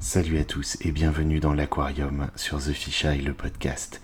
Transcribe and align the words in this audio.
Salut 0.00 0.38
à 0.38 0.44
tous 0.44 0.78
et 0.80 0.92
bienvenue 0.92 1.40
dans 1.40 1.52
l'Aquarium 1.52 2.28
sur 2.36 2.58
The 2.58 2.72
Fish 2.72 3.04
Eye, 3.04 3.20
le 3.20 3.34
podcast. 3.34 4.00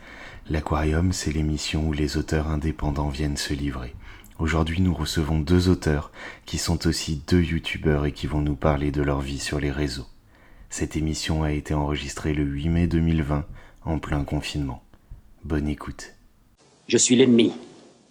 L'Aquarium, 0.51 1.13
c'est 1.13 1.31
l'émission 1.31 1.87
où 1.87 1.93
les 1.93 2.17
auteurs 2.17 2.49
indépendants 2.49 3.09
viennent 3.09 3.37
se 3.37 3.55
livrer. 3.55 3.95
Aujourd'hui, 4.41 4.81
nous 4.81 4.93
recevons 4.93 5.39
deux 5.39 5.69
auteurs 5.69 6.11
qui 6.47 6.59
sont 6.59 6.89
aussi 6.89 7.23
deux 7.29 7.41
youtubeurs 7.41 8.07
et 8.07 8.13
qui 8.13 8.27
vont 8.27 8.41
nous 8.41 8.57
parler 8.57 8.91
de 8.91 9.03
leur 9.03 9.21
vie 9.21 9.39
sur 9.39 9.61
les 9.61 9.71
réseaux. 9.71 10.09
Cette 10.69 10.97
émission 10.97 11.45
a 11.45 11.53
été 11.53 11.75
enregistrée 11.75 12.35
le 12.35 12.43
8 12.43 12.69
mai 12.71 12.87
2020, 12.89 13.47
en 13.85 13.99
plein 14.01 14.25
confinement. 14.25 14.83
Bonne 15.45 15.69
écoute. 15.69 16.15
Je 16.89 16.99
suis 16.99 17.15
l'ennemi, 17.15 17.53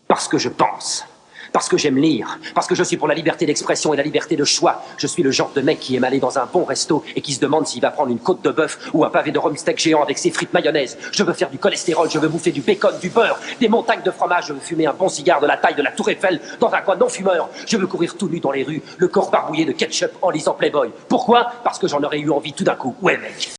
parce 0.07 0.29
que 0.29 0.38
je 0.38 0.50
pense. 0.50 1.05
Parce 1.54 1.70
que 1.70 1.78
j'aime 1.78 1.98
lire, 1.98 2.40
parce 2.56 2.66
que 2.66 2.74
je 2.74 2.82
suis 2.82 2.98
pour 2.98 3.08
la 3.08 3.14
liberté 3.14 3.46
d'expression 3.46 3.94
et 3.94 3.98
la 3.98 4.02
liberté 4.02 4.36
de 4.36 4.44
choix. 4.44 4.84
Je 4.98 5.06
suis 5.06 5.22
le 5.22 5.30
genre 5.30 5.52
de 5.56 5.62
mec 5.62 5.80
qui 5.80 5.96
aime 5.96 6.04
aller 6.04 6.20
dans 6.20 6.40
un 6.40 6.48
bon 6.52 6.64
resto 6.64 7.04
et 7.16 7.22
qui 7.22 7.32
se 7.34 7.40
demande 7.40 7.68
s'il 7.68 7.80
va 7.80 7.92
prendre 7.92 8.10
une 8.10 8.18
côte 8.18 8.44
de 8.44 8.50
bœuf 8.50 8.90
ou 8.92 9.06
un 9.06 9.11
pavé 9.11 9.32
de 9.32 9.38
rumsteak 9.38 9.78
géant 9.78 10.02
avec 10.02 10.18
ses 10.18 10.32
frites 10.32 10.52
mayonnaise. 10.52 10.97
Je 11.11 11.21
veux 11.21 11.34
faire 11.34 11.52
du 11.52 11.60
cholestérol, 11.60 12.10
je 12.10 12.18
veux 12.18 12.28
bouffer 12.28 12.52
du 12.52 12.61
bacon, 12.61 12.94
du 13.00 13.11
beurre, 13.11 13.39
des 13.60 13.68
montagnes 13.68 14.02
de 14.02 14.10
fromage, 14.10 14.47
je 14.47 14.54
veux 14.54 14.60
fumer 14.60 14.88
un 14.88 14.94
bon 14.94 15.10
cigare 15.10 15.42
de 15.42 15.46
la 15.46 15.58
taille 15.58 15.75
de 15.75 15.84
la 15.84 15.92
Tour 15.92 16.10
Eiffel 16.10 16.42
dans 16.60 16.74
un 16.74 16.82
coin 16.82 16.96
non 16.96 17.08
fumeur. 17.08 17.47
Je 17.68 17.78
veux 17.78 17.86
courir 17.86 18.18
tout 18.18 18.30
nu 18.30 18.39
dans 18.39 18.52
les 18.52 18.64
rues, 18.64 18.82
le 18.97 19.08
corps 19.08 19.30
barbouillé 19.30 19.66
de 19.66 19.74
ketchup 19.74 20.11
en 20.24 20.32
lisant 20.32 20.56
Playboy. 20.56 20.89
Pourquoi? 21.08 21.52
Parce 21.64 21.78
que 21.78 21.88
j'en 21.88 22.02
aurais 22.02 22.20
eu 22.20 22.32
envie 22.32 22.54
tout 22.54 22.64
d'un 22.64 22.75
coup. 22.75 22.96
Ouais 23.04 23.18
mec. 23.20 23.54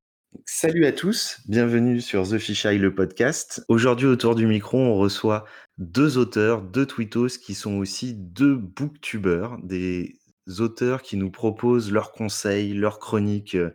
Salut 0.46 0.84
à 0.84 0.92
tous, 0.92 1.38
bienvenue 1.46 2.00
sur 2.00 2.28
The 2.28 2.38
Fish 2.38 2.66
Eye, 2.66 2.78
le 2.78 2.92
podcast. 2.92 3.64
Aujourd'hui, 3.68 4.06
autour 4.06 4.34
du 4.34 4.46
micro, 4.46 4.78
on 4.78 4.96
reçoit 4.96 5.44
deux 5.78 6.18
auteurs, 6.18 6.62
deux 6.62 6.86
tweetos 6.86 7.38
qui 7.42 7.54
sont 7.54 7.74
aussi 7.74 8.14
deux 8.14 8.54
booktubeurs, 8.54 9.58
des 9.62 10.18
auteurs 10.58 11.02
qui 11.02 11.16
nous 11.16 11.30
proposent 11.30 11.90
leurs 11.90 12.12
conseils, 12.12 12.74
leurs 12.74 12.98
chroniques 12.98 13.54
euh, 13.54 13.74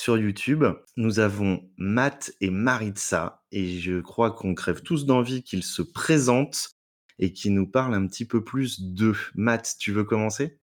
sur 0.00 0.16
YouTube. 0.16 0.64
Nous 0.96 1.18
avons 1.18 1.62
Matt 1.76 2.32
et 2.40 2.50
Maritza 2.50 3.42
et 3.52 3.78
je 3.78 4.00
crois 4.00 4.30
qu'on 4.30 4.54
crève 4.54 4.82
tous 4.82 5.06
d'envie 5.06 5.42
qu'ils 5.42 5.64
se 5.64 5.82
présentent 5.82 6.70
et 7.18 7.32
qu'ils 7.32 7.52
nous 7.52 7.66
parlent 7.66 7.94
un 7.94 8.06
petit 8.06 8.24
peu 8.24 8.42
plus 8.42 8.80
d'eux. 8.80 9.16
Matt, 9.34 9.76
tu 9.78 9.92
veux 9.92 10.04
commencer? 10.04 10.58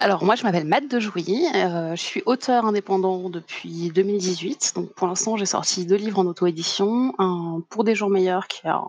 Alors 0.00 0.24
moi 0.24 0.36
je 0.36 0.42
m'appelle 0.42 0.66
Matt 0.66 0.88
de 0.88 0.98
Jouy, 0.98 1.46
euh, 1.54 1.94
je 1.94 2.00
suis 2.00 2.22
auteur 2.26 2.64
indépendant 2.64 3.28
depuis 3.28 3.90
2018. 3.90 4.72
Donc 4.74 4.94
pour 4.94 5.06
l'instant 5.06 5.36
j'ai 5.36 5.46
sorti 5.46 5.84
deux 5.84 5.96
livres 5.96 6.18
en 6.18 6.26
auto-édition, 6.26 7.14
un 7.18 7.62
Pour 7.68 7.84
des 7.84 7.94
jours 7.94 8.08
meilleurs 8.08 8.48
qui 8.48 8.66
est 8.66 8.70
un, 8.70 8.84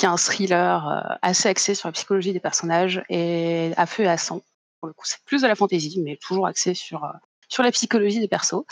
qui 0.00 0.06
est 0.06 0.08
un 0.08 0.16
thriller 0.16 0.88
euh, 0.88 1.14
assez 1.20 1.48
axé 1.48 1.74
sur 1.74 1.88
la 1.88 1.92
psychologie 1.92 2.32
des 2.32 2.40
personnages 2.40 3.02
et 3.10 3.72
à 3.76 3.84
feu 3.86 4.04
et 4.04 4.08
à 4.08 4.16
sang. 4.16 4.40
Pour 4.80 4.88
le 4.88 4.94
coup 4.94 5.04
c'est 5.04 5.22
plus 5.26 5.42
de 5.42 5.46
la 5.46 5.54
fantaisie 5.54 6.00
mais 6.02 6.16
toujours 6.16 6.46
axé 6.46 6.72
sur, 6.74 7.04
euh, 7.04 7.12
sur 7.48 7.62
la 7.62 7.70
psychologie 7.70 8.18
des 8.18 8.28
persos. 8.28 8.64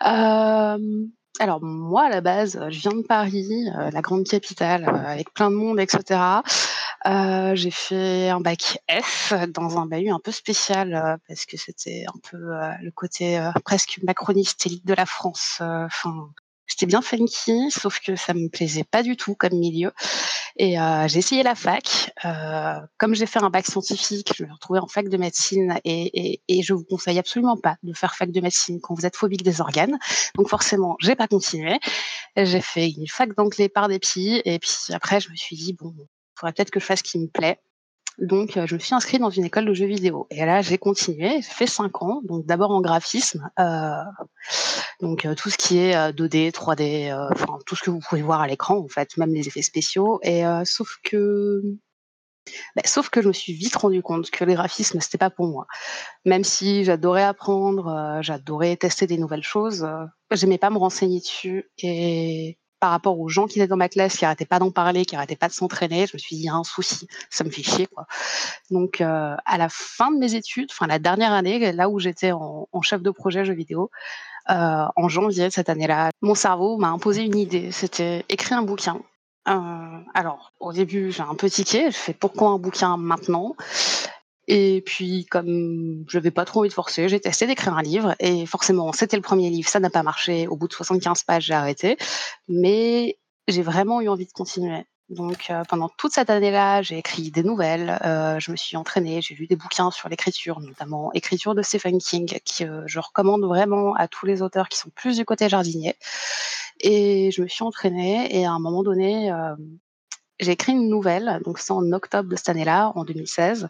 alors 0.00 1.60
moi 1.62 2.04
à 2.04 2.08
la 2.08 2.20
base 2.20 2.58
je 2.70 2.78
viens 2.80 2.92
de 2.92 3.02
Paris, 3.02 3.66
la 3.92 4.00
grande 4.00 4.24
capitale 4.24 4.84
avec 5.06 5.34
plein 5.34 5.50
de 5.50 5.56
monde 5.56 5.78
etc. 5.78 6.40
Euh, 7.06 7.54
j'ai 7.54 7.70
fait 7.70 8.30
un 8.30 8.40
bac 8.40 8.78
F 8.90 9.34
dans 9.48 9.78
un 9.78 9.84
bahut 9.84 10.10
un 10.10 10.20
peu 10.20 10.32
spécial 10.32 10.94
euh, 10.94 11.16
parce 11.28 11.44
que 11.44 11.58
c'était 11.58 12.06
un 12.08 12.18
peu 12.30 12.38
euh, 12.38 12.70
le 12.80 12.90
côté 12.90 13.38
presque 13.64 14.00
macroniste 14.02 14.64
élite 14.66 14.86
de 14.86 14.94
la 14.94 15.04
France. 15.04 15.60
C'était 16.66 16.86
bien 16.86 17.02
funky, 17.02 17.70
sauf 17.70 18.00
que 18.00 18.16
ça 18.16 18.34
me 18.34 18.48
plaisait 18.48 18.84
pas 18.84 19.02
du 19.02 19.16
tout 19.16 19.34
comme 19.34 19.54
milieu. 19.54 19.92
Et 20.56 20.76
j'ai 21.06 21.18
essayé 21.18 21.42
la 21.42 21.54
fac. 21.54 22.12
comme 22.96 23.14
j'ai 23.14 23.26
fait 23.26 23.42
un 23.42 23.50
bac 23.50 23.66
scientifique, 23.66 24.32
je 24.36 24.44
me 24.44 24.52
retrouvée 24.52 24.78
en 24.78 24.86
fac 24.86 25.08
de 25.08 25.16
médecine 25.16 25.78
et, 25.84 26.32
et, 26.32 26.42
et 26.48 26.62
je 26.62 26.74
vous 26.74 26.84
conseille 26.84 27.18
absolument 27.18 27.56
pas 27.56 27.76
de 27.82 27.92
faire 27.92 28.14
fac 28.14 28.30
de 28.30 28.40
médecine 28.40 28.80
quand 28.80 28.94
vous 28.94 29.04
êtes 29.04 29.16
phobique 29.16 29.42
des 29.42 29.60
organes. 29.60 29.98
Donc 30.36 30.48
forcément, 30.48 30.96
j'ai 31.00 31.16
pas 31.16 31.26
continué. 31.26 31.78
J'ai 32.36 32.60
fait 32.60 32.90
une 32.90 33.08
fac 33.08 33.34
d'anglais 33.36 33.68
par 33.68 33.88
dépit 33.88 34.42
et 34.44 34.58
puis 34.58 34.70
après, 34.92 35.20
je 35.20 35.30
me 35.30 35.36
suis 35.36 35.56
dit 35.56 35.72
bon, 35.72 35.92
il 35.98 36.06
faudrait 36.38 36.52
peut-être 36.52 36.70
que 36.70 36.80
je 36.80 36.84
fasse 36.84 37.00
ce 37.00 37.04
qui 37.04 37.18
me 37.18 37.28
plaît. 37.28 37.60
Donc, 38.18 38.56
euh, 38.56 38.66
je 38.66 38.74
me 38.74 38.80
suis 38.80 38.94
inscrite 38.94 39.20
dans 39.20 39.30
une 39.30 39.44
école 39.44 39.66
de 39.66 39.74
jeux 39.74 39.86
vidéo. 39.86 40.26
Et 40.30 40.44
là, 40.44 40.62
j'ai 40.62 40.78
continué. 40.78 41.42
J'ai 41.42 41.42
fait 41.42 41.66
cinq 41.66 42.02
ans. 42.02 42.20
Donc, 42.24 42.46
d'abord 42.46 42.70
en 42.70 42.80
graphisme. 42.80 43.50
Euh, 43.58 44.02
donc, 45.00 45.24
euh, 45.24 45.34
tout 45.34 45.50
ce 45.50 45.58
qui 45.58 45.78
est 45.78 46.12
2D, 46.12 46.52
3D, 46.52 47.12
enfin, 47.32 47.58
tout 47.66 47.76
ce 47.76 47.82
que 47.82 47.90
vous 47.90 48.00
pouvez 48.00 48.22
voir 48.22 48.40
à 48.40 48.46
l'écran, 48.46 48.78
en 48.78 48.88
fait, 48.88 49.16
même 49.16 49.34
les 49.34 49.48
effets 49.48 49.62
spéciaux. 49.62 50.20
Et 50.22 50.42
sauf 50.64 50.98
que. 51.02 51.60
Bah, 52.76 52.82
sauf 52.84 53.08
que 53.08 53.22
je 53.22 53.28
me 53.28 53.32
suis 53.32 53.54
vite 53.54 53.74
rendu 53.74 54.02
compte 54.02 54.30
que 54.30 54.44
le 54.44 54.52
graphisme, 54.52 55.00
c'était 55.00 55.16
pas 55.16 55.30
pour 55.30 55.46
moi. 55.46 55.66
Même 56.26 56.44
si 56.44 56.84
j'adorais 56.84 57.22
apprendre, 57.22 58.18
j'adorais 58.20 58.76
tester 58.76 59.06
des 59.06 59.16
nouvelles 59.16 59.42
choses, 59.42 59.86
j'aimais 60.30 60.58
pas 60.58 60.68
me 60.68 60.76
renseigner 60.76 61.20
dessus. 61.20 61.70
Et 61.78 62.58
par 62.80 62.90
rapport 62.90 63.18
aux 63.18 63.28
gens 63.28 63.46
qui 63.46 63.58
étaient 63.58 63.68
dans 63.68 63.76
ma 63.76 63.88
classe, 63.88 64.16
qui 64.16 64.24
arrêtaient 64.24 64.44
pas 64.44 64.58
d'en 64.58 64.70
parler, 64.70 65.04
qui 65.04 65.16
arrêtaient 65.16 65.36
pas 65.36 65.48
de 65.48 65.52
s'entraîner, 65.52 66.06
je 66.06 66.12
me 66.14 66.18
suis 66.18 66.36
dit, 66.36 66.42
il 66.42 66.46
y 66.46 66.48
a 66.48 66.54
un 66.54 66.64
souci, 66.64 67.08
ça 67.30 67.44
me 67.44 67.50
fait 67.50 67.62
chier. 67.62 67.88
Donc, 68.70 69.00
euh, 69.00 69.34
à 69.44 69.58
la 69.58 69.68
fin 69.68 70.10
de 70.10 70.18
mes 70.18 70.34
études, 70.34 70.68
enfin 70.70 70.86
la 70.86 70.98
dernière 70.98 71.32
année, 71.32 71.72
là 71.72 71.88
où 71.88 71.98
j'étais 71.98 72.32
en, 72.32 72.68
chef 72.82 73.02
de 73.02 73.10
projet 73.10 73.44
jeux 73.44 73.54
vidéo, 73.54 73.90
euh, 74.50 74.86
en 74.96 75.08
janvier 75.08 75.48
de 75.48 75.52
cette 75.52 75.70
année-là, 75.70 76.10
mon 76.20 76.34
cerveau 76.34 76.76
m'a 76.76 76.88
imposé 76.88 77.22
une 77.22 77.38
idée, 77.38 77.70
c'était 77.70 78.24
écrire 78.28 78.58
un 78.58 78.62
bouquin. 78.62 79.00
Euh, 79.48 79.98
alors, 80.14 80.52
au 80.60 80.72
début, 80.72 81.12
j'ai 81.12 81.22
un 81.22 81.34
peu 81.34 81.50
tiqué, 81.50 81.90
je 81.90 81.96
fais 81.96 82.14
pourquoi 82.14 82.50
un 82.50 82.58
bouquin 82.58 82.96
maintenant? 82.96 83.56
Et 84.46 84.82
puis, 84.84 85.24
comme 85.26 86.04
je 86.08 86.18
n'avais 86.18 86.30
pas 86.30 86.44
trop 86.44 86.60
envie 86.60 86.68
de 86.68 86.74
forcer, 86.74 87.08
j'ai 87.08 87.20
testé 87.20 87.46
d'écrire 87.46 87.76
un 87.76 87.82
livre. 87.82 88.14
Et 88.20 88.46
forcément, 88.46 88.92
c'était 88.92 89.16
le 89.16 89.22
premier 89.22 89.48
livre, 89.50 89.68
ça 89.68 89.80
n'a 89.80 89.90
pas 89.90 90.02
marché. 90.02 90.46
Au 90.48 90.56
bout 90.56 90.68
de 90.68 90.74
75 90.74 91.22
pages, 91.22 91.44
j'ai 91.44 91.54
arrêté. 91.54 91.96
Mais 92.48 93.18
j'ai 93.48 93.62
vraiment 93.62 94.00
eu 94.00 94.08
envie 94.08 94.26
de 94.26 94.32
continuer. 94.32 94.84
Donc, 95.10 95.50
euh, 95.50 95.62
pendant 95.68 95.90
toute 95.90 96.12
cette 96.12 96.30
année-là, 96.30 96.80
j'ai 96.80 96.96
écrit 96.98 97.30
des 97.30 97.42
nouvelles, 97.42 97.98
euh, 98.04 98.38
je 98.40 98.50
me 98.50 98.56
suis 98.56 98.76
entraînée, 98.76 99.20
j'ai 99.20 99.34
lu 99.34 99.46
des 99.46 99.56
bouquins 99.56 99.90
sur 99.90 100.08
l'écriture, 100.08 100.60
notamment 100.60 101.12
écriture 101.12 101.54
de 101.54 101.60
Stephen 101.60 101.98
King, 101.98 102.26
que 102.26 102.64
euh, 102.64 102.82
je 102.86 103.00
recommande 103.00 103.44
vraiment 103.44 103.94
à 103.94 104.08
tous 104.08 104.24
les 104.24 104.40
auteurs 104.40 104.68
qui 104.70 104.78
sont 104.78 104.88
plus 104.94 105.16
du 105.16 105.26
côté 105.26 105.50
jardinier. 105.50 105.94
Et 106.80 107.30
je 107.32 107.42
me 107.42 107.48
suis 107.48 107.64
entraînée, 107.64 108.34
et 108.34 108.46
à 108.46 108.52
un 108.52 108.58
moment 108.58 108.82
donné, 108.82 109.32
j'ai 110.40 110.52
écrit 110.52 110.72
une 110.72 110.88
nouvelle, 110.88 111.40
donc 111.44 111.58
c'est 111.58 111.72
en 111.72 111.92
octobre 111.92 112.28
de 112.28 112.36
cette 112.36 112.48
année-là, 112.48 112.92
en 112.96 113.04
2016. 113.04 113.68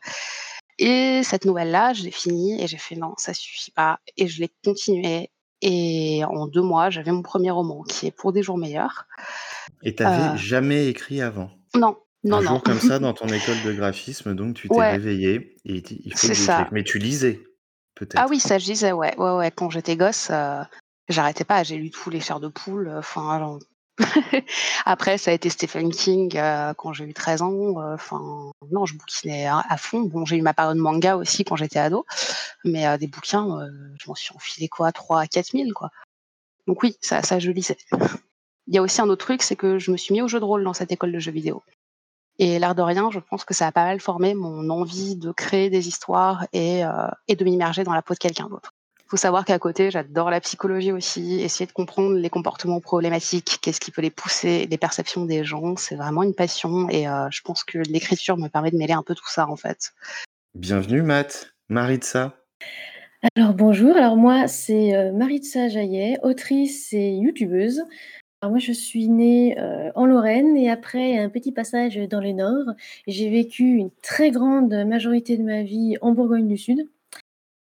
Et 0.78 1.22
cette 1.22 1.44
nouvelle-là, 1.44 1.92
je 1.92 2.02
l'ai 2.02 2.10
finie 2.10 2.60
et 2.62 2.66
j'ai 2.66 2.78
fait 2.78 2.96
non, 2.96 3.14
ça 3.16 3.32
suffit 3.34 3.70
pas. 3.70 4.00
Et 4.16 4.26
je 4.26 4.40
l'ai 4.40 4.50
continuée. 4.64 5.30
Et 5.62 6.22
en 6.24 6.46
deux 6.46 6.62
mois, 6.62 6.90
j'avais 6.90 7.12
mon 7.12 7.22
premier 7.22 7.50
roman 7.50 7.82
qui 7.82 8.06
est 8.06 8.10
Pour 8.10 8.32
des 8.32 8.42
jours 8.42 8.58
meilleurs. 8.58 9.06
Et 9.82 9.94
tu 9.94 10.02
n'avais 10.02 10.34
euh 10.34 10.36
jamais 10.36 10.88
écrit 10.88 11.22
avant? 11.22 11.50
Non, 11.74 11.96
non, 12.24 12.38
Un 12.38 12.42
non. 12.42 12.48
jour 12.50 12.62
comme 12.62 12.80
ça, 12.80 12.98
dans 12.98 13.14
ton 13.14 13.26
école 13.32 13.62
de 13.64 13.72
graphisme, 13.72 14.34
donc 14.34 14.56
tu 14.56 14.68
t'es 14.68 14.74
Ouais, 14.76 14.90
réveillé 14.90 15.56
et 15.64 15.82
il 16.04 16.12
faut 16.14 16.28
que 16.28 16.34
ça. 16.34 16.68
Mais 16.72 16.84
tu 16.84 16.98
lisais, 16.98 17.40
Ah 17.44 17.50
peut-être. 17.94 18.28
oui, 18.30 18.40
ça 18.40 18.58
je 18.58 18.64
disais, 18.64 18.92
ouais, 18.92 19.16
ouais, 19.16 19.30
ouais. 19.36 19.50
Quand 19.50 19.70
j'étais 19.70 19.96
gosse, 19.96 20.28
euh, 20.30 20.62
j'arrêtais 21.08 21.44
pas. 21.44 21.62
J'ai 21.62 21.76
lu 21.76 21.90
tous 21.90 22.10
les 22.10 22.20
chairs 22.20 22.40
de 22.40 22.48
poule. 22.48 22.92
Enfin, 22.98 23.58
Après, 24.84 25.18
ça 25.18 25.30
a 25.30 25.34
été 25.34 25.48
Stephen 25.50 25.90
King 25.90 26.36
euh, 26.36 26.74
quand 26.74 26.92
j'ai 26.92 27.04
eu 27.04 27.14
13 27.14 27.42
ans. 27.42 27.80
Euh, 27.80 27.94
enfin, 27.94 28.52
non, 28.70 28.86
je 28.86 28.94
bouquinais 28.94 29.46
à, 29.46 29.76
fond. 29.76 30.02
Bon, 30.02 30.24
j'ai 30.24 30.36
eu 30.36 30.42
ma 30.42 30.54
période 30.54 30.76
manga 30.76 31.16
aussi 31.16 31.44
quand 31.44 31.56
j'étais 31.56 31.78
ado, 31.78 32.04
mais 32.64 32.86
euh, 32.86 32.96
des 32.96 33.06
bouquins, 33.06 33.60
euh, 33.60 33.70
je 34.00 34.08
m'en 34.08 34.14
suis 34.14 34.34
enfilé 34.34 34.68
quoi, 34.68 34.92
3 34.92 35.20
à 35.20 35.26
4 35.26 35.52
000 35.52 35.70
quoi. 35.74 35.90
Donc 36.66 36.82
oui, 36.82 36.96
ça, 37.00 37.22
ça 37.22 37.38
je 37.38 37.50
lisais. 37.50 37.76
Il 38.66 38.74
y 38.74 38.78
a 38.78 38.82
aussi 38.82 39.00
un 39.00 39.08
autre 39.08 39.24
truc, 39.26 39.42
c'est 39.42 39.56
que 39.56 39.78
je 39.78 39.90
me 39.90 39.96
suis 39.96 40.12
mis 40.14 40.22
au 40.22 40.28
jeu 40.28 40.40
de 40.40 40.44
rôle 40.44 40.64
dans 40.64 40.72
cette 40.72 40.90
école 40.90 41.12
de 41.12 41.18
jeux 41.18 41.32
vidéo. 41.32 41.62
Et 42.38 42.58
l'air 42.58 42.74
de 42.74 42.82
rien, 42.82 43.10
je 43.12 43.20
pense 43.20 43.44
que 43.44 43.54
ça 43.54 43.66
a 43.68 43.72
pas 43.72 43.84
mal 43.84 44.00
formé 44.00 44.34
mon 44.34 44.68
envie 44.70 45.14
de 45.16 45.30
créer 45.30 45.70
des 45.70 45.86
histoires 45.86 46.46
et, 46.52 46.84
euh, 46.84 47.08
et 47.28 47.36
de 47.36 47.44
m'immerger 47.44 47.84
dans 47.84 47.92
la 47.92 48.02
peau 48.02 48.14
de 48.14 48.18
quelqu'un 48.18 48.48
d'autre. 48.48 48.72
Il 49.06 49.10
faut 49.10 49.16
savoir 49.18 49.44
qu'à 49.44 49.58
côté, 49.58 49.90
j'adore 49.90 50.30
la 50.30 50.40
psychologie 50.40 50.90
aussi, 50.90 51.40
essayer 51.42 51.66
de 51.66 51.72
comprendre 51.72 52.16
les 52.16 52.30
comportements 52.30 52.80
problématiques, 52.80 53.58
qu'est-ce 53.60 53.78
qui 53.78 53.90
peut 53.90 54.00
les 54.00 54.10
pousser, 54.10 54.66
les 54.66 54.78
perceptions 54.78 55.26
des 55.26 55.44
gens, 55.44 55.76
c'est 55.76 55.94
vraiment 55.94 56.22
une 56.22 56.34
passion 56.34 56.88
et 56.88 57.06
euh, 57.06 57.28
je 57.30 57.42
pense 57.42 57.64
que 57.64 57.78
l'écriture 57.78 58.38
me 58.38 58.48
permet 58.48 58.70
de 58.70 58.78
mêler 58.78 58.94
un 58.94 59.02
peu 59.02 59.14
tout 59.14 59.28
ça 59.28 59.46
en 59.46 59.56
fait. 59.56 59.92
Bienvenue, 60.54 61.02
Matt. 61.02 61.54
Maritza. 61.68 62.34
Alors 63.36 63.52
bonjour, 63.52 63.94
alors 63.94 64.16
moi 64.16 64.48
c'est 64.48 64.94
euh, 64.94 65.12
Maritza 65.12 65.68
Jaillet, 65.68 66.16
autrice 66.22 66.92
et 66.94 67.10
youtubeuse. 67.10 67.82
Alors 68.40 68.52
moi 68.52 68.58
je 68.58 68.72
suis 68.72 69.08
née 69.08 69.58
euh, 69.58 69.90
en 69.94 70.06
Lorraine 70.06 70.56
et 70.56 70.70
après 70.70 71.18
un 71.18 71.28
petit 71.28 71.52
passage 71.52 71.96
dans 71.96 72.20
le 72.20 72.32
Nord. 72.32 72.74
J'ai 73.06 73.28
vécu 73.28 73.64
une 73.64 73.90
très 74.02 74.30
grande 74.30 74.72
majorité 74.86 75.36
de 75.36 75.42
ma 75.42 75.62
vie 75.62 75.96
en 76.00 76.12
Bourgogne 76.12 76.48
du 76.48 76.56
Sud 76.56 76.88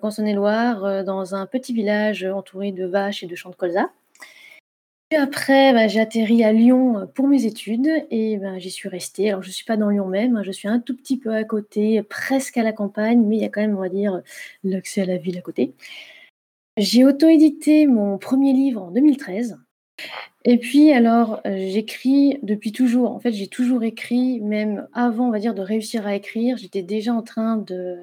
en 0.06 0.12
Saône-et-Loire, 0.12 0.86
euh, 0.86 1.03
dans 1.03 1.36
un 1.36 1.45
petit 1.45 1.74
village 1.74 2.24
entouré 2.24 2.71
de 2.71 2.86
vaches 2.86 3.24
et 3.24 3.27
de 3.27 3.36
champs 3.36 3.50
de 3.50 3.56
colza. 3.56 3.92
Puis 5.09 5.19
après, 5.19 5.74
bah, 5.74 5.88
j'ai 5.88 6.00
atterri 6.00 6.44
à 6.44 6.53
Lyon 6.53 7.09
pour 7.13 7.27
mes 7.27 7.45
études 7.45 7.89
et 8.12 8.38
ben, 8.38 8.59
j'y 8.59 8.71
suis 8.71 8.88
restée. 8.88 9.30
Alors, 9.30 9.44
je 9.44 9.50
ne 9.50 9.53
suis 9.53 9.65
pas 9.65 9.77
dans 9.77 9.89
Lyon 9.89 10.07
même, 10.07 10.38
hein, 10.38 10.44
je 10.44 10.51
suis 10.51 10.68
un 10.68 10.80
tout 10.80 10.95
petit 10.95 11.18
peu 11.18 11.33
à 11.33 11.44
côté, 11.44 12.01
presque 12.03 12.57
à 12.57 12.63
la 12.63 12.71
campagne, 12.71 13.21
mais 13.25 13.38
il 13.38 13.42
y 13.42 13.45
a 13.45 13.50
quand 13.50 13.62
même, 13.62 13.75
on 13.75 13.81
va 13.81 13.89
dire, 13.89 14.21
l'accès 14.63 15.01
à 15.01 15.06
la 15.06 15.18
ville 15.18 15.38
à 15.38 15.42
côté. 15.42 15.74
J'ai 16.77 17.04
auto-édité 17.04 17.88
mon 17.88 18.18
premier 18.18 18.54
livre 18.54 18.81
en 18.83 18.92
2013 18.92 19.59
et 20.44 20.57
puis 20.57 20.92
alors, 20.92 21.42
j'écris 21.45 22.39
depuis 22.42 22.71
toujours. 22.71 23.12
En 23.12 23.19
fait, 23.19 23.31
j'ai 23.31 23.47
toujours 23.47 23.83
écrit, 23.83 24.42
même 24.42 24.88
avant, 24.94 25.27
on 25.27 25.31
va 25.31 25.39
dire, 25.39 25.54
de 25.54 25.62
réussir 25.62 26.07
à 26.07 26.15
écrire. 26.15 26.57
J'étais 26.57 26.81
déjà 26.81 27.13
en 27.13 27.21
train 27.21 27.57
de 27.57 27.97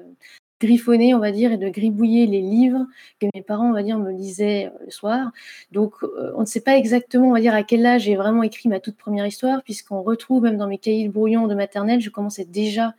griffonner, 0.59 1.13
on 1.15 1.19
va 1.19 1.31
dire 1.31 1.51
et 1.51 1.57
de 1.57 1.69
gribouiller 1.69 2.25
les 2.27 2.41
livres 2.41 2.85
que 3.19 3.27
mes 3.33 3.41
parents, 3.41 3.69
on 3.69 3.73
va 3.73 3.83
dire, 3.83 3.97
me 3.99 4.11
lisaient, 4.11 4.67
heu, 4.67 4.71
le 4.85 4.91
soir. 4.91 5.31
Donc, 5.71 5.93
heu, 6.03 6.33
on 6.35 6.41
ne 6.41 6.45
sait 6.45 6.61
pas 6.61 6.77
exactement, 6.77 7.29
on 7.29 7.33
va 7.33 7.41
dire, 7.41 7.53
à 7.53 7.63
quel 7.63 7.85
âge 7.85 8.03
j'ai 8.03 8.15
vraiment 8.15 8.43
écrit 8.43 8.69
ma 8.69 8.79
toute 8.79 8.97
première 8.97 9.25
histoire 9.27 9.63
puisqu'on 9.63 10.01
retrouve 10.03 10.43
même 10.43 10.57
dans 10.57 10.67
mes 10.67 10.77
cahiers 10.77 11.07
de 11.07 11.13
brouillon 11.13 11.47
de 11.47 11.55
maternelle, 11.55 12.01
je 12.01 12.09
commençais 12.09 12.45
déjà, 12.45 12.87
en 12.89 12.93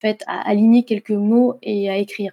fait, 0.00 0.22
à 0.26 0.48
aligner 0.48 0.84
quelques 0.84 1.10
mots 1.10 1.56
et 1.62 1.90
à 1.90 1.98
écrire. 1.98 2.32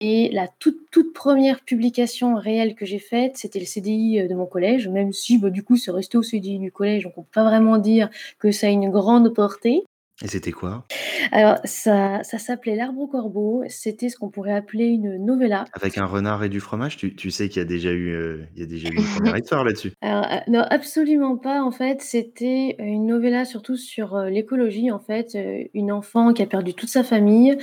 Et 0.00 0.30
la 0.32 0.48
toute, 0.58 0.90
toute 0.90 1.14
première 1.14 1.60
publication 1.64 2.34
réelle 2.36 2.74
que 2.74 2.84
j'ai 2.84 2.98
faite, 2.98 3.36
c'était 3.38 3.60
le 3.60 3.64
CDI, 3.66 4.20
heu, 4.20 4.28
de 4.28 4.34
mon 4.34 4.46
collège, 4.46 4.88
même 4.88 5.12
si, 5.12 5.38
bah, 5.38 5.48
du 5.50 5.62
coup, 5.62 5.76
c'est 5.76 5.90
resté 5.92 6.18
au 6.18 6.22
CDI 6.22 6.58
du 6.58 6.72
collège, 6.72 7.04
donc 7.04 7.14
on 7.16 7.22
peut 7.22 7.30
pas 7.34 7.44
vraiment 7.44 7.78
dire 7.78 8.10
que 8.38 8.50
ça 8.52 8.66
a 8.66 8.70
une 8.70 8.90
grande 8.90 9.32
portée. 9.34 9.84
Et 10.22 10.28
c'était 10.28 10.52
quoi? 10.52 10.86
Alors 11.32 11.58
ça 11.64 12.22
ça 12.22 12.38
s'appelait 12.38 12.76
L'Arbre 12.76 13.00
au 13.00 13.06
corbeau, 13.08 13.64
c'était 13.68 14.08
ce 14.08 14.16
qu'on 14.16 14.30
pourrait 14.30 14.52
appeler 14.52 14.86
une 14.86 15.16
novella. 15.24 15.64
Avec 15.72 15.98
un 15.98 16.06
renard 16.06 16.44
et 16.44 16.48
du 16.48 16.60
fromage? 16.60 16.96
Tu 16.96 17.14
tu 17.16 17.30
sais 17.30 17.48
qu'il 17.48 17.58
y 17.58 17.62
a 17.62 17.64
déjà 17.64 17.90
eu, 17.90 18.10
heu, 18.12 18.46
il 18.54 18.60
y 18.60 18.62
a 18.62 18.66
déjà 18.66 18.88
eu 18.88 18.96
une 18.96 19.08
première 19.08 19.36
histoire 19.36 19.64
là-dessus? 19.64 19.92
Alors, 20.00 20.24
heu, 20.26 20.40
non, 20.50 20.60
absolument 20.70 21.36
pas. 21.36 21.62
En 21.62 21.70
fait, 21.70 22.02
c'était, 22.02 22.76
une 22.78 23.06
novella 23.06 23.44
surtout 23.44 23.76
sur, 23.76 24.16
heu, 24.16 24.28
l'écologie, 24.30 24.90
en 24.90 24.98
fait, 25.00 25.34
heu, 25.36 25.68
une 25.74 25.92
enfant 25.92 26.32
qui 26.32 26.42
a 26.42 26.46
perdu 26.46 26.74
toute 26.74 26.88
sa 26.88 27.04
famille 27.04 27.56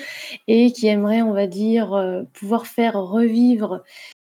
et 0.48 0.72
qui 0.72 0.88
aimerait, 0.88 1.22
on 1.22 1.34
va 1.34 1.48
dire, 1.48 1.94
heu, 1.96 2.28
pouvoir 2.34 2.68
faire 2.68 2.96
revivre 2.96 3.84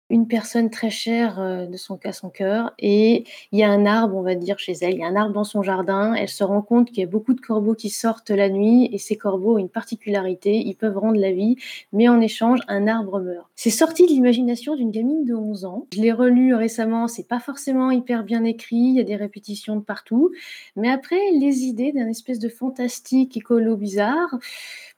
une 0.10 0.28
personne 0.28 0.69
très 0.69 0.90
chère, 0.90 1.40
heu, 1.40 1.68
de 1.68 1.78
son 1.78 2.00
à 2.04 2.12
son 2.12 2.30
cœur 2.30 2.74
et 2.78 3.24
il 3.52 3.60
y 3.60 3.63
a 3.63 3.69
un 3.69 3.86
arbre, 3.86 4.16
on 4.16 4.22
va 4.22 4.36
dire, 4.36 4.60
chez 4.60 4.74
elle. 4.81 4.94
Il 4.94 5.00
y 5.00 5.04
a 5.04 5.07
un 5.07 5.16
arbre 5.16 5.34
dans 5.34 5.44
son 5.44 5.63
jardin. 5.63 6.13
Elle 6.13 6.30
se 6.30 6.44
rend 6.44 6.62
compte 6.62 6.90
qu'il 6.90 7.00
y 7.00 7.04
a 7.04 7.07
beaucoup 7.07 7.34
de 7.34 7.42
corbeaux 7.42 7.74
qui 7.74 7.90
sortent 7.90 8.30
la 8.30 8.50
nuit 8.50 8.90
et 8.92 8.98
ces 9.00 9.18
corbeaux 9.18 9.56
ont 9.56 9.57
une 9.57 9.69
particularité, 9.69 10.57
ils 10.57 10.75
peuvent 10.75 10.98
rendre 10.98 11.19
la 11.19 11.31
vie, 11.31 11.56
mais 11.94 12.07
en 12.07 12.22
échange, 12.22 12.60
un 12.68 12.88
arbre 12.88 13.19
meurt. 13.19 13.50
C'est 13.56 13.69
sorti 13.72 14.06
de 14.06 14.12
l'imagination 14.12 14.75
d'une 14.75 14.92
gamine 14.92 15.25
de 15.25 15.34
11 15.34 15.66
ans. 15.66 15.88
Je 15.94 16.02
l'ai 16.02 16.12
relu 16.12 16.54
récemment, 16.54 17.08
c'est 17.08 17.28
pas 17.28 17.40
forcément 17.40 17.92
hyper 17.92 18.24
bien 18.24 18.44
écrit, 18.44 18.75
il 18.75 18.96
y 18.96 19.00
a 19.00 19.04
des 19.04 19.16
répétitions 19.16 19.75
de 19.75 19.81
partout, 19.81 20.31
mais 20.75 20.90
après 20.90 21.19
les 21.31 21.63
idées 21.63 21.92
d'un 21.92 22.08
espèce 22.08 22.40
de 22.40 22.50
fantastique 22.50 23.38
écolo 23.38 23.75
bizarre, 23.78 24.38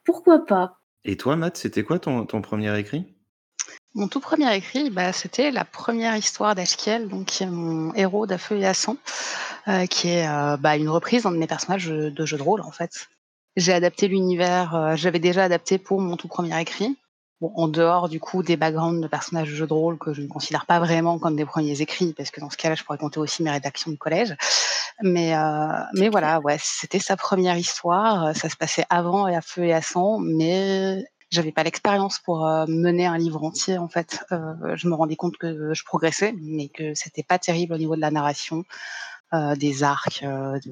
pourquoi 0.03 0.45
pas? 0.45 0.79
Et 1.05 1.17
toi, 1.17 1.35
Matt, 1.35 1.57
c'était 1.57 1.83
quoi 1.83 1.97
ton 1.99 2.27
1 2.27 2.75
écrit? 2.75 3.16
Mon 3.97 4.07
tout 4.07 4.19
premier 4.19 4.55
écrit, 4.55 4.91
bah, 4.91 5.11
c'était 5.11 5.49
la 5.49 5.65
première 5.65 6.15
histoire 6.15 6.53
d'Ashkiel, 6.53 7.09
qui 7.25 7.41
est 7.41 7.47
mon 7.47 7.91
héros 7.95 8.27
d'À 8.27 8.37
feu 8.37 8.55
et 8.59 8.65
à 8.67 8.75
sang, 8.75 8.95
heu, 9.67 9.87
qui 9.87 10.09
est, 10.09 10.27
heu, 10.27 10.55
bah, 10.57 10.77
une 10.77 10.87
reprise 10.89 11.23
d'un 11.23 11.31
de 11.31 11.37
mes 11.37 11.47
personnages, 11.47 11.87
de 11.87 12.25
jeux 12.25 12.37
de 12.37 12.43
rôle, 12.43 12.61
en 12.61 12.69
fait. 12.71 13.07
J'ai 13.55 13.73
adapté 13.73 14.07
l'univers, 14.07 14.75
heu, 14.75 14.95
j'avais 14.95 15.17
déjà 15.17 15.43
adapté 15.45 15.79
pour 15.79 15.99
mon 15.99 16.15
tout 16.15 16.27
premier 16.27 16.61
écrit. 16.61 16.95
Bon, 17.41 17.51
en 17.55 17.67
dehors 17.67 18.07
du 18.09 18.19
coup 18.19 18.43
des 18.43 18.55
backgrounds 18.57 19.01
de 19.01 19.07
personnages 19.07 19.49
de 19.49 19.55
jeux 19.55 19.67
de 19.67 19.73
rôle 19.73 19.97
que 19.99 20.13
je 20.13 20.21
ne 20.21 20.27
considère 20.27 20.65
pas 20.67 20.79
vraiment 20.79 21.17
comme 21.19 21.35
des 21.35 21.45
premiers 21.45 21.81
écrits, 21.81 22.13
parce 22.13 22.29
que 22.31 22.39
dans 22.39 22.51
ce 22.51 22.57
cas-là, 22.57 22.75
je 22.75 22.83
pourrais 22.83 22.97
compter 22.99 23.19
aussi 23.19 23.41
mes 23.43 23.51
rédactions 23.51 23.91
de 23.91 23.97
collège. 23.97 24.35
Mais, 25.01 25.35
heu, 25.35 25.69
mais 25.95 26.09
voilà, 26.09 26.39
ouais, 26.41 26.57
c'était 26.59 26.99
sa 26.99 27.17
première 27.17 27.57
histoire, 27.57 28.35
ça 28.35 28.49
se 28.49 28.55
passait 28.57 28.85
avant 28.91 29.25
À 29.25 29.41
feu 29.41 29.65
et 29.65 29.73
à 29.73 29.81
mais 30.19 31.03
j'avais 31.31 31.51
pas 31.51 31.63
l'expérience 31.63 32.19
pour, 32.19 32.45
heu, 32.47 32.65
mener 32.67 33.05
un 33.05 33.17
livre 33.17 33.43
entier 33.43 33.77
en 33.77 33.89
fait. 33.89 34.25
Heu, 34.31 34.37
je 34.75 34.87
me 34.87 34.95
rendais 34.95 35.15
compte 35.17 35.37
que 35.37 35.73
je 35.73 35.83
progressais, 35.85 36.33
mais 36.41 36.69
que 36.69 36.93
c'était 36.95 37.23
pas 37.23 37.39
terrible 37.39 37.73
au 37.73 37.77
niveau 37.77 37.95
de 37.95 38.01
la 38.01 38.11
narration, 38.11 38.63
heu, 39.33 39.55
des 39.57 39.83
arcs, 39.83 40.23
heu, 40.23 40.59
de 40.65 40.71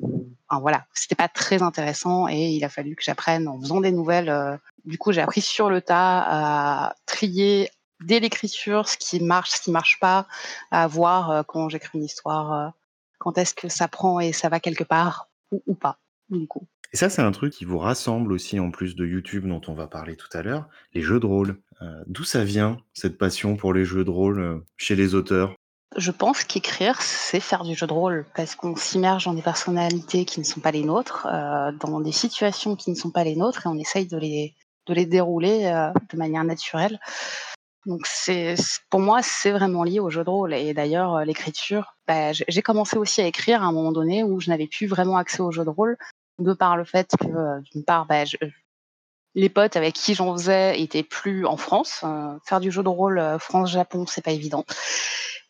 enfin 0.49 0.61
voilà, 0.61 0.85
c'était 0.93 1.15
pas 1.15 1.27
très 1.29 1.61
intéressant 1.63 2.27
et 2.29 2.49
il 2.51 2.63
a 2.65 2.69
fallu 2.69 2.95
que 2.95 3.03
j'apprenne 3.03 3.47
en 3.49 3.59
faisant 3.61 3.81
des 3.81 3.91
nouvelles, 3.91 4.29
heu, 4.29 4.57
du 4.85 4.97
coup 4.99 5.11
j'ai 5.13 5.21
appris 5.21 5.41
sur 5.41 5.69
le 5.69 5.81
tas 5.81 6.23
à 6.27 6.95
trier 7.07 7.69
dès 8.05 8.19
l'écriture 8.21 8.87
ce 8.89 8.97
qui 8.97 9.21
marche, 9.23 9.51
ce 9.51 9.61
qui 9.63 9.71
marche 9.71 9.99
pas, 10.01 10.27
à 10.71 10.87
voir, 10.87 11.45
quand 11.47 11.69
j'écris 11.69 11.97
une 11.99 12.05
histoire, 12.05 12.73
quand 13.19 13.37
est-ce 13.39 13.55
que 13.55 13.69
ça 13.69 13.87
prend 13.89 14.19
et 14.21 14.33
ça 14.33 14.49
va 14.49 14.59
quelque 14.61 14.83
part 14.85 15.29
ou 15.51 15.61
ou 15.67 15.75
pas, 15.75 15.97
du 16.29 16.47
coup. 16.47 16.67
Et 16.95 16.97
ça, 16.97 17.09
c'est 17.09 17.21
un 17.21 17.33
truc 17.33 17.51
qui 17.51 17.65
vous 17.65 17.77
rassemble 17.77 18.31
aussi 18.31 18.57
en 18.57 18.71
plus 18.71 18.95
de 18.95 19.05
YouTube 19.05 19.45
dont 19.45 19.59
on 19.67 19.73
va 19.73 19.85
parler 19.85 20.15
tout 20.15 20.29
à 20.31 20.41
l'heure, 20.41 20.69
les 20.93 21.01
jeux 21.01 21.19
de 21.19 21.25
rôle. 21.25 21.59
Heu, 21.81 21.87
d'où 22.07 22.23
ça 22.23 22.45
vient 22.45 22.77
cette 22.93 23.17
passion 23.17 23.57
pour 23.57 23.73
les 23.73 23.83
jeux 23.83 24.05
de 24.05 24.09
rôle, 24.09 24.39
heu, 24.39 24.65
chez 24.77 24.95
les 24.95 25.13
auteurs? 25.13 25.53
Je 25.97 26.11
pense 26.11 26.45
qu'écrire, 26.45 27.01
c'est 27.01 27.41
faire 27.41 27.65
du 27.65 27.75
jeu 27.75 27.85
de 27.85 27.91
rôle 27.91 28.25
parce 28.33 28.55
qu'on 28.55 28.77
s'immerge 28.77 29.25
dans 29.25 29.33
des 29.33 29.41
personnalités 29.41 30.23
qui 30.23 30.39
ne 30.39 30.45
sont 30.45 30.61
pas 30.61 30.71
les 30.71 30.85
nôtres, 30.85 31.27
heu, 31.29 31.77
dans 31.81 31.99
des 31.99 32.13
situations 32.13 32.77
qui 32.77 32.91
ne 32.91 32.95
sont 32.95 33.11
pas 33.11 33.25
les 33.25 33.35
nôtres 33.35 33.67
et 33.67 33.69
on 33.69 33.77
essaye 33.77 34.07
de 34.07 34.15
les 34.17 34.55
de 34.87 34.93
les 34.93 35.05
dérouler, 35.05 35.63
de 36.13 36.17
manière 36.17 36.45
naturelle. 36.45 36.97
Donc 37.85 38.07
pour 38.89 39.01
moi, 39.01 39.19
c'est 39.21 39.51
vraiment 39.51 39.83
lié 39.83 39.99
au 39.99 40.09
jeu 40.09 40.23
de 40.23 40.29
rôle 40.29 40.53
et 40.53 40.73
d'ailleurs, 40.73 41.25
l'écriture, 41.25 41.97
bah, 42.07 42.31
j'ai 42.31 42.61
commencé 42.61 42.95
aussi 42.95 43.19
à 43.19 43.27
écrire 43.27 43.63
à 43.63 43.65
un 43.65 43.73
moment 43.73 43.91
donné 43.91 44.23
où 44.23 44.39
je 44.39 44.49
n'avais 44.49 44.67
plus 44.67 44.87
vraiment 44.87 45.17
accès 45.17 45.41
au 45.41 45.51
jeu 45.51 45.65
de 45.65 45.69
rôle, 45.69 45.97
de 46.39 46.53
par 46.53 46.77
le 46.77 46.83
fait 46.85 47.09
que, 47.19 47.27
heu, 47.27 47.61
d'une 47.71 47.83
part, 47.83 48.05
bah, 48.05 48.25
je 48.25 48.37
les 49.37 49.49
potes 49.49 49.75
avec 49.75 49.93
qui 49.95 50.13
j'en 50.13 50.33
faisais 50.33 50.79
étaient 50.81 51.03
plus 51.03 51.45
en 51.45 51.57
France, 51.57 52.01
heu, 52.03 52.39
faire 52.45 52.59
du 52.59 52.71
jeu 52.71 52.83
de 52.83 52.89
rôle, 52.89 53.21
France-Japon, 53.39 54.05
c'est 54.07 54.23
pas 54.23 54.31
évident 54.31 54.65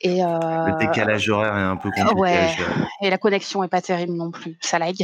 et 0.02 0.20
Le 0.22 0.88
décalage 0.88 1.30
horaire 1.30 1.56
est 1.58 1.62
un 1.62 1.78
peu 1.78 1.90
compliqué 1.92 2.20
ouais 2.20 2.56
et 3.02 3.10
la 3.10 3.18
connexion 3.18 3.64
est 3.64 3.68
pas 3.68 3.82
terrible 3.82 4.14
non 4.14 4.32
plus, 4.32 4.58
ça 4.62 4.80
lag. 4.80 4.96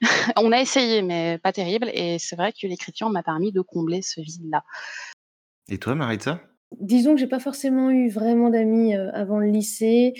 On 0.36 0.52
a 0.52 0.60
essayé 0.60 1.02
mais 1.02 1.38
pas 1.38 1.52
terrible 1.52 1.90
et 1.92 2.18
c'est 2.18 2.36
vrai 2.36 2.52
que 2.52 2.66
l'écriture 2.66 3.10
m'a 3.10 3.22
permis 3.22 3.52
de 3.52 3.60
combler 3.60 4.02
ce 4.02 4.20
vide-là. 4.20 4.62
Et 5.68 5.78
toi, 5.78 5.94
Maritza? 5.94 6.40
Disons 6.80 7.14
que 7.14 7.20
j'ai 7.20 7.28
pas 7.28 7.38
forcément 7.38 7.90
eu 7.92 8.08
vraiment 8.08 8.50
d'amis, 8.50 8.92
heu, 8.96 9.08
avant 9.14 9.38
le 9.38 9.46
lycée 9.46 10.14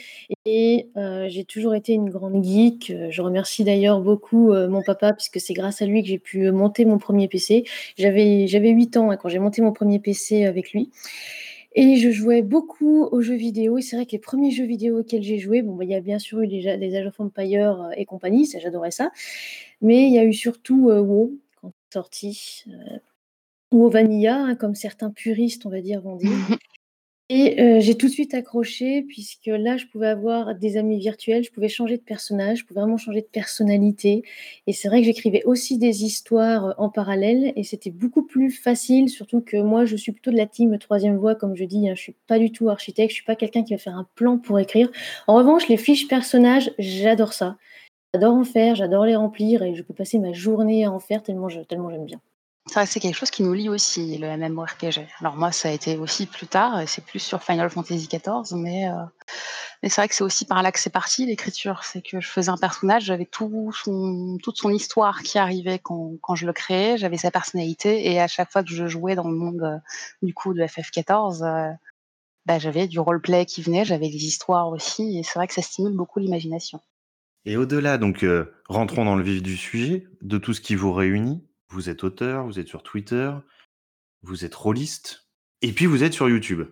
et 0.45 0.89
heu, 0.97 1.27
j'ai 1.29 1.45
toujours 1.45 1.75
été 1.75 1.93
une 1.93 2.09
grande 2.09 2.43
geek. 2.43 2.91
Heu, 2.91 3.11
je 3.11 3.21
remercie 3.21 3.65
d'ailleurs 3.65 4.01
beaucoup, 4.01 4.53
mon 4.53 4.81
papa 4.83 5.13
puisque 5.13 5.41
c'est 5.41 5.55
grâce 5.55 5.83
à 5.83 5.87
lui 5.87 6.03
que 6.03 6.09
j'ai 6.09 6.19
pu, 6.21 6.51
monter 6.53 6.85
mon 6.85 6.99
1er 6.99 7.27
PC. 7.27 7.65
J'avais 7.99 8.47
j'avais 8.47 8.71
8 8.71 8.97
ans, 8.97 9.11
hein, 9.11 9.17
quand 9.17 9.29
j'ai 9.29 9.41
monté 9.41 9.61
mon 9.61 9.73
1er 9.73 9.99
PC 9.99 10.45
avec 10.45 10.71
lui 10.73 10.91
et 11.75 11.97
je 11.97 12.11
jouais 12.11 12.43
beaucoup 12.43 13.05
aux 13.05 13.21
jeux 13.23 13.37
vidéo 13.37 13.79
et 13.79 13.83
c'est 13.83 13.97
vrai 13.97 14.07
que 14.07 14.13
les 14.13 14.19
1ers 14.21 14.51
jeux 14.53 14.67
vidéo 14.67 15.01
auxquels 15.01 15.23
j'ai 15.25 15.39
joué, 15.39 15.63
bon, 15.63 15.75
bah, 15.77 15.85
il 15.85 15.91
y 15.91 15.95
a 15.95 16.01
bien 16.01 16.19
sûr 16.21 16.41
eu 16.43 16.49
déjà 16.49 16.77
les 16.77 16.97
Age 16.97 17.07
of 17.09 17.21
Empires, 17.21 17.83
heu 17.91 17.95
et 17.97 18.05
compagnie, 18.07 18.47
ça 18.47 18.59
j'adorais 18.61 18.91
ça. 18.93 19.11
Mais 19.83 20.07
il 20.09 20.15
y 20.15 20.19
a 20.21 20.25
eu 20.25 20.33
surtout, 20.35 20.89
WoW 20.91 21.33
quand 21.63 21.73
sorti, 21.93 22.65
heu, 23.73 23.77
WoW 23.79 23.91
Vanilla, 23.91 24.37
hein, 24.37 24.55
comme 24.57 24.75
certains 24.75 25.11
puristes, 25.11 25.67
on 25.67 25.71
va 25.71 25.81
dire, 25.81 26.01
vont 26.03 26.17
dire 26.17 26.29
et 27.31 27.61
heu, 27.61 27.81
j'ai 27.81 27.97
tout 27.97 28.07
de 28.07 28.13
suite 28.13 28.35
accroché 28.35 29.03
puisque 29.03 29.47
là, 29.47 29.77
je 29.77 29.87
pouvais 29.87 30.07
avoir 30.09 30.55
des 30.55 30.77
amis 30.77 30.99
virtuels, 31.01 31.45
je 31.45 31.51
pouvais 31.53 31.69
changer 31.69 31.97
de 31.99 32.03
personnage, 32.03 32.59
je 32.61 32.65
pouvais 32.67 32.81
vraiment 32.81 32.99
changer 32.99 33.23
de 33.23 33.27
personnalité 33.27 34.23
et 34.69 34.73
c'est 34.73 34.89
vrai 34.89 35.01
que 35.01 35.07
j'écrivais 35.07 35.43
aussi 35.45 35.79
des 35.79 36.05
histoires, 36.05 36.69
heu, 36.69 36.75
en 36.79 36.89
parallèle 36.91 37.53
et 37.57 37.65
c'était 37.65 37.91
beaucoup 37.91 38.25
plus 38.27 38.51
facile, 38.51 39.09
surtout 39.09 39.41
que 39.41 39.57
moi, 39.59 39.85
je 39.87 39.97
suis 39.97 40.13
plutôt 40.13 40.31
de 40.31 40.37
la 40.37 40.47
team 40.47 40.79
3e 40.79 41.17
voie 41.17 41.35
comme 41.35 41.57
je 41.57 41.65
dis, 41.65 41.89
hein. 41.89 41.95
Je 41.97 42.03
suis 42.03 42.17
pas 42.29 42.39
du 42.39 42.53
tout 42.53 42.69
architecte, 42.71 43.11
je 43.11 43.17
suis 43.17 43.25
pas 43.25 43.37
quelqu'un 43.37 43.65
qui 43.65 43.75
va 43.75 43.79
faire 43.79 43.97
un 43.97 44.09
plan 44.15 44.39
pour 44.39 44.59
écrire. 44.61 44.91
En 45.27 45.35
revanche, 45.37 45.69
les 45.69 45.77
fiches 45.79 46.09
personnages, 46.09 46.71
j'adore 46.79 47.33
ça. 47.33 47.57
J'adore 48.15 48.35
en 48.35 48.45
faire, 48.45 48.75
j'adore 48.77 49.07
les 49.07 49.17
remplir 49.17 49.63
et 49.63 49.75
je 49.77 49.83
peux 49.83 49.95
passer 49.95 50.19
ma 50.19 50.33
journée 50.33 50.85
à 50.85 50.93
en 50.93 51.01
faire 51.01 51.23
tellement 51.23 51.49
j'aime 51.49 52.05
bien. 52.07 52.21
Ça, 52.69 52.85
c'est 52.85 52.99
quelque 52.99 53.15
chose 53.15 53.31
qui 53.31 53.45
nous 53.45 53.53
lie 53.53 53.69
aussi, 53.69 54.19
le 54.19 54.27
MMORPG. 54.37 55.07
Alors 55.21 55.37
moi, 55.37 55.53
ça 55.53 55.69
a 55.69 55.73
été 55.73 55.97
aussi 55.99 56.27
plus 56.27 56.49
tard 56.49 56.83
c'est 56.89 57.05
plus 57.05 57.21
sur 57.21 57.41
Final 57.43 57.71
Fantasy 57.71 58.09
XIV 58.09 58.53
mais, 58.55 58.89
heu, 58.89 58.93
mais 59.83 59.89
c'est 59.89 60.01
vrai 60.01 60.09
que 60.09 60.15
c'est 60.17 60.25
aussi 60.25 60.45
par 60.47 60.63
là 60.63 60.73
que 60.73 60.81
c'est 60.81 60.91
parti 60.91 61.27
l'écriture. 61.27 61.85
C'est 61.85 62.03
que 62.03 62.21
je 62.21 62.29
faisais 62.29 62.51
un 62.51 62.57
personnage, 62.57 63.05
j'avais 63.05 63.27
tout 63.27 63.71
son 63.73 64.39
toute 64.43 64.59
son 64.59 64.71
histoire 64.71 65.23
qui 65.23 65.39
arrivait 65.39 65.79
quand 65.79 66.15
quand 66.23 66.35
je 66.35 66.47
le 66.47 66.53
créais, 66.53 66.99
j'avais 66.99 67.19
sa 67.19 67.31
personnalité 67.31 68.11
et 68.13 68.21
à 68.21 68.27
chaque 68.29 68.51
fois 68.51 68.65
que 68.65 68.71
je 68.71 68.87
jouais 68.89 69.15
dans 69.15 69.29
le 69.29 69.37
monde, 69.37 69.63
heu, 69.63 69.79
du 70.23 70.35
coup 70.35 70.53
de 70.55 70.67
FF14, 70.67 71.45
heu, 71.45 71.71
bah, 72.47 72.59
j'avais 72.59 72.89
du 72.89 73.01
roleplay 73.01 73.47
qui 73.47 73.63
venait, 73.63 73.85
j'avais 73.85 74.09
des 74.11 74.25
histoires 74.27 74.69
aussi 74.71 75.19
et 75.19 75.23
c'est 75.25 75.39
vrai 75.39 75.49
que 75.49 75.55
ça 75.55 75.63
stimule 75.63 75.95
beaucoup 75.97 76.21
l'imagination. 76.21 76.81
Et 77.45 77.57
au-delà 77.57 77.99
donc, 77.99 78.27
rentrons 78.69 79.05
dans 79.05 79.17
le 79.17 79.23
vif 79.25 79.43
du 79.43 79.57
sujet, 79.57 80.07
de 80.23 80.39
tout 80.39 80.53
ce 80.55 80.61
qui 80.61 80.75
vous 80.75 80.93
réunit. 80.93 81.43
Vous 81.69 81.89
êtes 81.91 82.05
auteur, 82.05 82.47
vous 82.47 82.59
êtes 82.59 82.69
sur 82.69 82.83
Twitter, 82.83 83.31
vous 84.23 84.45
êtes 84.45 84.55
rôliste 84.55 85.27
et 85.63 85.73
puis 85.73 85.87
vous 85.87 86.05
êtes 86.05 86.13
sur 86.13 86.29
YouTube. 86.29 86.63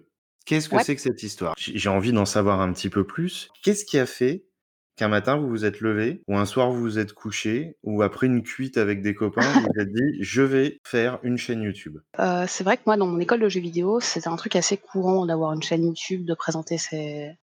Qu'est-ce 0.46 0.68
que 0.68 0.76
Ouais. 0.76 0.84
c'est 0.84 0.94
que 0.94 1.00
cette 1.00 1.22
histoire? 1.22 1.54
J'ai 1.58 1.88
envie 1.88 2.12
d'en 2.12 2.26
savoir 2.26 2.60
un 2.60 2.72
petit 2.72 2.90
peu 2.90 3.04
plus. 3.04 3.48
Qu'est-ce 3.62 3.84
qui 3.84 3.98
a 3.98 4.06
fait 4.06 4.44
qu'un 4.96 5.08
matin 5.08 5.36
vous 5.36 5.48
vous 5.48 5.64
êtes 5.64 5.80
levé 5.80 6.22
ou 6.28 6.36
un 6.36 6.44
soir 6.46 6.70
vous 6.70 6.80
vous 6.80 6.98
êtes 6.98 7.12
couché 7.12 7.76
ou 7.82 8.02
après 8.02 8.26
une 8.28 8.42
cuite 8.42 8.76
avec 8.76 9.02
des 9.02 9.14
copains, 9.14 9.42
vous 9.52 9.62
vous 9.74 9.80
êtes 9.80 9.92
dit: 9.92 10.18
«Je 10.20 10.42
vais 10.42 10.78
faire 10.86 11.18
une 11.22 11.38
chaîne 11.38 11.62
YouTube»? 11.62 11.98
Heu, 12.20 12.44
c'est 12.46 12.62
vrai 12.62 12.76
que 12.76 12.82
moi, 12.86 12.96
dans 12.96 13.06
mon 13.06 13.18
école 13.18 13.40
de 13.40 13.48
jeux 13.48 13.60
vidéo, 13.60 13.98
c'était 14.00 14.28
un 14.28 14.36
truc 14.36 14.54
assez 14.54 14.76
courant 14.76 15.26
d'avoir 15.26 15.52
une 15.54 15.62
chaîne 15.62 15.84
YouTube, 15.84 16.24
de 16.24 16.34
présenter 16.34 16.78
ses 16.78 17.34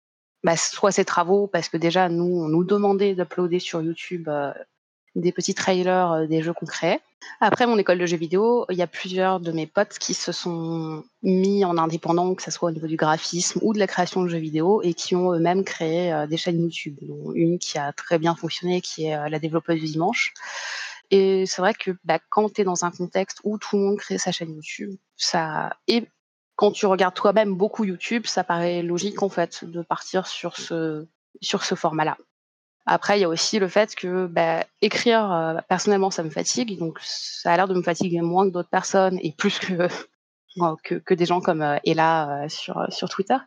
bah, 0.43 0.55
soit 0.55 0.91
ses 0.91 1.05
travaux 1.05 1.47
parce 1.47 1.69
que 1.69 1.77
déjà 1.77 2.07
nous, 2.07 2.23
on 2.41 2.47
nous 2.47 2.63
demandait 2.63 3.15
d'uploader 3.15 3.59
sur 3.59 3.81
YouTube, 3.81 4.27
heu, 4.29 4.53
des 5.15 5.31
petits 5.31 5.53
trailers, 5.53 6.13
heu, 6.13 6.27
des 6.27 6.41
jeux 6.41 6.53
créait. 6.67 6.99
Après 7.39 7.67
mon 7.67 7.77
école 7.77 7.99
de 7.99 8.05
jeux 8.05 8.17
vidéo, 8.17 8.65
il 8.69 8.77
y 8.77 8.81
a 8.81 8.87
plusieurs 8.87 9.39
de 9.39 9.51
mes 9.51 9.67
potes 9.67 9.99
qui 9.99 10.13
se 10.13 10.31
sont 10.31 11.03
mis 11.23 11.63
en 11.65 11.77
indépendant, 11.77 12.33
que 12.35 12.41
ça 12.41 12.51
soit 12.51 12.69
au 12.69 12.71
niveau 12.71 12.87
du 12.87 12.95
graphisme 12.97 13.59
ou 13.61 13.73
de 13.73 13.79
la 13.79 13.87
création 13.87 14.23
de 14.23 14.27
jeux 14.27 14.37
vidéo 14.39 14.81
et 14.83 14.93
qui 14.93 15.15
ont 15.15 15.33
eux-mêmes 15.33 15.63
créé, 15.63 16.11
heu, 16.13 16.27
des 16.27 16.37
chaînes 16.37 16.59
YouTube, 16.61 16.97
dont 17.01 17.31
une 17.33 17.59
qui 17.59 17.77
a 17.77 17.93
très 17.93 18.17
bien 18.19 18.35
fonctionné, 18.35 18.81
qui 18.81 19.05
est, 19.07 19.15
heu, 19.17 19.29
la 19.29 19.39
développeuse 19.39 19.79
du 19.79 19.85
dimanche 19.87 20.33
et 21.11 21.45
c'est 21.45 21.61
vrai 21.61 21.73
que, 21.73 21.91
bah, 22.05 22.19
quand 22.29 22.53
tu 22.53 22.61
es 22.61 22.63
dans 22.63 22.85
un 22.85 22.91
contexte 22.91 23.39
où 23.43 23.57
tout 23.57 23.77
le 23.77 23.83
monde 23.83 23.97
crée 23.97 24.17
sa 24.17 24.31
chaîne 24.31 24.53
YouTube, 24.55 24.95
ça 25.17 25.75
et 25.87 26.07
quand 26.55 26.71
tu 26.71 26.85
regardes 26.85 27.15
toi-même 27.15 27.55
beaucoup 27.55 27.83
YouTube, 27.85 28.25
ça 28.27 28.43
paraît 28.43 28.81
logique 28.83 29.21
en 29.23 29.29
fait 29.29 29.65
de 29.65 29.81
partir 29.81 30.27
sur 30.27 30.57
ce 30.57 31.07
sur 31.41 31.63
ce 31.65 31.75
format-là. 31.75 32.17
Après, 32.93 33.17
il 33.17 33.21
y 33.21 33.23
a 33.23 33.29
aussi 33.29 33.57
le 33.57 33.69
fait 33.69 33.95
que, 33.95 34.27
bah, 34.27 34.65
écrire, 34.81 35.31
heu, 35.31 35.61
personnellement, 35.69 36.11
ça 36.11 36.23
me 36.23 36.29
fatigue, 36.29 36.77
donc 36.77 36.99
ça 37.01 37.53
a 37.53 37.55
l'air 37.55 37.69
de 37.69 37.73
me 37.73 37.81
fatiguer 37.81 38.19
moins 38.19 38.45
que 38.45 38.51
d'autres 38.51 38.67
personnes 38.69 39.17
et 39.21 39.31
plus 39.31 39.59
que 39.59 39.87
que 41.05 41.13
des 41.13 41.25
gens 41.25 41.39
comme, 41.39 41.61
heu, 41.61 41.77
Ella, 41.85 42.43
heu, 42.43 42.49
sur, 42.49 42.85
sur 42.89 43.07
Twitter. 43.07 43.37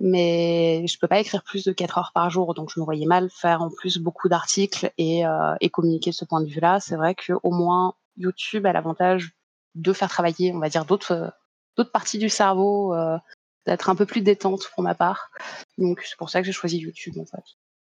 Mais 0.00 0.86
je 0.86 0.98
peux 0.98 1.06
pas 1.06 1.20
écrire 1.20 1.42
plus 1.44 1.64
de 1.64 1.72
4 1.72 1.98
heures 1.98 2.12
par 2.14 2.30
jour, 2.30 2.54
donc 2.54 2.70
je 2.74 2.80
me 2.80 2.84
voyais 2.86 3.04
mal 3.04 3.28
faire 3.30 3.60
en 3.60 3.68
plus 3.70 3.98
beaucoup 3.98 4.28
d'articles 4.30 4.90
et 4.96 5.22
et 5.60 5.70
communiquer 5.70 6.10
de 6.10 6.14
ce 6.16 6.24
point 6.24 6.40
de 6.40 6.48
vue-là. 6.48 6.80
C'est 6.80 6.96
vrai 6.96 7.14
qu'au 7.14 7.50
moins 7.50 7.94
YouTube 8.16 8.64
a 8.66 8.72
l'avantage 8.72 9.32
de 9.74 9.92
faire 9.92 10.08
travailler, 10.08 10.52
on 10.54 10.60
va 10.60 10.70
dire, 10.70 10.86
d'autres, 10.86 11.32
d'autres 11.76 11.92
parties 11.92 12.18
du 12.18 12.30
cerveau, 12.30 12.94
d'être 13.66 13.90
un 13.90 13.94
peu 13.96 14.06
plus 14.06 14.22
détente 14.22 14.62
pour 14.74 14.82
ma 14.82 14.94
part. 14.94 15.30
Donc 15.78 16.00
c'est 16.04 16.16
pour 16.16 16.30
ça 16.30 16.40
que 16.40 16.46
j'ai 16.46 16.52
choisi 16.52 16.78
YouTube, 16.78 17.18
en 17.18 17.26
fait, 17.26 17.44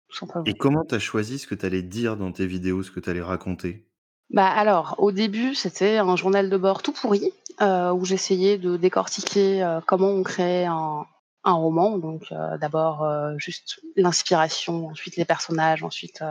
tout 0.08 0.16
simplement. 0.16 0.44
Et 0.46 0.54
comment 0.54 0.84
tu 0.84 0.94
as 0.94 0.98
choisi 0.98 1.38
ce 1.38 1.46
que 1.46 1.54
tu 1.54 1.66
allais 1.66 1.82
dire 1.82 2.16
dans 2.16 2.32
tes 2.32 2.46
vidéos, 2.46 2.82
ce 2.82 2.90
que 2.90 3.00
tu 3.00 3.10
allais 3.10 3.22
raconter? 3.22 3.86
Bah, 4.30 4.48
alors, 4.48 4.94
au 4.98 5.10
début, 5.10 5.54
c'était 5.54 5.96
un 5.98 6.16
journal 6.16 6.50
de 6.50 6.56
bord 6.56 6.82
tout 6.82 6.92
pourri, 6.92 7.32
heu, 7.62 7.92
où 7.92 8.04
j'essayais 8.04 8.58
de 8.58 8.76
décortiquer, 8.76 9.62
heu, 9.62 9.80
comment 9.86 10.08
on 10.10 10.22
crée 10.22 10.64
un 10.66 11.06
un 11.44 11.52
roman. 11.52 11.96
Donc, 11.98 12.24
heu, 12.32 12.58
d'abord, 12.60 13.06
juste 13.38 13.80
l'inspiration, 13.96 14.88
ensuite 14.88 15.16
les 15.16 15.24
personnages, 15.24 15.82
ensuite, 15.82 16.22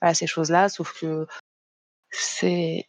voilà 0.00 0.14
ces 0.14 0.26
choses-là. 0.26 0.68
Sauf 0.68 0.98
que 0.98 1.26
c'est 2.10 2.86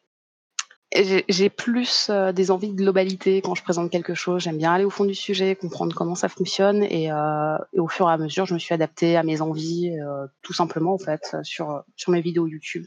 j'ai 1.28 1.50
plus, 1.50 2.10
heu, 2.10 2.34
des 2.34 2.52
envies 2.52 2.70
de 2.70 2.76
globalité 2.76 3.42
quand 3.42 3.56
je 3.56 3.64
présente 3.64 3.90
quelque 3.92 4.14
chose. 4.14 4.44
J'aime 4.44 4.58
bien 4.58 4.74
aller 4.74 4.84
au 4.86 4.90
fond 4.90 5.06
du 5.06 5.16
sujet, 5.16 5.56
comprendre 5.56 5.96
comment 5.96 6.16
ça 6.16 6.30
fonctionne 6.30 6.84
et 6.84 7.12
heu 7.12 7.58
et 7.74 7.80
au 7.80 7.88
fur 7.88 8.10
et 8.10 8.14
à 8.14 8.18
mesure, 8.18 8.46
je 8.46 8.54
me 8.54 8.60
suis 8.60 8.74
adaptée 8.74 9.18
à 9.18 9.24
mes 9.24 9.42
envies, 9.42 9.90
heu, 10.00 10.30
tout 10.42 10.54
simplement 10.54 10.94
en 10.94 10.98
fait, 11.00 11.36
sur, 11.44 11.84
sur 11.96 12.12
mes 12.12 12.22
vidéos 12.22 12.48
YouTube. 12.48 12.86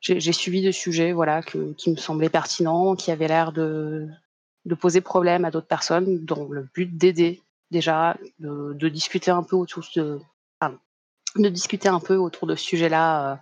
J'ai 0.00 0.32
suivi 0.32 0.62
des 0.62 0.72
sujets, 0.72 1.12
voilà, 1.12 1.42
que 1.42 1.72
qui 1.72 1.90
me 1.90 1.96
semblaient 1.96 2.28
pertinents, 2.28 2.94
qui 2.96 3.10
avaient 3.10 3.28
l'air 3.28 3.52
de 3.52 4.06
de 4.64 4.74
poser 4.74 5.00
problème 5.00 5.44
à 5.44 5.50
d'autres 5.50 5.66
personnes, 5.66 6.24
dans 6.24 6.44
le 6.48 6.68
but 6.74 6.96
d'aider 6.96 7.40
déjà, 7.70 8.16
de 8.38 8.72
de 8.74 8.88
discuter 8.88 9.30
un 9.30 9.42
peu 9.42 9.56
autour 9.56 9.84
de 9.96 10.20
de 11.36 11.48
discuter 11.48 11.88
un 11.88 12.00
peu 12.00 12.16
autour 12.16 12.46
de 12.46 12.54
ce 12.54 12.64
sujet-là, 12.64 13.34
heu, 13.34 13.38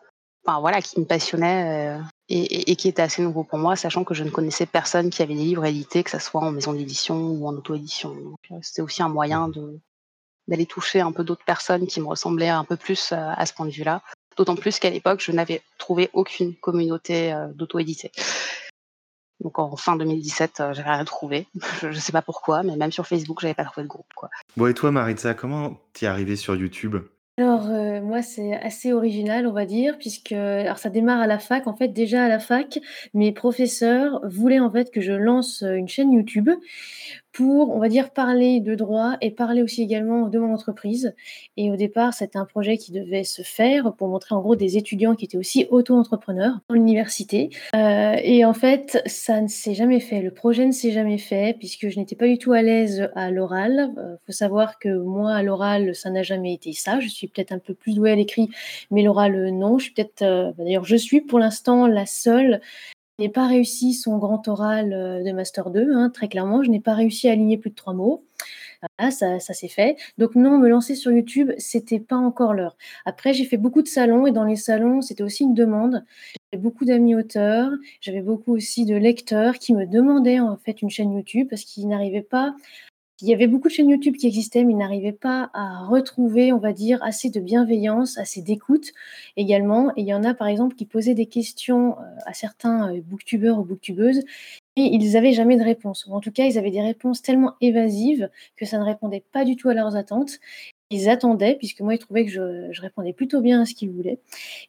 enfin 0.46 0.60
voilà, 0.60 0.80
qui 0.80 1.00
me 1.00 1.04
passionnait, 1.04 1.98
heu 1.98 2.02
et 2.28 2.76
qui 2.76 2.88
était 2.88 3.02
assez 3.02 3.22
nouveau 3.22 3.44
pour 3.44 3.58
moi, 3.58 3.76
sachant 3.76 4.02
que 4.02 4.14
je 4.14 4.24
ne 4.24 4.30
connaissais 4.30 4.64
personne 4.64 5.10
qui 5.10 5.22
avait 5.22 5.34
des 5.34 5.44
livres 5.44 5.66
édités, 5.66 6.02
que 6.02 6.10
ça 6.10 6.18
soit 6.18 6.40
en 6.40 6.50
maison 6.52 6.72
d'édition 6.72 7.16
ou 7.16 7.46
en 7.46 7.54
auto-édition. 7.54 8.14
Heu, 8.50 8.56
c'était 8.62 8.80
aussi 8.80 9.02
un 9.02 9.10
moyen 9.10 9.50
d'aller 10.48 10.66
toucher 10.66 11.00
un 11.00 11.12
peu 11.12 11.22
d'autres 11.22 11.44
personnes 11.44 11.86
qui 11.86 12.00
me 12.00 12.06
ressemblaient 12.06 12.48
un 12.48 12.64
peu 12.64 12.76
plus, 12.76 13.12
heu, 13.12 13.16
à 13.16 13.44
ce 13.44 13.52
point 13.52 13.66
de 13.66 13.72
vue-là. 13.72 14.00
D'autant 14.38 14.56
plus 14.56 14.78
qu'à 14.78 14.90
l'époque, 14.90 15.20
je 15.22 15.32
n'avais 15.32 15.62
trouvé 15.78 16.08
aucune 16.14 16.56
communauté, 16.56 17.34
d'auto-édités. 17.54 18.10
Donc 19.40 19.58
en 19.58 19.76
fin 19.76 19.96
2017, 19.96 20.60
heu, 20.60 20.72
j'avais 20.72 20.90
rien 20.90 21.04
trouvé. 21.04 21.46
Je 21.82 21.92
je 21.92 21.98
sais 21.98 22.12
pas 22.12 22.22
pourquoi, 22.22 22.62
mais 22.62 22.76
même 22.76 22.92
sur 22.92 23.06
Facebook, 23.06 23.40
j'avais 23.42 23.54
pas 23.54 23.64
trouvé 23.64 23.84
de 23.84 23.88
groupe. 23.88 24.06
Bon 24.56 24.66
et 24.66 24.74
toi 24.74 24.90
Maritza, 24.90 25.34
comment 25.34 25.78
tu 25.92 26.06
es 26.06 26.08
arrivée 26.08 26.36
sur 26.36 26.56
YouTube? 26.56 26.96
Alors, 27.36 27.66
heu, 27.68 28.00
moi, 28.00 28.22
c'est 28.22 28.54
assez 28.54 28.92
original, 28.92 29.46
on 29.48 29.52
va 29.52 29.66
dire, 29.66 29.98
puisque 29.98 30.28
ça 30.76 30.88
démarre 30.90 31.20
à 31.20 31.26
la 31.26 31.40
fac. 31.40 31.66
En 31.66 31.74
fait, 31.74 31.88
déjà 31.88 32.24
à 32.24 32.28
la 32.28 32.38
fac, 32.38 32.78
mes 33.12 33.32
professeurs 33.32 34.20
voulaient, 34.24 34.60
en 34.60 34.70
fait, 34.70 34.92
que 34.92 35.00
je 35.00 35.12
lance, 35.12 35.62
heu, 35.64 35.76
une 35.76 35.88
chaîne 35.88 36.12
YouTube 36.12 36.48
pour, 37.34 37.70
on 37.76 37.80
va 37.80 37.88
dire, 37.90 38.10
parler 38.12 38.60
de 38.60 38.76
droit 38.76 39.16
et 39.20 39.32
parler 39.32 39.62
aussi 39.62 39.82
également 39.82 40.28
de 40.28 40.38
mon 40.38 40.54
entreprise 40.54 41.14
et 41.56 41.70
au 41.72 41.76
départ, 41.76 42.14
c'était 42.14 42.38
un 42.38 42.46
projet 42.46 42.78
qui 42.78 42.92
devait 42.92 43.24
se 43.24 43.42
faire 43.42 43.92
pour 43.94 44.08
montrer, 44.08 44.34
en 44.36 44.40
gros, 44.40 44.56
des 44.56 44.76
étudiants 44.78 45.16
qui 45.16 45.24
étaient 45.26 45.36
aussi 45.36 45.66
auto-entrepreneurs 45.70 46.60
dans 46.68 46.76
l'université, 46.76 47.50
heu 47.74 48.14
et 48.22 48.44
en 48.44 48.54
fait, 48.54 49.02
ça 49.06 49.40
ne 49.40 49.48
s'est 49.48 49.74
jamais 49.74 50.00
fait. 50.00 50.22
Le 50.22 50.30
projet 50.30 50.64
ne 50.66 50.72
s'est 50.72 50.92
jamais 50.92 51.18
fait 51.18 51.56
puisque 51.58 51.88
je 51.88 51.98
n'étais 51.98 52.16
pas 52.16 52.26
du 52.28 52.38
tout 52.38 52.52
à 52.52 52.62
l'aise 52.62 53.08
à 53.16 53.30
l'oral. 53.32 53.92
Heu, 53.98 54.18
faut 54.26 54.32
savoir 54.32 54.78
que 54.78 54.88
moi, 54.96 55.32
à 55.34 55.42
l'oral, 55.42 55.94
ça 55.94 56.10
n'a 56.10 56.22
jamais 56.22 56.54
été 56.54 56.72
ça. 56.72 57.00
Je 57.00 57.08
suis 57.08 57.26
peut-être 57.28 57.52
un 57.52 57.58
peu 57.58 57.74
plus 57.74 57.94
douée 57.96 58.12
à 58.12 58.16
l'écrit, 58.16 58.48
mais 58.92 59.02
l'oral, 59.02 59.34
heu, 59.34 59.50
non. 59.50 59.78
Je 59.78 59.84
suis 59.86 59.94
peut-être, 59.94 60.20
bah, 60.56 60.64
d'ailleurs, 60.64 60.84
je 60.84 60.96
suis 60.96 61.20
pour 61.20 61.38
l'instant 61.40 61.86
la 61.88 62.06
seule 62.06 62.60
qui 63.18 63.22
n'ait 63.24 63.28
pas 63.32 63.46
réussi 63.46 63.94
son 63.94 64.18
grand 64.18 64.46
oral, 64.48 64.92
heu, 64.92 65.24
de 65.24 65.32
master 65.32 65.70
2, 65.70 65.92
hein, 65.94 66.10
très 66.10 66.28
clairement. 66.28 66.62
Je 66.64 66.70
n'ai 66.70 66.80
pas 66.80 66.94
réussi 66.94 67.28
à 67.28 67.32
aligner 67.32 67.58
plus 67.58 67.70
de 67.70 67.74
3 67.76 67.94
mots. 67.94 68.24
Voilà, 68.98 69.10
ça 69.12 69.40
ça 69.40 69.54
s'est 69.54 69.68
fait. 69.68 69.96
Donc 70.18 70.34
non, 70.36 70.58
me 70.58 70.68
lancer 70.68 70.94
sur 70.96 71.12
YouTube, 71.12 71.52
c'était 71.58 72.00
pas 72.00 72.16
encore 72.16 72.54
l'heure. 72.54 72.76
Après, 73.06 73.34
j'ai 73.34 73.44
fait 73.44 73.56
beaucoup 73.58 73.82
de 73.82 73.88
salons 73.88 74.26
et 74.26 74.32
dans 74.32 74.44
les 74.44 74.56
salons, 74.56 75.02
c'était 75.02 75.22
aussi 75.24 75.44
une 75.44 75.54
demande. 75.54 76.04
J'avais 76.52 76.62
beaucoup 76.62 76.84
d'amis 76.84 77.14
auteurs, 77.16 77.70
j'avais 78.00 78.22
beaucoup 78.22 78.52
aussi 78.54 78.84
de 78.86 78.96
lecteurs 78.96 79.58
qui 79.58 79.74
me 79.74 79.86
demandaient, 79.86 80.40
en 80.40 80.56
fait, 80.56 80.82
une 80.82 80.90
chaîne 80.90 81.12
YouTube 81.14 81.48
parce 81.50 81.62
qu'ils 81.64 81.88
n'arrivaient 81.88 82.22
pas 82.22 82.54
il 83.24 83.30
y 83.30 83.34
avait 83.34 83.46
beaucoup 83.46 83.68
de 83.68 83.72
chaînes 83.72 83.88
YouTube 83.90 84.16
qui 84.16 84.26
existaient, 84.26 84.64
mais 84.64 84.72
ils 84.72 84.76
n'arrivaient 84.76 85.12
pas 85.12 85.50
à 85.54 85.84
retrouver, 85.86 86.52
on 86.52 86.58
va 86.58 86.72
dire, 86.72 87.02
assez 87.02 87.30
de 87.30 87.40
bienveillance, 87.40 88.18
assez 88.18 88.42
d'écoute 88.42 88.92
également. 89.36 89.90
Et 89.96 90.02
il 90.02 90.06
y 90.06 90.14
en 90.14 90.24
a, 90.24 90.34
par 90.34 90.48
exemple, 90.48 90.76
qui 90.76 90.86
posaient 90.86 91.14
des 91.14 91.26
questions, 91.26 91.92
heu, 91.98 92.04
à 92.26 92.34
certains, 92.34 92.92
heu, 92.94 93.00
booktubeurs 93.00 93.58
ou 93.58 93.64
booktubeuses 93.64 94.20
et 94.76 94.82
ils 94.82 95.16
avaient 95.16 95.32
jamais 95.32 95.56
de 95.56 95.62
réponse. 95.64 96.06
Ou 96.06 96.12
en 96.14 96.20
tout 96.20 96.32
cas, 96.32 96.44
ils 96.46 96.58
avaient 96.58 96.70
des 96.70 96.82
réponses 96.82 97.22
tellement 97.22 97.54
évasives 97.60 98.28
que 98.56 98.64
ça 98.66 98.78
ne 98.78 98.84
répondait 98.84 99.24
pas 99.32 99.44
du 99.44 99.56
tout 99.56 99.68
à 99.68 99.74
leurs 99.74 99.96
attentes. 99.96 100.38
Ils 100.90 101.08
attendaient, 101.08 101.56
puisque 101.56 101.80
moi, 101.80 101.94
ils 101.94 101.98
trouvaient 101.98 102.26
que 102.26 102.30
je 102.72 102.80
répondais 102.80 103.12
plutôt 103.12 103.40
bien 103.40 103.62
à 103.62 103.64
ce 103.66 103.74
qu'ils 103.74 103.90
voulaient 103.90 104.20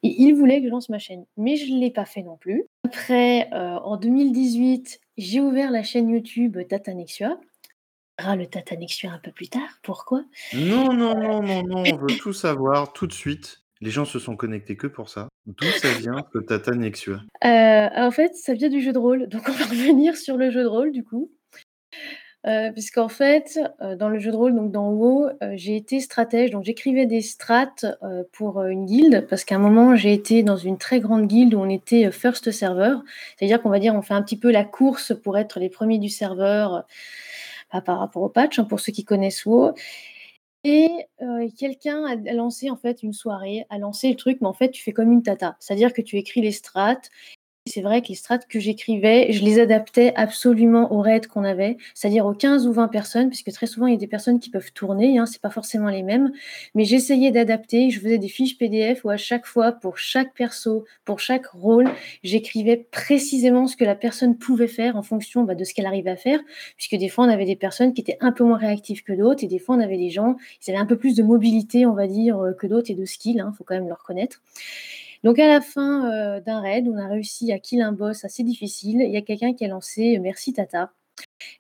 et 0.04 0.16
ils 0.24 0.34
voulaient 0.34 0.60
que 0.62 0.66
je 0.68 0.72
lance 0.72 0.90
ma 0.90 1.00
chaîne. 1.00 1.26
Mais 1.38 1.56
je 1.58 1.72
ne 1.74 1.80
l'ai 1.80 1.92
pas 1.92 2.06
fait 2.06 2.24
non 2.24 2.38
plus. 2.38 2.66
Après, 2.86 3.50
heu, 3.54 3.56
en 3.84 3.98
2018, 3.98 5.00
j'ai 5.18 5.42
ouvert 5.42 5.72
la 5.72 5.84
chaîne 5.84 6.10
YouTube 6.10 6.58
Tatanexua. 6.68 7.40
Ah, 7.40 7.55
le 8.20 8.46
Tatanexua 8.46 9.12
un 9.12 9.20
peu 9.20 9.32
plus 9.32 9.50
tard. 9.50 9.80
Pourquoi? 9.84 10.24
Non, 10.54 10.94
non, 10.94 11.16
non, 11.16 11.42
non, 11.44 11.64
non, 11.64 11.78
on 11.78 11.96
veut 11.98 12.16
tout 12.18 12.34
savoir 12.34 12.94
tout 12.94 13.08
de 13.08 13.14
suite. 13.14 13.62
Les 13.82 13.92
gens 13.92 14.06
se 14.06 14.20
sont 14.20 14.36
connectés 14.38 14.78
que 14.78 14.88
pour 14.88 15.10
ça. 15.10 15.28
D'où 15.46 15.72
ça 15.72 15.94
vient 15.94 16.24
ce 16.34 16.40
Tatanexua? 16.40 17.20
Heu, 17.44 17.90
en 17.96 18.12
fait, 18.12 18.34
ça 18.36 18.54
vient 18.54 18.70
du 18.70 18.82
jeu 18.82 18.94
de 18.94 18.98
rôle, 19.00 19.28
donc 19.28 19.44
on 19.48 19.52
va 19.52 19.66
revenir 19.66 20.16
sur 20.16 20.38
le 20.38 20.50
jeu 20.50 20.64
de 20.64 20.68
rôle, 20.68 20.92
du 20.92 21.04
coup. 21.04 21.30
Heu, 22.48 22.72
puisqu'en 22.74 23.10
fait, 23.10 23.60
heu, 23.82 23.96
dans 23.96 24.08
le 24.08 24.20
jeu 24.20 24.32
de 24.32 24.36
rôle, 24.36 24.56
donc 24.56 24.72
dans 24.72 24.92
WoW, 24.92 25.30
heu, 25.42 25.52
j'ai 25.56 25.76
été 25.76 26.00
stratège, 26.00 26.52
donc 26.52 26.64
j'écrivais 26.64 27.08
des 27.08 27.22
strats, 27.22 27.74
heu, 28.04 28.28
pour, 28.34 28.62
heu, 28.62 28.70
une 28.70 28.86
guilde 28.86 29.26
parce 29.28 29.44
qu'à 29.44 29.56
un 29.56 29.60
moment, 29.60 29.96
j'ai 29.96 30.14
été 30.14 30.44
dans 30.44 30.56
une 30.58 30.78
très 30.78 31.00
grande 31.00 31.26
guilde 31.28 31.56
où 31.56 31.60
on 31.60 31.70
était, 31.70 32.06
heu, 32.06 32.12
first 32.12 32.52
server. 32.52 32.98
C'est-à-dire 33.38 33.62
qu'on 33.62 33.70
va 33.72 33.80
dire, 33.80 33.96
on 33.96 34.04
fait 34.04 34.14
un 34.14 34.22
petit 34.22 34.38
peu 34.38 34.52
la 34.52 34.64
course 34.64 35.14
pour 35.24 35.38
être 35.40 35.60
les 35.60 35.70
premiers 35.70 35.98
du 35.98 36.10
serveur, 36.10 36.76
heu, 36.76 36.82
par 37.86 38.00
rapport 38.00 38.24
au 38.24 38.30
patch, 38.30 38.60
hein, 38.60 38.66
pour 38.66 38.80
ceux 38.80 38.92
qui 38.92 39.04
connaissent 39.06 39.46
WoW 39.46 39.74
et 40.64 40.90
heu, 41.22 41.50
quelqu'un 41.58 42.06
a 42.06 42.16
lancé, 42.34 42.70
en 42.72 42.78
fait, 42.78 43.04
une 43.04 43.14
soirée, 43.14 43.66
a 43.70 43.78
lancé 43.78 44.10
le 44.10 44.16
truc, 44.16 44.40
mais 44.42 44.48
en 44.48 44.54
fait, 44.54 44.72
tu 44.72 44.84
fais 44.84 44.94
comme 44.94 45.12
une 45.12 45.24
tata. 45.24 45.58
C'est-à-dire 45.60 45.94
que 45.94 46.02
tu 46.02 46.18
écris 46.18 46.42
les 46.42 46.52
strats 46.52 46.98
c'est 47.68 47.82
vrai 47.82 48.04
que 48.04 48.10
les 48.10 48.16
strates 48.16 48.48
que 48.48 48.60
j'écrivais, 48.60 49.32
je 49.32 49.44
les 49.44 49.60
adaptais 49.60 50.14
absolument 50.16 50.94
aux 50.94 51.02
raids 51.02 51.22
qu'on 51.22 51.44
avait, 51.44 51.78
c'est-à-dire 51.96 52.28
aux 52.28 52.34
15 52.34 52.68
ou 52.68 52.74
20 52.74 52.90
personnes, 52.90 53.30
puisque 53.30 53.52
très 53.52 53.66
souvent, 53.66 53.88
il 53.88 53.94
y 53.94 53.96
a 53.96 54.00
des 54.00 54.06
personnes 54.06 54.40
qui 54.40 54.52
peuvent 54.52 54.72
tourner, 54.72 55.18
hein, 55.18 55.26
c'est 55.26 55.42
pas 55.42 55.50
forcément 55.50 55.90
les 55.90 56.04
mêmes, 56.04 56.32
mais 56.76 56.86
j'essayais 56.86 57.32
d'adapter, 57.32 57.90
je 57.90 58.00
faisais 58.00 58.20
des 58.20 58.28
fiches 58.28 58.60
PDF 58.60 59.04
où 59.04 59.10
à 59.10 59.18
chaque 59.18 59.48
fois, 59.48 59.72
pour 59.72 59.98
chaque 59.98 60.36
perso, 60.36 60.86
pour 61.06 61.20
chaque 61.20 61.48
rôle, 61.48 61.90
j'écrivais 62.24 62.78
précisément 62.92 63.66
ce 63.66 63.76
que 63.76 63.84
la 63.84 63.96
personne 63.96 64.38
pouvait 64.38 64.68
faire 64.68 64.96
en 64.96 65.02
fonction 65.02 65.44
bah, 65.44 65.56
de 65.56 65.64
ce 65.64 65.74
qu'elle 65.74 65.88
arrivait 65.88 66.12
à 66.12 66.18
faire, 66.18 66.40
puisque 66.78 66.96
des 66.96 67.10
fois, 67.10 67.26
on 67.26 67.30
avait 67.30 67.46
des 67.46 67.56
personnes 67.56 67.96
qui 67.96 68.02
étaient 68.02 68.18
un 68.22 68.32
peu 68.32 68.44
moins 68.44 68.58
réactives 68.58 69.02
que 69.02 69.14
d'autres, 69.14 69.44
et 69.44 69.48
des 69.48 69.60
fois, 69.60 69.76
on 69.76 69.80
avait 69.80 69.98
des 69.98 70.12
gens, 70.12 70.36
qui 70.62 70.70
avaient 70.70 70.80
un 70.80 70.86
peu 70.86 70.98
plus 70.98 71.16
de 71.16 71.24
mobilité, 71.24 71.88
on 71.88 71.94
va 71.94 72.06
dire, 72.06 72.38
euh, 72.38 72.54
que 72.54 72.68
d'autres, 72.68 72.92
et 72.92 72.96
de 72.96 73.06
skill, 73.06 73.38
il 73.38 73.40
hein, 73.40 73.54
faut 73.58 73.64
quand 73.64 73.76
même 73.76 73.88
le 73.88 73.94
reconnaître. 73.94 74.42
Donc 75.26 75.40
à 75.40 75.48
la 75.48 75.60
fin 75.60 76.12
euh, 76.14 76.40
d'un 76.40 76.62
raid, 76.62 76.88
on 76.88 76.98
a 76.98 77.08
réussi 77.08 77.52
à 77.52 77.58
kill 77.58 77.82
un 77.82 77.92
boss 77.92 78.24
assez 78.24 78.44
difficile. 78.44 79.02
Il 79.02 79.12
y 79.12 79.18
a 79.18 79.24
quelqu'un 79.24 79.56
qui 79.56 79.66
a 79.66 79.68
lancé 79.68 80.18
euh, 80.18 80.22
Merci 80.22 80.54
Tata. 80.54 80.92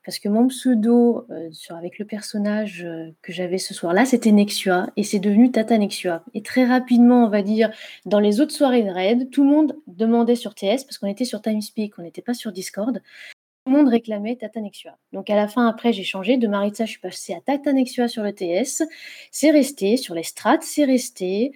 Parce 0.05 0.19
que 0.19 0.29
mon 0.29 0.47
pseudo 0.49 1.25
euh, 1.31 1.49
avec 1.71 1.97
le 1.97 2.05
personnage 2.05 2.87
que 3.23 3.33
j'avais 3.33 3.57
ce 3.57 3.73
soir-là, 3.73 4.05
c'était 4.05 4.31
Nexua 4.31 4.91
et 4.97 5.03
c'est 5.03 5.17
devenu 5.17 5.49
Tata 5.49 5.79
Nexua. 5.79 6.23
Et 6.35 6.43
très 6.43 6.63
rapidement, 6.63 7.25
on 7.25 7.29
va 7.29 7.41
dire, 7.41 7.71
dans 8.05 8.19
les 8.19 8.39
autres 8.39 8.51
soirées 8.51 8.83
de 8.83 8.91
raid, 8.91 9.31
tout 9.31 9.43
le 9.43 9.49
monde 9.49 9.75
demandait 9.87 10.35
sur 10.35 10.53
TS, 10.53 10.83
parce 10.83 10.99
qu'on 10.99 11.07
était 11.07 11.25
sur 11.25 11.41
TeamSpeak, 11.41 11.97
on 11.97 12.03
n'était 12.03 12.21
pas 12.21 12.35
sur 12.35 12.51
Discord, 12.51 13.01
tout 13.65 13.71
le 13.71 13.77
monde 13.77 13.87
réclamait 13.87 14.35
Tata 14.35 14.61
Nexua. 14.61 14.99
Donc 15.11 15.31
à 15.31 15.35
la 15.35 15.47
fin, 15.47 15.67
après, 15.67 15.91
j'ai 15.91 16.03
changé. 16.03 16.37
De 16.37 16.47
Maritza, 16.47 16.85
je 16.85 16.91
suis 16.91 16.99
passée 16.99 17.33
à 17.33 17.41
Tata 17.41 17.73
Nexua 17.73 18.07
sur 18.07 18.21
le 18.21 18.31
TS. 18.31 18.83
C'est 19.31 19.49
resté. 19.49 19.97
Sur 19.97 20.13
les 20.13 20.21
strats, 20.21 20.59
c'est 20.61 20.85
resté. 20.85 21.51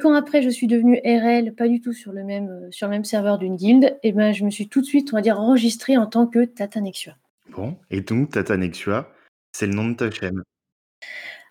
Quand 0.00 0.14
après 0.14 0.42
je 0.42 0.48
suis 0.48 0.66
devenue 0.66 1.00
RL, 1.04 1.54
pas 1.54 1.68
du 1.68 1.80
tout 1.80 1.92
sur 1.92 2.12
le 2.12 2.24
même, 2.24 2.48
euh, 2.48 2.70
sur 2.70 2.86
le 2.86 2.92
même 2.92 3.04
serveur 3.04 3.38
d'une 3.38 3.56
guilde, 3.56 3.98
et 4.02 4.12
ben 4.12 4.32
je 4.32 4.44
me 4.44 4.50
suis 4.50 4.68
tout 4.68 4.80
de 4.80 4.86
suite, 4.86 5.12
on 5.12 5.20
va 5.20 5.36
enregistrée 5.36 5.96
en 5.96 6.06
tant 6.06 6.26
que 6.26 6.44
Tata 6.44 6.80
Nexua. 6.80 7.16
Bon, 7.50 7.76
et 7.90 8.00
donc 8.00 8.30
Tata 8.30 8.56
Nexua, 8.56 9.12
c'est 9.52 9.66
le 9.66 9.74
nom 9.74 9.88
de 9.88 9.94
ta 9.94 10.10
chaîne? 10.10 10.42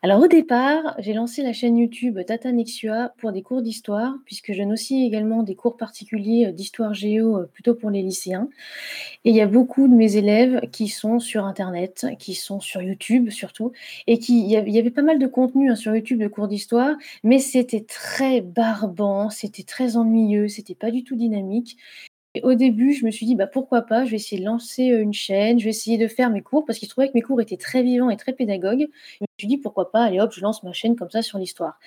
Alors 0.03 0.19
au 0.19 0.27
départ, 0.27 0.95
j'ai 0.97 1.13
lancé 1.13 1.43
la 1.43 1.53
chaîne 1.53 1.77
YouTube 1.77 2.17
Tata 2.25 2.51
Nexua 2.51 3.13
pour 3.19 3.31
des 3.31 3.43
cours 3.43 3.61
d'histoire, 3.61 4.15
puisque 4.25 4.51
je 4.51 4.57
donne 4.57 4.71
aussi 4.71 5.05
également 5.05 5.43
des 5.43 5.53
cours 5.53 5.77
particuliers 5.77 6.47
euh, 6.47 6.51
d'histoire 6.51 6.95
géo 6.95 7.37
euh, 7.37 7.45
plutôt 7.45 7.75
pour 7.75 7.91
les 7.91 8.01
lycéens. 8.01 8.49
Et 9.25 9.29
il 9.29 9.35
y 9.35 9.41
a 9.41 9.45
beaucoup 9.45 9.87
de 9.87 9.93
mes 9.93 10.17
élèves 10.17 10.61
qui 10.71 10.87
sont 10.87 11.19
sur 11.19 11.45
Internet, 11.45 12.07
qui 12.17 12.33
sont 12.33 12.59
sur 12.59 12.81
YouTube 12.81 13.29
surtout, 13.29 13.73
et 14.07 14.17
qui 14.17 14.39
il 14.43 14.49
y 14.49 14.79
avait 14.79 14.89
pas 14.89 15.03
mal 15.03 15.19
de 15.19 15.27
contenu 15.27 15.69
hein, 15.69 15.75
sur 15.75 15.95
YouTube 15.95 16.19
de 16.19 16.27
cours 16.27 16.47
d'histoire, 16.47 16.95
mais 17.23 17.37
c'était 17.37 17.85
très 17.87 18.41
barbant, 18.41 19.29
c'était 19.29 19.61
très 19.63 19.97
ennuyeux, 19.97 20.47
c'était 20.47 20.73
pas 20.73 20.89
du 20.89 21.03
tout 21.03 21.15
dynamique. 21.15 21.77
Au 22.43 22.53
début, 22.53 22.93
je 22.93 23.05
me 23.05 23.11
suis 23.11 23.25
dit, 23.25 23.35
bah, 23.35 23.45
pourquoi 23.45 23.81
pas, 23.81 24.05
je 24.05 24.11
vais 24.11 24.15
essayer 24.15 24.39
de 24.41 24.45
lancer 24.45 24.83
une 24.85 25.11
chaîne, 25.11 25.59
je 25.59 25.65
vais 25.65 25.71
essayer 25.71 25.97
de 25.97 26.07
faire 26.07 26.29
mes 26.29 26.41
cours, 26.41 26.63
parce 26.63 26.79
qu'il 26.79 26.87
trouvait 26.87 27.09
que 27.09 27.13
mes 27.13 27.21
cours 27.21 27.41
étaient 27.41 27.57
très 27.57 27.83
vivants 27.83 28.09
et 28.09 28.15
très 28.15 28.31
pédagogues. 28.31 28.87
Je 29.19 29.23
me 29.23 29.27
suis 29.37 29.47
dit, 29.49 29.57
pourquoi 29.57 29.91
pas, 29.91 30.03
allez 30.03 30.21
hop, 30.21 30.31
je 30.33 30.39
lance 30.39 30.63
ma 30.63 30.71
chaîne 30.71 30.95
comme 30.95 31.09
ça 31.09 31.21
sur 31.21 31.37
l'histoire. 31.39 31.77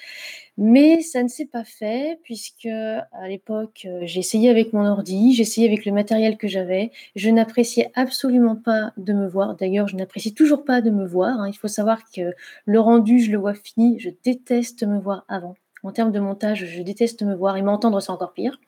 Mais 0.58 1.00
ça 1.00 1.22
ne 1.22 1.28
s'est 1.28 1.46
pas 1.46 1.64
fait, 1.64 2.20
puisque 2.24 2.66
à 2.66 3.26
l'époque, 3.26 3.86
j'ai 4.02 4.20
essayé 4.20 4.50
avec 4.50 4.74
mon 4.74 4.84
ordi, 4.84 5.32
j'ai 5.32 5.42
essayé 5.42 5.66
avec 5.66 5.86
le 5.86 5.92
matériel 5.92 6.36
que 6.36 6.46
j'avais. 6.46 6.90
Je 7.16 7.30
n'appréciais 7.30 7.90
absolument 7.94 8.56
pas 8.56 8.92
de 8.98 9.14
me 9.14 9.26
voir. 9.26 9.56
D'ailleurs, 9.56 9.88
je 9.88 9.96
n'apprécie 9.96 10.34
toujours 10.34 10.66
pas 10.66 10.82
de 10.82 10.90
me 10.90 11.06
voir. 11.06 11.40
Hein. 11.40 11.48
Il 11.48 11.56
faut 11.56 11.68
savoir 11.68 12.02
que 12.14 12.34
le 12.66 12.80
rendu, 12.80 13.18
je 13.18 13.30
le 13.32 13.38
vois 13.38 13.54
fini. 13.54 13.98
Je 13.98 14.10
déteste 14.24 14.82
me 14.86 15.00
voir 15.00 15.24
avant. 15.28 15.54
En 15.82 15.92
termes 15.92 16.12
de 16.12 16.20
montage, 16.20 16.66
je 16.66 16.82
déteste 16.82 17.22
me 17.22 17.34
voir 17.34 17.56
et 17.56 17.62
m'entendre, 17.62 18.00
c'est 18.00 18.10
encore 18.10 18.34
pire 18.34 18.58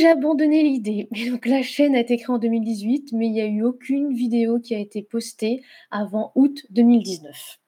j'ai 0.00 0.08
abandonné 0.08 0.62
l'idée. 0.62 1.08
donc 1.30 1.46
la 1.46 1.62
chaîne 1.62 1.94
a 1.94 2.00
été 2.00 2.16
créée 2.16 2.34
en 2.34 2.38
2018, 2.38 3.12
mais 3.12 3.26
il 3.26 3.32
n'y 3.32 3.40
a 3.40 3.46
eu 3.46 3.62
aucune 3.62 4.14
vidéo 4.14 4.58
qui 4.58 4.74
a 4.74 4.78
été 4.78 5.02
postée 5.02 5.62
avant 5.90 6.32
août 6.34 6.66
2019. 6.70 7.58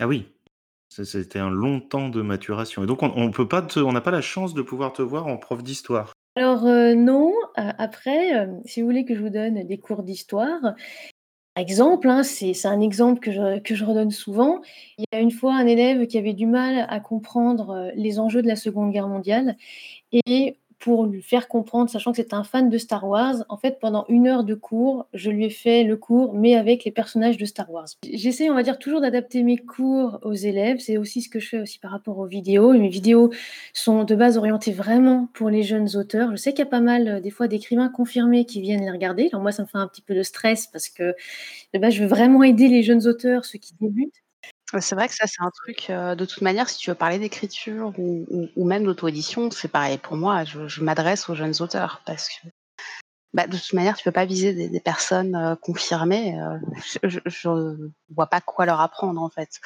Ah 0.00 0.08
oui, 0.08 0.26
c'était 0.88 1.38
un 1.38 1.50
long 1.50 1.80
temps 1.80 2.08
de 2.08 2.22
maturation. 2.22 2.84
Et 2.84 2.86
donc 2.86 3.02
on, 3.02 3.30
pas, 3.30 3.66
on 3.76 3.92
n'a 3.92 4.00
pas 4.00 4.10
la 4.10 4.20
chance 4.20 4.54
de 4.54 4.62
pouvoir 4.62 4.92
te 4.92 5.02
voir 5.02 5.26
en 5.26 5.36
prof 5.36 5.62
d'histoire. 5.62 6.12
Alors 6.36 6.66
euh, 6.66 6.94
non. 6.94 7.32
Euh, 7.58 7.70
après, 7.78 8.36
euh, 8.36 8.46
si 8.64 8.80
vous 8.80 8.88
voulez 8.88 9.04
que 9.04 9.14
je 9.14 9.20
vous 9.20 9.30
donne 9.30 9.64
des 9.64 9.78
cours 9.78 10.02
d'histoire, 10.02 10.60
par 11.54 11.62
exemple, 11.62 12.08
hein, 12.08 12.24
c'est 12.24 12.66
un 12.66 12.80
exemple 12.80 13.20
que 13.20 13.30
je, 13.30 13.60
que 13.60 13.76
je 13.76 13.84
redonne 13.84 14.10
souvent. 14.10 14.60
Il 14.98 15.04
y 15.12 15.16
a 15.16 15.20
une 15.20 15.30
fois 15.30 15.54
un 15.54 15.66
élève 15.66 16.06
qui 16.08 16.18
avait 16.18 16.32
du 16.32 16.46
mal 16.46 16.86
à 16.88 16.98
comprendre 16.98 17.92
les 17.94 18.18
enjeux 18.18 18.42
de 18.42 18.48
la 18.48 18.56
Seconde 18.56 18.90
Guerre 18.90 19.06
mondiale 19.06 19.56
et 20.26 20.56
pour 20.84 21.06
lui 21.06 21.22
faire 21.22 21.48
comprendre, 21.48 21.88
sachant 21.88 22.10
que 22.10 22.18
c'est 22.18 22.34
un 22.34 22.44
fan 22.44 22.68
de 22.68 22.76
Star 22.76 23.08
Wars, 23.08 23.36
en 23.48 23.56
fait, 23.56 23.78
pendant 23.80 24.04
une 24.10 24.26
heure 24.26 24.44
de 24.44 24.54
cours, 24.54 25.06
je 25.14 25.30
lui 25.30 25.46
ai 25.46 25.50
fait 25.50 25.82
le 25.82 25.96
cours, 25.96 26.34
mais 26.34 26.56
avec 26.56 26.84
les 26.84 26.90
personnages 26.90 27.38
de 27.38 27.46
Star 27.46 27.70
Wars. 27.70 27.86
J'essaie, 28.12 28.50
on 28.50 28.54
va 28.54 28.62
dire, 28.62 28.78
toujours 28.78 29.00
d'adapter 29.00 29.42
mes 29.44 29.56
cours 29.56 30.18
aux 30.24 30.34
élèves. 30.34 30.80
C'est 30.80 30.98
aussi 30.98 31.22
ce 31.22 31.30
que 31.30 31.40
je 31.40 31.48
fais 31.48 31.58
aussi 31.58 31.78
par 31.78 31.90
rapport 31.90 32.18
aux 32.18 32.26
vidéos. 32.26 32.74
Mes 32.74 32.90
vidéos 32.90 33.30
sont 33.72 34.04
de 34.04 34.14
base 34.14 34.36
orientées 34.36 34.72
vraiment 34.72 35.30
pour 35.32 35.48
les 35.48 35.62
jeunes 35.62 35.88
auteurs. 35.96 36.32
Je 36.32 36.36
sais 36.36 36.50
qu'il 36.50 36.58
y 36.58 36.68
a 36.68 36.70
pas 36.70 36.80
mal, 36.80 37.08
euh, 37.08 37.20
des 37.20 37.30
fois, 37.30 37.48
d'écrivains 37.48 37.88
confirmés 37.88 38.44
qui 38.44 38.60
viennent 38.60 38.82
les 38.82 38.90
regarder. 38.90 39.30
Alors 39.32 39.40
moi, 39.40 39.52
ça 39.52 39.62
me 39.62 39.68
fait 39.68 39.78
un 39.78 39.88
petit 39.88 40.02
peu 40.02 40.14
de 40.14 40.22
stress 40.22 40.66
parce 40.66 40.90
que 40.90 41.14
de 41.72 41.78
base, 41.78 41.94
je 41.94 42.02
veux 42.02 42.08
vraiment 42.10 42.42
aider 42.42 42.68
les 42.68 42.82
jeunes 42.82 43.06
auteurs, 43.06 43.46
ceux 43.46 43.58
qui 43.58 43.72
débutent. 43.80 44.23
C'est 44.80 44.94
vrai 44.94 45.08
que 45.08 45.14
ça, 45.14 45.26
c'est 45.26 45.42
un 45.42 45.50
truc, 45.50 45.86
de 45.90 46.24
toute 46.24 46.40
manière, 46.42 46.68
si 46.68 46.78
tu 46.78 46.90
veux 46.90 46.96
parler 46.96 47.18
d'écriture 47.18 47.92
ou 47.98 48.64
même 48.66 48.84
d'auto-édition, 48.84 49.50
c'est 49.50 49.68
pareil 49.68 49.98
pour 49.98 50.16
moi, 50.16 50.44
je 50.44 50.82
m'adresse 50.82 51.28
aux 51.28 51.34
jeunes 51.34 51.54
auteurs 51.60 52.02
parce 52.06 52.28
que, 52.28 52.48
bah, 53.34 53.46
de 53.46 53.56
toute 53.56 53.72
manière, 53.74 53.96
tu 53.96 54.04
peux 54.04 54.12
pas 54.12 54.24
viser 54.24 54.68
des 54.68 54.80
personnes, 54.80 55.58
confirmées, 55.60 56.38
je 57.02 57.18
je 57.26 57.90
vois 58.14 58.28
pas 58.28 58.40
quoi 58.40 58.64
leur 58.64 58.80
apprendre, 58.80 59.22
en 59.22 59.28
fait. 59.28 59.60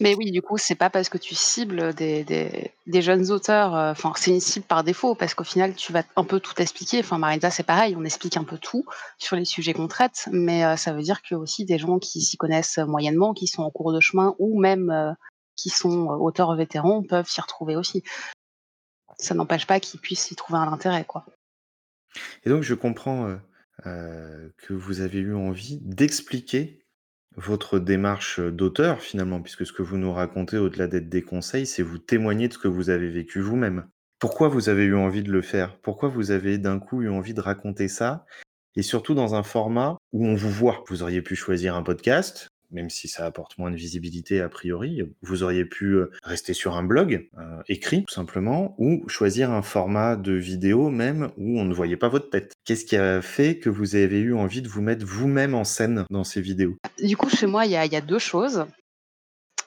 Mais 0.00 0.14
oui, 0.14 0.30
du 0.30 0.42
coup, 0.42 0.58
c'est 0.58 0.76
pas 0.76 0.90
parce 0.90 1.08
que 1.08 1.18
tu 1.18 1.34
cibles 1.34 1.92
des, 1.92 2.22
des, 2.22 2.72
des 2.86 3.02
jeunes 3.02 3.32
auteurs, 3.32 3.74
euh, 3.74 3.90
enfin, 3.90 4.12
c'est 4.16 4.30
une 4.30 4.40
cible 4.40 4.64
par 4.64 4.84
défaut, 4.84 5.16
parce 5.16 5.34
qu'au 5.34 5.44
final, 5.44 5.74
tu 5.74 5.92
vas 5.92 6.04
un 6.14 6.22
peu 6.22 6.38
tout 6.38 6.54
expliquer. 6.62 7.00
Enfin, 7.00 7.18
Marita, 7.18 7.50
c'est 7.50 7.64
pareil, 7.64 7.96
on 7.96 8.04
explique 8.04 8.36
un 8.36 8.44
peu 8.44 8.58
tout 8.58 8.84
sur 9.18 9.34
les 9.34 9.44
sujets 9.44 9.72
qu'on 9.72 9.88
traite, 9.88 10.28
mais 10.30 10.64
euh, 10.64 10.76
ça 10.76 10.92
veut 10.92 11.02
dire 11.02 11.20
que 11.22 11.34
aussi 11.34 11.64
des 11.64 11.78
gens 11.78 11.98
qui 11.98 12.20
s'y 12.20 12.36
connaissent 12.36 12.78
moyennement, 12.78 13.34
qui 13.34 13.48
sont 13.48 13.62
en 13.62 13.70
cours 13.70 13.92
de 13.92 14.00
chemin, 14.00 14.36
ou 14.38 14.60
même 14.60 14.90
euh, 14.90 15.12
qui 15.56 15.70
sont 15.70 16.06
auteurs 16.06 16.54
vétérans, 16.54 17.02
peuvent 17.02 17.28
s'y 17.28 17.40
retrouver 17.40 17.74
aussi. 17.74 18.04
Ça 19.18 19.34
n'empêche 19.34 19.66
pas 19.66 19.80
qu'ils 19.80 19.98
puissent 19.98 20.30
y 20.30 20.36
trouver 20.36 20.60
un 20.60 20.72
intérêt, 20.72 21.04
quoi. 21.04 21.24
Et 22.44 22.50
donc, 22.50 22.62
je 22.62 22.74
comprends 22.74 23.38
que 23.84 24.72
vous 24.72 25.00
avez 25.00 25.20
eu 25.20 25.34
envie 25.34 25.80
d'expliquer 25.82 26.84
votre 27.36 27.78
démarche, 27.78 28.40
d'auteur 28.40 29.00
finalement, 29.00 29.40
puisque 29.40 29.64
ce 29.64 29.72
que 29.72 29.82
vous 29.82 29.96
nous 29.96 30.12
racontez 30.12 30.58
au-delà 30.58 30.88
d'être 30.88 31.08
des 31.08 31.22
conseils, 31.22 31.66
c'est 31.66 31.84
vous 31.84 31.98
témoigner 31.98 32.48
de 32.48 32.52
ce 32.52 32.58
que 32.58 32.66
vous 32.66 32.90
avez 32.90 33.08
vécu 33.08 33.40
vous-même. 33.40 33.86
Pourquoi 34.18 34.48
vous 34.48 34.68
avez 34.68 34.82
eu 34.82 34.96
envie 34.96 35.22
de 35.22 35.30
le 35.30 35.42
faire? 35.42 35.78
Pourquoi 35.78 36.08
vous 36.08 36.32
avez 36.32 36.58
d'un 36.58 36.80
coup 36.80 37.02
eu 37.02 37.08
envie 37.08 37.34
de 37.34 37.40
raconter 37.40 37.86
ça? 37.86 38.26
Et 38.74 38.82
surtout 38.82 39.14
dans 39.14 39.36
un 39.36 39.44
format 39.44 39.96
où 40.12 40.26
on 40.26 40.34
vous 40.34 40.50
voit? 40.50 40.82
Vous 40.88 41.04
auriez 41.04 41.22
pu 41.22 41.36
choisir 41.36 41.76
un 41.76 41.84
podcast, 41.84 42.48
même 42.70 42.90
si 42.90 43.08
ça 43.08 43.26
apporte 43.26 43.58
moins 43.58 43.70
de 43.70 43.76
visibilité 43.76 44.40
a 44.40 44.48
priori. 44.48 45.02
Vous 45.22 45.42
auriez 45.42 45.64
pu 45.64 45.94
euh, 45.94 46.10
rester 46.22 46.54
sur 46.54 46.76
un 46.76 46.82
blog 46.82 47.28
euh, 47.38 47.62
écrit 47.68 48.04
tout 48.04 48.14
simplement, 48.14 48.74
ou 48.78 49.08
choisir 49.08 49.50
un 49.50 49.62
format 49.62 50.16
de 50.16 50.32
vidéo 50.32 50.90
même 50.90 51.30
où 51.36 51.58
on 51.58 51.64
ne 51.64 51.74
voyait 51.74 51.96
pas 51.96 52.08
votre 52.08 52.30
tête. 52.30 52.52
Qu'est-ce 52.64 52.84
qui 52.84 52.96
a 52.96 53.22
fait 53.22 53.58
que 53.58 53.70
vous 53.70 53.96
avez 53.96 54.18
eu 54.18 54.34
envie 54.34 54.62
de 54.62 54.68
vous 54.68 54.82
mettre 54.82 55.06
vous-même 55.06 55.54
en 55.54 55.64
scène 55.64 56.04
dans 56.10 56.24
ces 56.24 56.40
vidéos? 56.40 56.76
Du 57.02 57.16
coup, 57.16 57.28
chez 57.28 57.46
moi, 57.46 57.66
il 57.66 57.72
y 57.72 57.76
a, 57.76 58.00
deux 58.00 58.18
choses. 58.18 58.64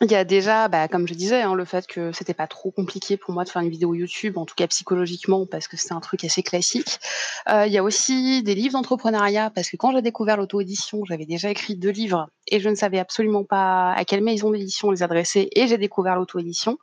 Il 0.04 0.12
y 0.12 0.16
a 0.16 0.24
déjà, 0.24 0.68
bah, 0.68 0.88
comme 0.88 1.08
je 1.08 1.14
disais, 1.14 1.44
hein, 1.44 1.54
le 1.54 1.64
fait 1.64 1.86
que 1.86 2.12
c'était 2.12 2.34
pas 2.34 2.48
trop 2.48 2.72
compliqué 2.72 3.18
pour 3.18 3.36
moi 3.36 3.44
de 3.44 3.50
faire 3.50 3.62
une 3.62 3.70
vidéo 3.70 3.94
YouTube, 3.94 4.36
en 4.40 4.46
tout 4.48 4.56
cas 4.56 4.66
psychologiquement, 4.66 5.46
parce 5.46 5.68
que 5.68 5.78
c'était 5.78 5.94
un 5.94 6.00
truc 6.00 6.24
assez 6.24 6.42
classique. 6.42 7.00
Euh, 7.48 7.68
il 7.68 7.72
y 7.72 7.78
a 7.78 7.84
aussi 7.84 8.42
des 8.42 8.56
livres 8.56 8.74
d'entrepreneuriat, 8.74 9.52
parce 9.52 9.70
que 9.70 9.78
quand 9.78 9.92
j'ai 9.92 10.02
découvert 10.02 10.38
l'auto-édition, 10.38 11.06
j'avais 11.06 11.28
déjà 11.28 11.52
écrit 11.52 11.76
deux 11.76 11.92
livres 11.92 12.30
et 12.48 12.60
je 12.60 12.68
ne 12.68 12.74
savais 12.74 12.98
absolument 12.98 13.44
pas 13.44 13.94
à 13.94 14.04
quelle 14.04 14.24
maison 14.24 14.50
d'édition 14.50 14.90
les 14.90 15.04
adresser, 15.04 15.50
et 15.56 15.68
j'ai 15.68 15.78
découvert 15.78 16.16
l'auto-édition. 16.16 16.80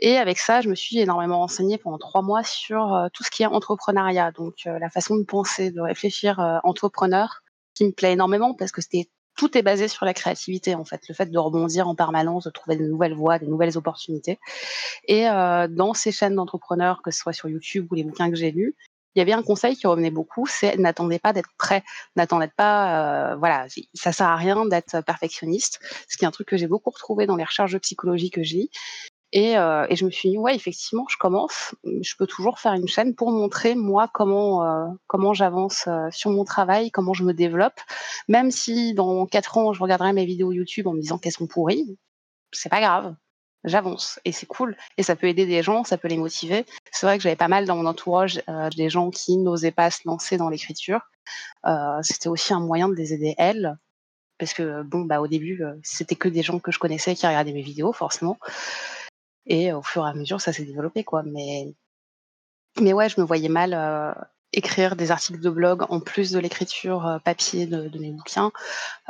Et 0.00 0.16
avec 0.16 0.38
ça, 0.38 0.62
je 0.62 0.70
me 0.70 0.74
suis 0.74 0.98
énormément 1.00 1.40
renseignée 1.40 1.76
pendant 1.76 1.98
trois 1.98 2.22
mois 2.22 2.44
sur 2.44 2.94
euh, 2.94 3.08
tout 3.12 3.24
ce 3.24 3.30
qui 3.30 3.42
est 3.42 3.46
entrepreneuriat, 3.46 4.32
donc 4.32 4.54
euh, 4.66 4.78
la 4.78 4.88
façon 4.88 5.16
de 5.16 5.24
penser, 5.24 5.70
de 5.70 5.82
réfléchir 5.82 6.38
entrepreneur, 6.64 7.42
qui 7.74 7.84
me 7.84 7.92
plaît 7.92 8.12
énormément 8.12 8.54
parce 8.54 8.72
que 8.72 8.80
c'était 8.80 9.10
tout 9.38 9.56
est 9.56 9.62
basé 9.62 9.88
sur 9.88 10.04
la 10.04 10.12
créativité 10.12 10.74
en 10.74 10.84
fait, 10.84 11.00
le 11.08 11.14
fait 11.14 11.30
de 11.30 11.38
rebondir 11.38 11.88
en 11.88 11.94
permanence, 11.94 12.44
de 12.44 12.50
trouver 12.50 12.76
de 12.76 12.84
nouvelles 12.84 13.14
voies, 13.14 13.38
de 13.38 13.46
nouvelles 13.46 13.78
opportunités. 13.78 14.38
Et 15.06 15.28
euh, 15.28 15.68
dans 15.68 15.94
ces 15.94 16.12
chaînes 16.12 16.34
d'entrepreneurs, 16.34 17.00
que 17.02 17.12
ce 17.12 17.20
soit 17.20 17.32
sur 17.32 17.48
YouTube 17.48 17.86
ou 17.90 17.94
les 17.94 18.02
bouquins 18.02 18.28
que 18.28 18.36
j'ai 18.36 18.50
lus, 18.50 18.74
il 19.14 19.20
y 19.20 19.22
avait 19.22 19.32
un 19.32 19.42
conseil 19.42 19.76
qui 19.76 19.86
revenait 19.86 20.10
beaucoup, 20.10 20.46
c'est 20.46 20.76
n'attendez 20.76 21.18
pas 21.18 21.32
d'être 21.32 21.50
prêt, 21.56 21.82
n'attendez 22.16 22.48
pas, 22.56 23.32
euh, 23.32 23.36
voilà, 23.36 23.66
ça 23.94 24.12
sert 24.12 24.26
à 24.26 24.36
rien 24.36 24.66
d'être 24.66 25.00
perfectionniste, 25.02 25.80
ce 26.08 26.16
qui 26.16 26.24
est 26.24 26.28
un 26.28 26.32
truc 26.32 26.48
que 26.48 26.56
j'ai 26.56 26.68
beaucoup 26.68 26.90
retrouvé 26.90 27.26
dans 27.26 27.36
les 27.36 27.44
recherches 27.44 27.72
de 27.72 27.78
psychologie 27.78 28.30
que 28.30 28.42
j'ai. 28.42 28.70
Et, 29.32 29.52
et, 29.52 29.96
je 29.96 30.04
me 30.06 30.10
suis 30.10 30.30
dit: 30.30 30.38
«Ouais, 30.38 30.54
effectivement, 30.54 31.04
je 31.08 31.16
commence, 31.18 31.74
je 31.84 32.14
peux 32.16 32.26
toujours 32.26 32.58
faire 32.58 32.72
une 32.72 32.88
chaîne 32.88 33.14
pour 33.14 33.30
montrer 33.30 33.74
moi 33.74 34.08
comment, 34.12 34.96
comment 35.06 35.34
j'avance, 35.34 35.86
sur 36.10 36.30
mon 36.30 36.44
travail, 36.44 36.90
comment 36.90 37.12
je 37.12 37.24
me 37.24 37.34
développe. 37.34 37.78
Même 38.28 38.50
si 38.50 38.94
dans 38.94 39.26
4 39.26 39.58
ans, 39.58 39.72
je 39.74 39.82
regarderai 39.82 40.12
mes 40.14 40.24
vidéos 40.24 40.52
YouTube 40.52 40.86
en 40.86 40.94
me 40.94 41.00
disant 41.00 41.18
qu'elles 41.18 41.32
sont 41.32 41.46
pourries, 41.46 41.98
c'est 42.52 42.70
pas 42.70 42.80
grave, 42.80 43.14
j'avance 43.64 44.18
et 44.24 44.32
c'est 44.32 44.46
cool 44.46 44.76
et 44.96 45.02
ça 45.02 45.16
peut 45.16 45.26
aider 45.26 45.44
des 45.46 45.62
gens, 45.62 45.84
ça 45.84 45.98
peut 45.98 46.08
les 46.08 46.16
motiver». 46.18 46.64
C'est 46.92 47.06
vrai 47.06 47.18
que 47.18 47.22
j'avais 47.22 47.36
pas 47.36 47.48
mal 47.48 47.66
dans 47.66 47.76
mon 47.76 47.86
entourage, 47.86 48.42
des 48.76 48.88
gens 48.88 49.10
qui 49.10 49.36
n'osaient 49.36 49.72
pas 49.72 49.90
se 49.90 50.00
lancer 50.06 50.38
dans 50.38 50.48
l'écriture. 50.48 51.00
c'était 52.02 52.28
aussi 52.28 52.54
un 52.54 52.60
moyen 52.60 52.88
de 52.88 52.94
les 52.94 53.12
aider 53.12 53.34
elles, 53.36 53.76
parce 54.38 54.54
que 54.54 54.82
bon, 54.84 55.00
bah, 55.02 55.20
au 55.20 55.26
début, 55.26 55.62
c'était 55.82 56.16
que 56.16 56.28
des 56.28 56.42
gens 56.42 56.60
que 56.60 56.72
je 56.72 56.78
connaissais 56.78 57.14
qui 57.14 57.26
regardaient 57.26 57.52
mes 57.52 57.62
vidéos 57.62 57.92
forcément. 57.92 58.38
Et 59.46 59.72
au 59.72 59.82
fur 59.82 60.06
et 60.06 60.10
à 60.10 60.14
mesure, 60.14 60.40
ça 60.40 60.52
s'est 60.52 60.64
développé, 60.64 61.04
quoi. 61.04 61.22
Mais, 61.24 61.74
mais 62.80 62.92
ouais, 62.92 63.08
je 63.08 63.20
me 63.20 63.26
voyais 63.26 63.48
mal 63.48 63.74
euh, 63.74 64.12
écrire 64.52 64.96
des 64.96 65.10
articles 65.10 65.40
de 65.40 65.50
blog 65.50 65.84
en 65.88 66.00
plus 66.00 66.30
de 66.30 66.38
l'écriture 66.38 67.06
euh, 67.06 67.18
papier 67.18 67.66
de, 67.66 67.98
mes 67.98 68.12
bouquins. 68.12 68.52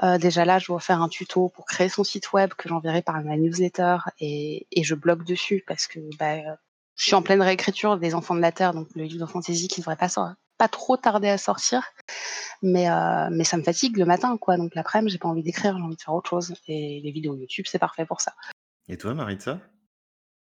Euh, 0.02 0.18
déjà 0.18 0.44
là, 0.44 0.58
je 0.58 0.66
dois 0.66 0.80
faire 0.80 1.02
un 1.02 1.08
tuto 1.08 1.48
pour 1.48 1.66
créer 1.66 1.88
son 1.88 2.04
site 2.04 2.32
web 2.32 2.54
que 2.54 2.68
j'enverrai 2.68 3.02
par 3.02 3.22
ma 3.22 3.36
newsletter 3.36 3.98
et, 4.20 4.66
et 4.70 4.84
je 4.84 4.94
blogue 4.94 5.24
dessus 5.24 5.64
parce 5.66 5.86
que 5.86 5.98
bah, 6.18 6.36
je 6.96 7.04
suis 7.04 7.14
en 7.14 7.22
pleine 7.22 7.42
réécriture 7.42 7.98
des 7.98 8.14
Enfants 8.14 8.34
de 8.34 8.40
la 8.40 8.52
Terre, 8.52 8.74
donc 8.74 8.88
le 8.94 9.04
livre 9.04 9.24
de 9.24 9.30
fantasy 9.30 9.68
qui 9.68 9.80
ne 9.80 9.82
devrait 9.82 9.96
pas, 9.96 10.08
pas 10.56 10.68
trop 10.68 10.96
tarder 10.96 11.28
à 11.28 11.38
sortir. 11.38 11.82
Mais, 12.60 12.88
mais 13.30 13.44
ça 13.44 13.56
me 13.56 13.62
fatigue 13.62 13.96
le 13.98 14.04
matin, 14.04 14.36
quoi. 14.36 14.56
Donc 14.56 14.74
l'après-midi, 14.74 15.12
j'ai 15.12 15.18
pas 15.18 15.28
envie 15.28 15.44
d'écrire, 15.44 15.76
j'ai 15.76 15.84
envie 15.84 15.94
de 15.94 16.02
faire 16.02 16.14
autre 16.14 16.28
chose. 16.28 16.54
Et 16.66 17.00
les 17.04 17.12
vidéos 17.12 17.36
YouTube, 17.36 17.66
c'est 17.68 17.78
parfait 17.78 18.04
pour 18.04 18.20
ça. 18.20 18.32
Et 18.88 18.96
toi, 18.96 19.14
Maritza? 19.14 19.60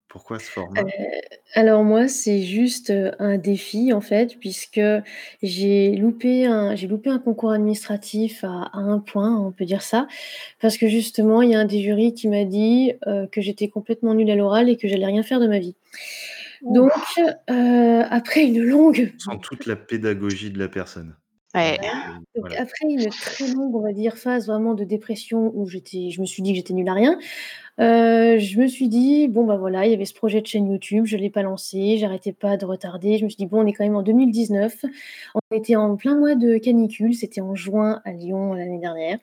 Pourquoi 0.08 0.38
ce 0.38 0.50
format? 0.50 0.82
alors 1.54 1.84
moi, 1.84 2.08
c'est 2.08 2.42
juste, 2.42 2.92
un 3.18 3.38
défi 3.38 3.92
en 3.92 4.00
fait, 4.00 4.38
puisque 4.38 4.80
j'ai 5.42 5.96
loupé 5.96 6.46
un 6.46 6.74
j'ai 6.74 6.86
loupé 6.86 7.10
un 7.10 7.18
concours 7.18 7.52
administratif 7.52 8.44
à 8.44 8.70
à 8.72 8.78
un 8.78 8.98
point, 8.98 9.38
on 9.38 9.52
peut 9.52 9.64
dire 9.64 9.82
ça. 9.82 10.06
Parce 10.60 10.76
que 10.76 10.88
justement, 10.88 11.42
il 11.42 11.50
y 11.50 11.54
a 11.54 11.60
un 11.60 11.64
des 11.64 11.82
jurys 11.82 12.14
qui 12.14 12.28
m'a 12.28 12.44
dit, 12.44 12.92
que 13.32 13.40
j'étais 13.40 13.68
complètement 13.68 14.14
nulle 14.14 14.30
à 14.30 14.36
l'oral 14.36 14.68
et 14.68 14.76
que 14.76 14.88
j'allais 14.88 15.06
rien 15.06 15.22
faire 15.22 15.40
de 15.40 15.46
ma 15.46 15.58
vie. 15.58 15.76
Donc, 16.62 16.92
après 17.46 18.44
une 18.44 18.62
longue 18.62 19.12
Sans 19.18 19.38
toute 19.38 19.66
la 19.66 19.76
pédagogie 19.76 20.50
de 20.50 20.58
la 20.58 20.68
personne. 20.68 21.14
Ouais. 21.54 21.78
Donc 22.36 22.52
après 22.54 22.86
une 22.88 23.08
très 23.08 23.48
longue, 23.48 23.74
on 23.74 23.80
va 23.80 23.92
dire, 23.92 24.18
phase 24.18 24.46
vraiment 24.46 24.74
de 24.74 24.84
dépression 24.84 25.50
où 25.54 25.66
j'étais 25.66 26.10
je 26.10 26.20
me 26.20 26.26
suis 26.26 26.42
dit 26.42 26.52
que 26.52 26.56
j'étais 26.56 26.74
nulle 26.74 26.88
à 26.88 26.94
rien, 26.94 27.18
Heu, 27.80 28.38
je 28.40 28.58
me 28.58 28.66
suis 28.66 28.88
dit: 28.88 29.28
«Bon, 29.28 29.44
bah, 29.44 29.56
voilà, 29.56 29.86
il 29.86 29.92
y 29.92 29.94
avait 29.94 30.04
ce 30.04 30.14
projet 30.14 30.40
de 30.40 30.46
chaîne 30.46 30.66
YouTube, 30.70 31.04
je 31.06 31.16
l'ai 31.16 31.30
pas 31.30 31.42
lancé, 31.42 31.96
j'arrêtais 31.98 32.32
pas 32.32 32.56
de 32.56 32.64
retarder». 32.66 33.18
Je 33.18 33.24
me 33.24 33.28
suis 33.28 33.36
dit: 33.36 33.46
«Bon, 33.46 33.62
on 33.62 33.66
est 33.66 33.72
quand 33.72 33.84
même 33.84 33.94
en 33.96 34.02
2019». 34.02 34.84
On 35.34 35.56
était 35.56 35.76
en 35.76 35.96
plein 35.96 36.16
mois 36.18 36.34
de 36.34 36.58
canicule, 36.58 37.14
c'était 37.14 37.40
en 37.40 37.54
juin 37.54 38.00
à 38.04 38.12
Lyon 38.12 38.52
l'année 38.54 38.78
dernière 38.80 39.18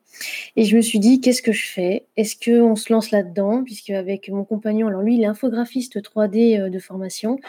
et 0.55 0.65
je 0.65 0.75
me 0.77 0.81
suis 0.81 0.99
dit: 0.99 1.21
«Qu'est-ce 1.21 1.41
que 1.43 1.51
je 1.53 1.67
fais? 1.67 2.07
Est-ce 2.17 2.35
qu'on 2.37 2.75
se 2.75 2.93
lance 2.93 3.11
là-dedans?» 3.11 3.63
puisque 3.65 3.91
avec 3.91 4.29
mon 4.29 4.45
compagnon 4.45 4.87
alors 4.87 5.01
lui, 5.03 5.15
il 5.17 5.23
est 5.23 5.27
infographiste 5.27 6.01
3D, 6.03 6.59
heu, 6.59 6.69
de 6.71 6.79
formation, 6.79 7.39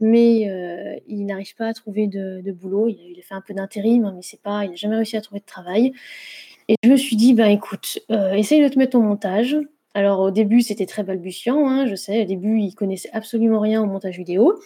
mais 0.00 0.48
heu, 0.50 1.00
il 1.08 1.26
n'arrive 1.26 1.54
pas 1.56 1.68
à 1.68 1.74
trouver 1.74 2.06
de 2.08 2.52
boulot. 2.52 2.88
Il 2.88 3.16
a 3.20 3.22
fait 3.22 3.34
un 3.34 3.42
peu 3.42 3.54
d'intérim, 3.54 4.12
mais 4.16 4.22
c'est 4.22 4.40
pas 4.42 4.64
il 4.66 4.72
a 4.72 4.76
jamais 4.76 4.96
réussi 4.96 5.16
à 5.16 5.20
trouver 5.22 5.40
de 5.40 5.46
travail 5.46 5.92
et 6.68 6.76
je 6.84 6.90
me 6.90 6.96
suis 6.96 7.16
dit: 7.16 7.34
«Ben, 7.34 7.48
écoute, 7.48 8.00
heu, 8.10 8.34
essaye 8.36 8.62
de 8.62 8.68
te 8.68 8.78
mettre 8.78 8.96
au 8.98 9.02
montage, 9.02 9.56
alors 9.94 10.20
au 10.20 10.30
début, 10.30 10.60
c'était 10.62 10.86
très 10.86 11.02
balbutiant, 11.04 11.66
hein, 11.68 11.86
je 11.86 11.94
sais, 11.94 12.22
au 12.22 12.24
début, 12.26 12.58
il 12.60 12.74
connaissait 12.74 13.10
absolument 13.12 13.60
rien 13.60 13.82
au 13.82 13.86
montage 13.86 14.16
vidéo. 14.18 14.60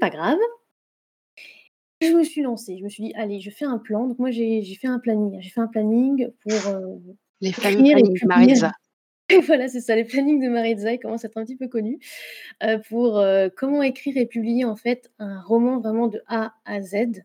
Pas 0.00 0.10
grave. 0.10 0.38
Je 2.02 2.08
me 2.12 2.24
suis 2.24 2.42
lancée, 2.42 2.76
je 2.78 2.84
me 2.84 2.88
suis 2.90 3.04
dit: 3.04 3.12
«Allez, 3.16 3.40
je 3.40 3.50
fais 3.50 3.64
un 3.64 3.78
plan». 3.78 4.06
Donc 4.06 4.18
moi, 4.18 4.30
j'ai 4.30 4.62
fait 4.74 4.86
un 4.86 4.98
planning, 4.98 5.38
j'ai 5.40 5.48
fait 5.50 5.60
un 5.60 5.66
planning 5.66 6.28
pour, 6.42 6.68
heu, 6.68 7.00
les 7.40 7.52
plannings 7.52 8.12
de 8.20 8.26
Maritza. 8.26 8.72
voilà, 9.46 9.68
c'est 9.68 9.80
ça, 9.80 9.96
les 9.96 10.04
plannings 10.04 10.42
de 10.44 10.48
Maritza, 10.50 10.92
ils 10.92 10.98
commencent 11.00 11.24
à 11.24 11.28
être 11.28 11.38
un 11.38 11.44
petit 11.44 11.56
peu 11.56 11.68
connus, 11.68 11.98
heu, 12.64 12.80
pour, 12.88 13.18
heu, 13.20 13.50
comment 13.56 13.82
écrire 13.82 14.16
et 14.18 14.26
publier 14.26 14.64
en 14.64 14.76
fait 14.76 15.10
un 15.18 15.40
roman 15.42 15.80
vraiment 15.80 16.08
de 16.08 16.22
A 16.28 16.54
à 16.66 16.80
Z. 16.82 17.22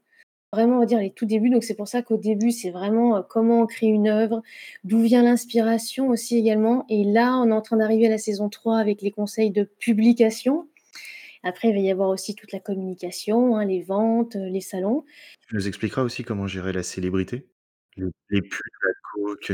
Vraiment, 0.54 0.78
on 0.78 0.80
va 0.80 0.86
dire 0.86 1.00
les 1.00 1.12
tout 1.12 1.26
débuts, 1.26 1.50
donc 1.50 1.64
c'est 1.64 1.76
pour 1.76 1.88
ça 1.88 2.02
qu'au 2.02 2.18
début, 2.18 2.52
c'est 2.52 2.72
vraiment, 2.72 3.24
comment 3.24 3.62
on 3.62 3.68
crée 3.68 3.88
une 3.88 4.10
œuvre, 4.10 4.42
d'où 4.84 5.02
vient 5.02 5.24
l'inspiration 5.24 6.10
aussi 6.10 6.38
également 6.38 6.86
et 6.90 7.06
là, 7.06 7.38
on 7.38 7.48
est 7.50 7.54
en 7.54 7.62
train 7.62 7.78
d'arriver 7.78 8.08
à 8.08 8.10
la 8.10 8.18
saison 8.18 8.50
3 8.50 8.78
avec 8.78 9.02
les 9.02 9.12
conseils 9.12 9.52
de 9.52 9.64
publication. 9.64 10.68
Après, 11.44 11.70
il 11.70 11.74
va 11.74 11.80
y 11.80 11.90
avoir 11.90 12.10
aussi 12.10 12.36
toute 12.36 12.52
la 12.52 12.60
communication, 12.60 13.56
hein, 13.56 13.66
les 13.66 13.82
ventes, 13.82 14.36
les 14.36 14.60
salons. 14.60 15.06
Tu 15.48 15.56
nous 15.56 15.68
expliqueras 15.70 16.02
aussi 16.04 16.24
comment 16.26 16.48
gérer 16.48 16.74
la 16.74 16.84
célébrité? 16.84 17.48
Les 17.96 18.08
les 18.30 18.42
pubs, 18.42 18.60
la 18.84 18.92
coke, 19.14 19.54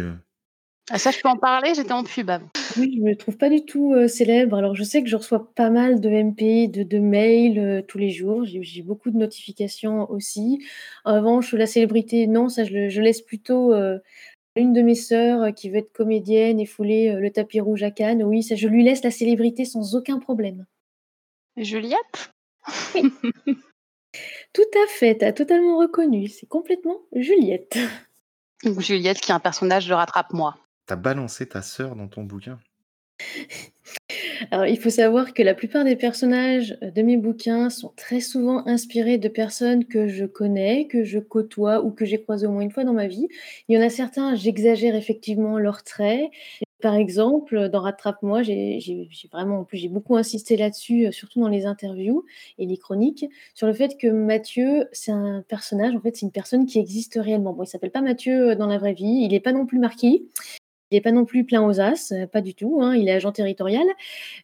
Ah 0.89 0.97
ça, 0.97 1.11
je 1.11 1.19
peux 1.19 1.27
en 1.27 1.35
parler, 1.35 1.73
j'étais 1.75 1.91
en 1.91 2.03
pub 2.03 2.29
avant. 2.29 2.47
Oui, 2.77 2.95
je 2.97 3.01
me 3.01 3.15
trouve 3.15 3.37
pas 3.37 3.49
du 3.49 3.65
tout, 3.65 3.93
célèbre. 4.07 4.55
Alors 4.55 4.73
je 4.73 4.83
sais 4.83 5.03
que 5.03 5.09
je 5.09 5.17
reçois 5.17 5.51
pas 5.53 5.69
mal 5.69 5.99
de 5.99 6.09
MP, 6.09 6.69
de 6.71 6.83
de 6.83 6.99
mails, 6.99 7.83
tous 7.87 7.97
les 7.97 8.09
jours. 8.09 8.45
J'ai 8.45 8.81
beaucoup 8.83 9.11
de 9.11 9.17
notifications 9.17 10.09
aussi. 10.09 10.65
En 11.03 11.15
revanche, 11.15 11.53
la 11.53 11.67
célébrité, 11.67 12.25
non, 12.27 12.47
ça 12.47 12.63
je 12.63 13.01
laisse 13.01 13.21
plutôt, 13.21 13.73
heu, 13.73 14.01
une 14.55 14.71
de 14.71 14.81
mes 14.81 14.95
sœurs, 14.95 15.53
qui 15.53 15.69
veut 15.69 15.77
être 15.77 15.91
comédienne 15.91 16.59
et 16.59 16.65
fouler, 16.65 17.13
le 17.13 17.31
tapis 17.31 17.59
rouge 17.59 17.83
à 17.83 17.91
Cannes. 17.91 18.23
Oui, 18.23 18.41
ça 18.41 18.55
je 18.55 18.67
lui 18.69 18.83
laisse 18.83 19.03
la 19.03 19.11
célébrité 19.11 19.65
sans 19.65 19.93
aucun 19.93 20.19
problème. 20.19 20.65
Juliette? 21.57 22.31
Oui. 22.95 23.11
Tout 24.53 24.61
à 24.83 24.87
fait, 24.87 25.17
tu 25.17 25.25
as 25.25 25.33
totalement 25.33 25.77
reconnu, 25.77 26.27
c'est 26.27 26.47
complètement 26.47 27.01
Juliette. 27.13 27.77
Juliette 28.63 29.19
qui 29.19 29.31
est 29.31 29.35
un 29.35 29.39
personnage 29.39 29.87
de 29.87 29.93
Rattrape-moi. 29.93 30.55
Tu 30.87 30.93
as 30.93 30.95
balancé 30.95 31.47
ta 31.47 31.61
sœur 31.61 31.95
dans 31.97 32.07
ton 32.07 32.23
bouquin? 32.23 32.59
Alors, 34.51 34.67
il 34.67 34.79
faut 34.79 34.89
savoir 34.89 35.33
que 35.33 35.43
la 35.43 35.53
plupart 35.53 35.83
des 35.83 35.97
personnages, 35.97 36.77
de 36.81 37.01
mes 37.01 37.17
bouquins 37.17 37.69
sont 37.69 37.91
très 37.97 38.21
souvent 38.21 38.65
inspirés 38.67 39.17
de 39.17 39.27
personnes 39.27 39.83
que 39.83 40.07
je 40.07 40.23
connais, 40.23 40.87
que 40.87 41.03
je 41.03 41.19
côtoie 41.19 41.83
ou 41.83 41.91
que 41.91 42.05
j'ai 42.05 42.21
croisées 42.21 42.47
au 42.47 42.51
moins 42.51 42.61
une 42.61 42.71
fois 42.71 42.85
dans 42.85 42.93
ma 42.93 43.07
vie. 43.07 43.27
Il 43.67 43.75
y 43.75 43.77
en 43.77 43.85
a 43.85 43.89
certains, 43.89 44.35
j'exagère 44.35 44.95
effectivement 44.95 45.59
leurs 45.59 45.83
traits. 45.83 46.29
Par 46.81 46.95
exemple, 46.95 47.69
dans 47.69 47.81
Rattrape-moi, 47.81 48.43
j'ai 48.43 49.09
vraiment 49.31 49.61
en 49.61 49.63
plus, 49.65 49.79
j'ai 49.79 49.89
beaucoup 49.89 50.15
insisté 50.15 50.55
là-dessus, 50.55 51.11
surtout 51.11 51.41
dans 51.41 51.49
les 51.49 51.65
interviews 51.65 52.23
et 52.59 52.67
les 52.67 52.77
chroniques, 52.77 53.25
sur 53.55 53.65
le 53.65 53.73
fait 53.73 53.97
que 53.97 54.07
Mathieu, 54.07 54.87
c'est 54.91 55.11
un 55.11 55.43
personnage, 55.49 55.95
en 55.95 55.99
fait, 55.99 56.15
c'est 56.15 56.27
une 56.27 56.31
personne 56.31 56.67
qui 56.67 56.77
existe 56.77 57.19
réellement. 57.21 57.53
Bon, 57.53 57.63
il 57.63 57.67
s'appelle 57.67 57.91
pas 57.91 58.01
Mathieu, 58.01 58.55
dans 58.55 58.67
la 58.67 58.77
vraie 58.77 58.93
vie, 58.93 59.23
il 59.25 59.33
est 59.33 59.39
pas 59.39 59.53
non 59.53 59.65
plus 59.65 59.79
marquis, 59.79 60.29
il 60.91 60.97
est 60.97 61.01
pas 61.01 61.11
non 61.11 61.25
plus 61.25 61.45
plein 61.45 61.61
aux 61.61 61.79
as, 61.79 62.13
pas 62.31 62.41
du 62.41 62.53
tout, 62.55 62.79
hein, 62.81 62.95
il 62.95 63.07
est 63.09 63.13
agent 63.13 63.31
territorial, 63.31 63.85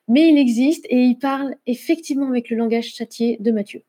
mais 0.07 0.29
il 0.29 0.37
existe 0.37 0.85
et 0.89 1.03
il 1.03 1.17
parle 1.17 1.55
effectivement 1.67 2.27
avec 2.27 2.49
le 2.49 2.57
langage 2.57 2.93
châtié 2.93 3.37
de 3.39 3.51
Mathieu. 3.51 3.83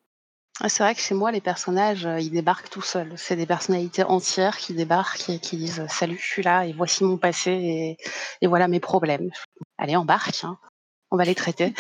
Ah, 0.61 0.69
c'est 0.69 0.85
vrai 0.85 0.95
que 0.95 1.01
chez 1.01 1.15
moi, 1.15 1.33
les 1.33 1.41
personnages, 1.41 2.09
ils 2.21 2.31
débarquent 2.31 2.71
tout 2.71 2.81
seuls. 2.81 3.13
C'est 3.17 3.35
des 3.35 3.45
personnalités 3.45 4.05
entières 4.05 4.57
qui 4.57 4.73
débarquent 4.73 5.29
et 5.29 5.41
qui 5.41 5.57
disent: 5.57 5.85
«Salut, 5.89 6.17
je 6.17 6.27
suis 6.27 6.43
là 6.45 6.65
et 6.65 6.73
voici 6.73 7.03
mon 7.03 7.19
passé 7.19 7.51
et 7.51 7.97
et 8.41 8.47
voilà 8.47 8.69
mes 8.69 8.79
problèmes». 8.79 9.31
Allez, 9.79 9.97
embarque, 9.97 10.45
hein, 10.45 10.57
on 11.11 11.17
va 11.17 11.25
les 11.25 11.35
traiter. 11.35 11.75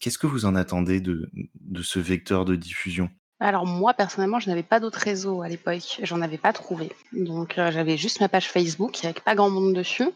Qu'est-ce 0.00 0.18
que 0.18 0.26
vous 0.26 0.46
en 0.46 0.56
attendez 0.56 1.00
de 1.00 1.30
de 1.60 1.82
ce 1.82 2.00
vecteur 2.00 2.44
de 2.44 2.56
diffusion? 2.56 3.08
Alors 3.40 3.66
moi, 3.66 3.94
personnellement, 3.94 4.40
je 4.40 4.48
n'avais 4.50 4.64
pas 4.64 4.80
d'autres 4.80 4.98
réseaux 4.98 5.42
à 5.42 5.48
l'époque, 5.48 6.00
j'en 6.02 6.20
avais 6.22 6.38
pas 6.38 6.52
trouvé. 6.52 6.90
Donc 7.12 7.56
heu, 7.56 7.70
j'avais 7.70 7.96
juste 7.96 8.20
ma 8.20 8.28
page 8.28 8.48
Facebook 8.50 8.98
avec 9.04 9.22
pas 9.22 9.36
grand 9.36 9.48
monde 9.48 9.74
dessus. 9.74 10.10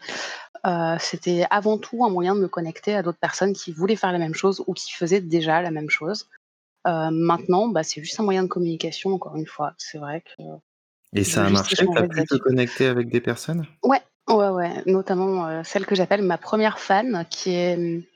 Heu, 0.67 0.97
c'était 1.01 1.47
avant 1.51 1.79
tout 1.79 2.05
un 2.05 2.11
moyen 2.11 2.35
de 2.35 2.41
me 2.41 2.49
connecter 2.49 2.97
à 2.97 3.03
d'autres 3.03 3.19
personnes 3.21 3.53
qui 3.55 3.73
voulaient 3.73 3.97
faire 3.97 4.13
la 4.13 4.19
même 4.19 4.35
chose 4.35 4.65
ou 4.67 4.75
qui 4.75 4.93
faisaient 4.93 5.21
déjà 5.21 5.63
la 5.63 5.71
même 5.71 5.91
chose. 5.91 6.29
Heu, 6.89 7.11
maintenant, 7.13 7.69
bah, 7.69 7.85
c'est 7.85 8.03
juste 8.03 8.21
un 8.21 8.25
moyen 8.25 8.45
de 8.45 8.49
communication 8.49 9.15
encore 9.15 9.37
une 9.37 9.47
fois. 9.47 9.75
C'est 9.79 9.99
vrai 9.99 10.23
que 10.23 10.43
Et 11.15 11.25
ça 11.25 11.45
a 11.47 11.51
marché? 11.51 11.89
Tu 11.91 11.99
échanger 11.99 12.03
as 12.03 12.09
des 12.09 12.23
pu 12.23 12.25
te 12.25 12.35
connecter 12.37 12.87
avec 12.87 13.11
des 13.11 13.21
personnes? 13.21 13.67
Ouais, 13.85 14.01
ouais, 14.29 14.49
ouais, 14.49 14.83
notamment, 14.87 15.65
celle 15.65 15.87
que 15.87 15.95
j'appelle 15.97 16.23
ma 16.23 16.39
1re 16.39 16.79
fan 16.79 17.27
qui 17.29 17.51
est, 17.55 18.07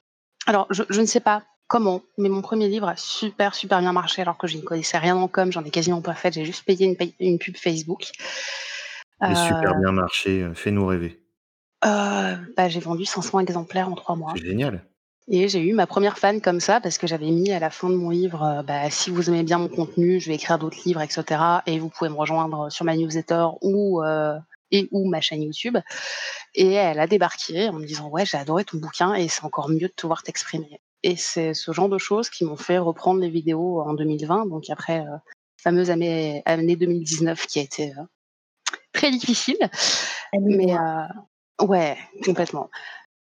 alors 0.46 0.66
je 0.70 0.84
je 0.90 1.00
ne 1.00 1.06
sais 1.06 1.20
pas 1.20 1.44
comment, 1.68 2.02
mais 2.18 2.28
mon 2.28 2.42
1er 2.42 2.68
livre 2.68 2.88
a 2.88 2.96
super, 2.96 3.54
super 3.54 3.80
bien 3.80 3.92
marché 3.92 4.22
alors 4.22 4.38
que 4.38 4.46
je 4.46 4.56
n'y 4.56 4.64
connaissais 4.64 4.98
rien 4.98 5.16
en 5.16 5.28
com, 5.28 5.50
j'en 5.52 5.64
ai 5.64 5.70
quasiment 5.70 6.02
pas 6.02 6.14
fait, 6.14 6.32
j'ai 6.34 6.44
juste 6.44 6.64
payé 6.64 6.86
une 6.86 6.96
paye 6.96 7.14
une 7.20 7.38
pub 7.38 7.56
Facebook. 7.56 8.10
Super 9.34 9.74
Heu 9.74 9.80
bien 9.80 9.92
marché, 9.92 10.42
heu, 10.42 10.52
fais-nous 10.54 10.86
rêver. 10.86 11.20
Heu, 11.84 12.36
bah, 12.56 12.68
j'ai 12.68 12.80
vendu 12.80 13.04
500 13.04 13.38
exemplaires 13.40 13.88
en 13.88 13.94
3 13.94 14.16
mois 14.16 14.32
C'est 14.34 14.46
génial. 14.46 14.84
et 15.28 15.48
j'ai 15.48 15.60
eu 15.62 15.74
ma 15.74 15.86
1re 15.86 16.18
fan 16.18 16.40
comme 16.42 16.60
ça 16.60 16.80
parce 16.80 16.98
que 16.98 17.06
j'avais 17.08 17.30
mis 17.30 17.52
à 17.52 17.60
la 17.60 17.70
fin 17.70 17.90
de 17.90 17.96
mon 17.96 18.10
livre, 18.10 18.64
bah, 18.66 18.90
si 18.90 19.10
vous 19.10 19.28
aimez 19.30 19.44
bien 19.44 19.58
mon 19.58 19.68
contenu, 19.68 20.20
je 20.20 20.28
vais 20.30 20.36
écrire 20.36 20.58
d'autres 20.58 20.78
livres 20.86 21.02
et 21.02 21.08
cetera 21.10 21.62
et 21.66 21.78
vous 21.80 21.90
pouvez 21.90 22.10
me 22.10 22.16
rejoindre 22.16 22.70
sur 22.72 22.84
ma 22.86 22.96
newsletter 22.96 23.46
ou 23.62 24.02
et 24.72 24.88
ou 24.92 25.08
ma 25.08 25.20
chaîne 25.22 25.42
YouTube. 25.44 25.78
Et 26.54 26.72
elle 26.74 27.00
a 27.00 27.06
débarqué 27.08 27.68
en 27.70 27.74
me 27.74 27.86
disant 27.86 28.08
ouais 28.10 28.26
j'ai 28.26 28.38
adoré 28.38 28.64
ton 28.64 28.78
bouquin 28.78 29.14
et 29.14 29.28
c'est 29.28 29.44
encore 29.44 29.68
mieux 29.70 29.88
de 29.88 29.94
te 29.96 30.06
voir 30.06 30.22
t'exprimer. 30.24 30.80
Et 31.06 31.14
c'est 31.14 31.54
ce 31.54 31.70
genre 31.70 31.88
de 31.88 31.98
choses 31.98 32.28
qui 32.30 32.44
m'ont 32.44 32.56
fait 32.56 32.78
reprendre 32.78 33.20
les 33.20 33.30
vidéos 33.30 33.80
en 33.80 33.94
2020, 33.94 34.46
donc 34.46 34.68
après 34.70 35.02
euh, 35.02 35.16
fameuse 35.56 35.88
année, 35.88 36.42
année 36.46 36.74
2019 36.74 37.46
qui 37.46 37.60
a 37.60 37.62
été 37.62 37.92
euh, 37.92 38.02
très 38.92 39.12
difficile. 39.12 39.56
Mais 40.32 40.76
euh, 40.76 41.64
ouais, 41.64 41.96
complètement. 42.24 42.70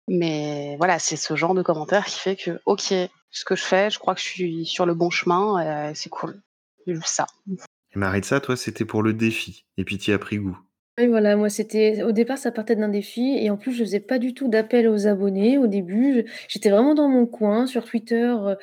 Mais 0.07 0.75
voilà, 0.77 0.99
c'est 0.99 1.15
ce 1.15 1.35
genre 1.35 1.55
de 1.55 1.63
commentaire 1.63 2.05
qui 2.05 2.19
fait 2.19 2.35
que 2.35 2.61
ok, 2.67 2.93
ce 3.31 3.45
que 3.45 3.55
je 3.55 3.63
fais, 3.63 3.89
je 3.89 3.97
crois 3.97 4.13
que 4.13 4.21
je 4.21 4.27
suis 4.27 4.65
sur 4.67 4.85
le 4.85 4.93
bon 4.93 5.09
chemin, 5.09 5.91
c'est 5.95 6.09
cool. 6.09 6.39
Juste 6.85 7.07
ça. 7.07 7.25
Et 7.47 7.97
Maritza, 7.97 8.39
toi, 8.41 8.55
c'était 8.55 8.85
pour 8.85 9.01
le 9.01 9.13
défi, 9.13 9.65
et 9.77 9.85
puis 9.85 9.97
tu 9.97 10.13
as 10.13 10.19
pris 10.19 10.37
goût. 10.37 10.59
Oui, 10.97 11.07
voilà, 11.07 11.37
moi, 11.37 11.49
c'était 11.49 12.03
au 12.03 12.11
départ, 12.11 12.37
ça 12.37 12.51
partait 12.51 12.75
d'un 12.75 12.89
défi 12.89 13.21
et 13.39 13.49
en 13.49 13.55
plus, 13.57 13.71
je 13.71 13.83
faisais 13.83 14.01
pas 14.01 14.19
du 14.19 14.33
tout 14.33 14.49
d'appel 14.49 14.87
aux 14.89 15.07
abonnés 15.07 15.57
au 15.57 15.67
début. 15.67 16.25
j'étais 16.49 16.69
vraiment 16.69 16.93
dans 16.93 17.07
mon 17.07 17.25
coin 17.25 17.65
sur 17.65 17.85
Twitter. 17.85 18.15
Euh, 18.41 18.55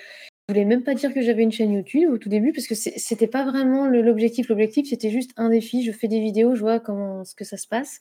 je 0.49 0.55
voulais 0.55 0.67
même 0.67 0.83
pas 0.85 0.95
dire 0.95 1.14
que 1.14 1.23
j'avais 1.23 1.45
une 1.45 1.53
chaîne 1.53 1.73
YouTube 1.73 2.11
au 2.12 2.19
tout 2.19 2.29
début 2.31 2.53
parce 2.53 2.67
que 2.67 2.75
c'était 2.75 3.29
pas 3.29 3.45
vraiment 3.47 3.87
l'objectif. 3.87 4.49
L'objectif, 4.51 4.88
c'était 4.88 5.11
juste 5.11 5.33
un 5.38 5.51
défi. 5.51 5.85
Je 5.85 5.93
fais 5.93 6.09
des 6.09 6.21
vidéos, 6.21 6.57
je 6.57 6.61
vois 6.62 6.81
comment 6.81 7.25
ce 7.25 7.35
que 7.37 7.45
ça 7.45 7.57
se 7.59 7.69
passe 7.69 8.01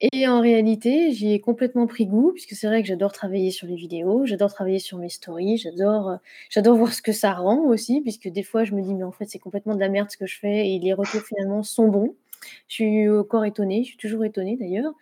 et 0.00 0.28
en 0.28 0.40
réalité, 0.40 1.12
j'y 1.12 1.32
ai 1.32 1.40
complètement 1.40 1.86
pris 1.88 2.06
goût 2.06 2.32
puisque 2.32 2.54
c'est 2.54 2.66
vrai 2.68 2.82
que 2.82 2.88
j'adore 2.88 3.12
travailler 3.12 3.50
sur 3.50 3.66
les 3.66 3.76
vidéos, 3.76 4.26
j'adore 4.26 4.52
travailler 4.52 4.78
sur 4.80 4.98
mes 4.98 5.08
stories, 5.08 5.58
j'adore, 5.58 6.08
euh, 6.10 6.16
j'adore 6.50 6.76
voir 6.76 6.92
ce 6.94 7.02
que 7.02 7.12
ça 7.12 7.32
rend 7.34 7.60
aussi 7.66 8.00
puisque 8.02 8.28
des 8.28 8.42
fois, 8.44 8.64
je 8.64 8.74
me 8.74 8.82
dis: 8.82 8.94
«Mais 8.94 9.04
en 9.04 9.12
fait, 9.12 9.26
c'est 9.26 9.38
complètement 9.40 9.74
de 9.74 9.80
la 9.80 9.88
merde 9.88 10.10
ce 10.10 10.16
que 10.18 10.26
je 10.26 10.38
fais» 10.38 10.68
et 10.74 10.78
les 10.80 10.92
retours 10.94 11.22
finalement 11.22 11.62
sont 11.64 11.88
bons. 11.88 12.14
Je 12.68 12.74
suis 12.74 13.08
encore 13.08 13.44
étonnée, 13.44 13.82
je 13.84 13.88
suis 13.88 13.96
toujours 13.96 14.24
étonnée 14.24 14.56
d'ailleurs. 14.58 14.92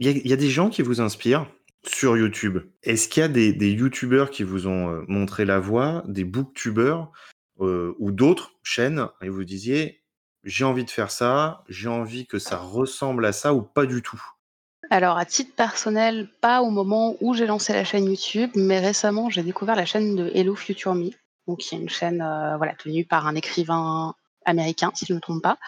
Il 0.00 0.26
y, 0.26 0.32
a 0.32 0.36
des 0.36 0.48
gens 0.48 0.70
qui 0.70 0.82
vous 0.82 1.00
inspirent 1.00 1.50
sur 1.84 2.16
YouTube. 2.16 2.58
Est-ce 2.84 3.08
qu'il 3.08 3.20
y 3.20 3.24
a 3.24 3.28
des, 3.28 3.52
des 3.52 3.72
YouTubeurs 3.72 4.30
qui 4.30 4.44
vous 4.44 4.68
ont 4.68 4.90
euh, 4.90 5.04
montré 5.08 5.44
la 5.44 5.58
voie, 5.58 6.04
des 6.06 6.22
booktubeurs 6.22 7.10
euh, 7.60 7.96
ou 7.98 8.12
d'autres 8.12 8.52
chaînes, 8.62 9.08
et 9.22 9.28
vous 9.28 9.42
disiez 9.42 10.04
j'ai 10.44 10.64
envie 10.64 10.84
de 10.84 10.90
faire 10.90 11.10
ça, 11.10 11.64
j'ai 11.68 11.88
envie 11.88 12.26
que 12.26 12.38
ça 12.38 12.56
ressemble 12.56 13.26
à 13.26 13.32
ça 13.32 13.54
ou 13.54 13.62
pas 13.62 13.86
du 13.86 14.02
tout? 14.02 14.22
Alors, 14.90 15.18
à 15.18 15.26
titre 15.26 15.54
personnel, 15.54 16.28
pas 16.40 16.62
au 16.62 16.70
moment 16.70 17.16
où 17.20 17.34
j'ai 17.34 17.46
lancé 17.46 17.72
la 17.72 17.84
chaîne 17.84 18.06
YouTube, 18.06 18.50
mais 18.54 18.80
récemment, 18.80 19.28
j'ai 19.28 19.42
découvert 19.42 19.76
la 19.76 19.84
chaîne 19.84 20.16
de 20.16 20.30
Hello 20.34 20.54
Future 20.54 20.94
Me, 20.94 21.10
donc 21.46 21.58
qui 21.58 21.74
est 21.74 21.78
une 21.78 21.90
chaîne 21.90 22.22
euh, 22.22 22.56
voilà, 22.56 22.74
tenue 22.74 23.04
par 23.04 23.26
un 23.26 23.34
écrivain 23.34 24.14
américain, 24.48 24.90
si 24.94 25.06
je 25.06 25.12
ne 25.12 25.16
me 25.16 25.20
trompe 25.20 25.42
pas. 25.42 25.58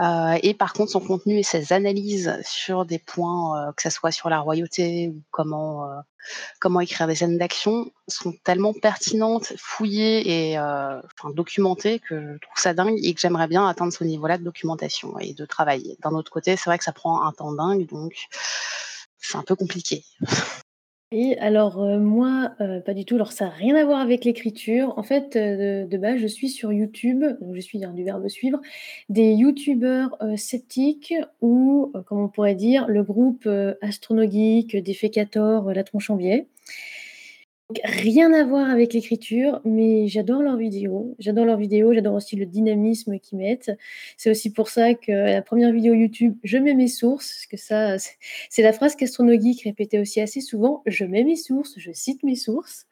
Euh, 0.00 0.38
et 0.42 0.54
par 0.54 0.72
contre, 0.72 0.92
son 0.92 1.00
contenu 1.00 1.38
et 1.38 1.42
ses 1.42 1.72
analyses 1.72 2.38
sur 2.44 2.84
des 2.84 2.98
points, 2.98 3.68
euh, 3.68 3.72
que 3.72 3.82
ce 3.82 3.90
soit 3.90 4.10
sur 4.10 4.28
la 4.28 4.40
royauté 4.40 5.08
ou 5.08 5.22
comment, 5.30 5.90
euh, 5.90 6.00
comment 6.60 6.80
écrire 6.80 7.06
des 7.06 7.16
scènes 7.16 7.38
d'action, 7.38 7.90
sont 8.06 8.34
tellement 8.44 8.72
pertinentes, 8.72 9.52
fouillées 9.56 10.52
et 10.52 10.58
documentées 11.34 12.00
que 12.00 12.34
je 12.34 12.38
trouve 12.38 12.56
ça 12.56 12.74
dingue 12.74 12.98
et 13.02 13.14
que 13.14 13.20
j'aimerais 13.20 13.48
bien 13.48 13.66
atteindre 13.66 13.92
ce 13.92 14.04
niveau-là 14.04 14.38
de 14.38 14.44
documentation 14.44 15.18
et 15.18 15.34
de 15.34 15.46
travail. 15.46 15.96
D'un 16.02 16.10
autre 16.10 16.30
côté, 16.30 16.56
c'est 16.56 16.70
vrai 16.70 16.78
que 16.78 16.84
ça 16.84 16.92
prend 16.92 17.22
un 17.22 17.32
temps 17.32 17.52
dingue, 17.52 17.86
donc 17.86 18.14
c'est 19.18 19.36
un 19.36 19.42
peu 19.42 19.56
compliqué. 19.56 20.04
Et 21.10 21.38
alors, 21.38 21.82
euh, 21.82 21.98
moi, 21.98 22.52
euh, 22.60 22.80
pas 22.80 22.92
du 22.92 23.06
tout. 23.06 23.14
Alors 23.14 23.32
ça 23.32 23.46
n'a 23.46 23.50
rien 23.50 23.74
à 23.76 23.84
voir 23.84 24.00
avec 24.00 24.26
l'écriture. 24.26 24.92
En 24.98 25.02
fait, 25.02 25.36
euh, 25.36 25.86
de 25.86 25.96
base, 25.96 26.18
je 26.20 26.26
suis 26.26 26.50
sur 26.50 26.70
YouTube, 26.70 27.24
donc 27.40 27.54
je 27.54 27.60
suis 27.60 27.78
dans 27.78 27.94
du 27.94 28.04
verbe 28.04 28.28
suivre, 28.28 28.60
des 29.08 29.32
youtubeurs, 29.32 30.18
sceptiques 30.36 31.14
ou, 31.40 31.92
comme 32.06 32.20
on 32.20 32.28
pourrait 32.28 32.54
dire, 32.54 32.86
le 32.88 33.02
groupe, 33.02 33.48
Astronogeek, 33.80 34.76
Défécator, 34.76 35.72
La 35.72 35.82
Tronche 35.82 36.10
en 36.10 36.16
rien 37.84 38.32
à 38.32 38.44
voir 38.44 38.70
avec 38.70 38.94
l'écriture, 38.94 39.60
mais 39.64 40.08
j'adore 40.08 40.42
leurs 40.42 40.56
vidéos. 40.56 41.14
J'adore 41.18 41.44
leurs 41.44 41.58
vidéos, 41.58 41.92
j'adore 41.92 42.14
aussi 42.14 42.36
le 42.36 42.46
dynamisme 42.46 43.18
qu'ils 43.18 43.38
mettent. 43.38 43.70
C'est 44.16 44.30
aussi 44.30 44.52
pour 44.52 44.68
ça 44.68 44.94
que 44.94 45.12
la 45.12 45.42
première 45.42 45.72
vidéo 45.72 45.94
YouTube, 45.94 46.36
je 46.44 46.58
mets 46.58 46.74
mes 46.74 46.88
sources, 46.88 47.28
parce 47.28 47.46
que 47.46 47.56
ça, 47.56 47.96
c'est 48.50 48.62
la 48.62 48.72
phrase 48.72 48.96
qu'Astronogeek 48.96 49.62
répétait 49.64 49.98
aussi 49.98 50.20
assez 50.20 50.40
souvent, 50.40 50.82
je 50.86 51.04
mets 51.04 51.24
mes 51.24 51.36
sources, 51.36 51.74
je 51.76 51.92
cite 51.92 52.22
mes 52.22 52.36
sources. 52.36 52.86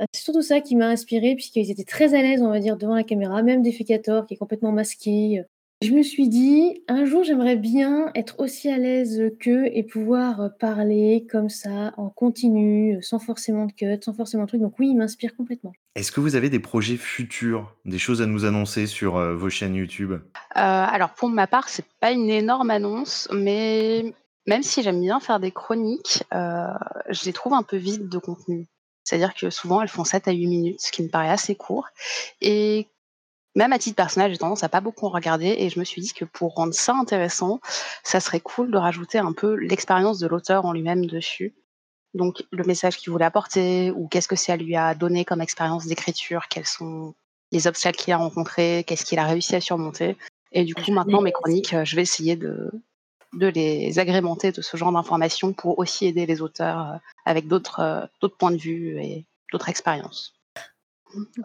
Euh, 0.00 0.06
c'est 0.12 0.24
surtout 0.24 0.42
ça 0.42 0.60
qui 0.60 0.76
m'a 0.76 0.88
inspiré, 0.88 1.34
puisqu'ils 1.34 1.70
étaient 1.70 1.84
très 1.84 2.14
à 2.14 2.22
l'aise, 2.22 2.42
on 2.42 2.50
va 2.50 2.60
dire, 2.60 2.76
devant 2.76 2.94
la 2.94 3.04
caméra, 3.04 3.42
même 3.42 3.62
Defecator, 3.62 4.26
qui 4.26 4.34
est 4.34 4.36
complètement 4.36 4.72
masqué, 4.72 5.44
je 5.84 5.92
me 5.92 6.02
suis 6.02 6.28
dit: 6.28 6.82
«Un 6.88 7.04
jour, 7.04 7.22
j'aimerais 7.22 7.56
bien 7.56 8.10
être 8.14 8.40
aussi 8.40 8.68
à 8.68 8.78
l'aise 8.78 9.22
qu'eux 9.40 9.66
et 9.72 9.82
pouvoir, 9.82 10.50
parler 10.58 11.26
comme 11.30 11.48
ça, 11.48 11.94
en 11.96 12.08
continu, 12.08 12.98
sans 13.02 13.18
forcément 13.18 13.66
de 13.66 13.72
cut, 13.72 14.02
sans 14.02 14.14
forcément 14.14 14.44
de 14.44 14.48
truc», 14.48 14.60
donc 14.60 14.78
oui, 14.78 14.88
il 14.88 14.96
m'inspire 14.96 15.36
complètement. 15.36 15.72
Est-ce 15.94 16.10
que 16.10 16.20
vous 16.20 16.34
avez 16.34 16.50
des 16.50 16.60
projets 16.60 16.96
futurs, 16.96 17.74
des 17.84 17.98
choses 17.98 18.20
à 18.20 18.26
nous 18.26 18.44
annoncer 18.44 18.86
sur, 18.86 19.18
vos 19.34 19.50
chaînes 19.50 19.76
YouTube? 19.76 20.12
Euh, 20.12 20.20
alors 20.54 21.10
pour 21.10 21.28
ma 21.28 21.46
part, 21.46 21.68
c'est 21.68 21.84
pas 22.00 22.10
une 22.10 22.30
énorme 22.30 22.70
annonce, 22.70 23.28
mais 23.32 24.14
même 24.46 24.62
si 24.62 24.82
j'aime 24.82 25.00
bien 25.00 25.20
faire 25.20 25.40
des 25.40 25.50
chroniques, 25.50 26.24
euh, 26.32 26.66
je 27.08 27.24
les 27.24 27.32
trouve 27.32 27.54
un 27.54 27.62
peu 27.62 27.76
vides 27.76 28.08
de 28.08 28.18
contenu. 28.18 28.66
C'est-à-dire 29.04 29.34
que 29.34 29.50
souvent, 29.50 29.82
elles 29.82 29.88
font 29.88 30.04
7 30.04 30.28
à 30.28 30.32
8 30.32 30.46
minutes, 30.46 30.80
ce 30.80 30.90
qui 30.90 31.02
me 31.02 31.08
paraît 31.08 31.30
assez 31.30 31.54
court 31.54 31.88
et 32.40 32.88
même 33.54 33.72
à 33.72 33.78
titre 33.78 33.96
personnel, 33.96 34.32
j'ai 34.32 34.38
tendance 34.38 34.64
à 34.64 34.68
pas 34.68 34.80
beaucoup 34.80 35.06
en 35.06 35.10
regarder 35.10 35.54
et 35.58 35.70
je 35.70 35.78
me 35.78 35.84
suis 35.84 36.02
dit 36.02 36.12
que 36.12 36.24
pour 36.24 36.54
rendre 36.54 36.74
ça 36.74 36.94
intéressant, 36.94 37.60
ça 38.02 38.20
serait 38.20 38.40
cool 38.40 38.70
de 38.70 38.76
rajouter 38.76 39.18
un 39.18 39.32
peu 39.32 39.54
l'expérience 39.54 40.18
de 40.18 40.26
l'auteur 40.26 40.66
en 40.66 40.72
lui-même 40.72 41.06
dessus. 41.06 41.54
Donc 42.14 42.44
le 42.50 42.64
message 42.64 42.96
qu'il 42.96 43.12
voulait 43.12 43.24
apporter 43.24 43.90
ou 43.92 44.08
qu'est-ce 44.08 44.28
que 44.28 44.36
ça 44.36 44.56
lui 44.56 44.76
a 44.76 44.94
donné 44.94 45.24
comme 45.24 45.40
expérience 45.40 45.86
d'écriture, 45.86 46.48
quels 46.48 46.66
sont 46.66 47.14
les 47.52 47.66
obstacles 47.66 47.98
qu'il 47.98 48.12
a 48.12 48.16
rencontrés, 48.16 48.84
qu'est-ce 48.86 49.04
qu'il 49.04 49.18
a 49.18 49.26
réussi 49.26 49.54
à 49.54 49.60
surmonter. 49.60 50.16
Et 50.52 50.64
du 50.64 50.74
coup, 50.74 50.92
maintenant, 50.92 51.20
mes 51.20 51.32
chroniques, 51.32 51.74
euh, 51.74 51.84
je 51.84 51.96
vais 51.96 52.02
essayer 52.02 52.36
de, 52.36 52.70
de 53.32 53.46
les 53.48 53.98
agrémenter 53.98 54.52
de 54.52 54.62
ce 54.62 54.76
genre 54.76 54.92
d'informations 54.92 55.52
pour 55.52 55.78
aussi 55.78 56.06
aider 56.06 56.26
les 56.26 56.42
auteurs 56.42 56.80
euh, 56.80 56.96
avec 57.24 57.44
euh, 57.46 57.48
d'autres 58.20 58.36
points 58.38 58.52
de 58.52 58.56
vue 58.56 58.98
et 59.00 59.26
d'autres 59.52 59.68
expériences. 59.68 60.33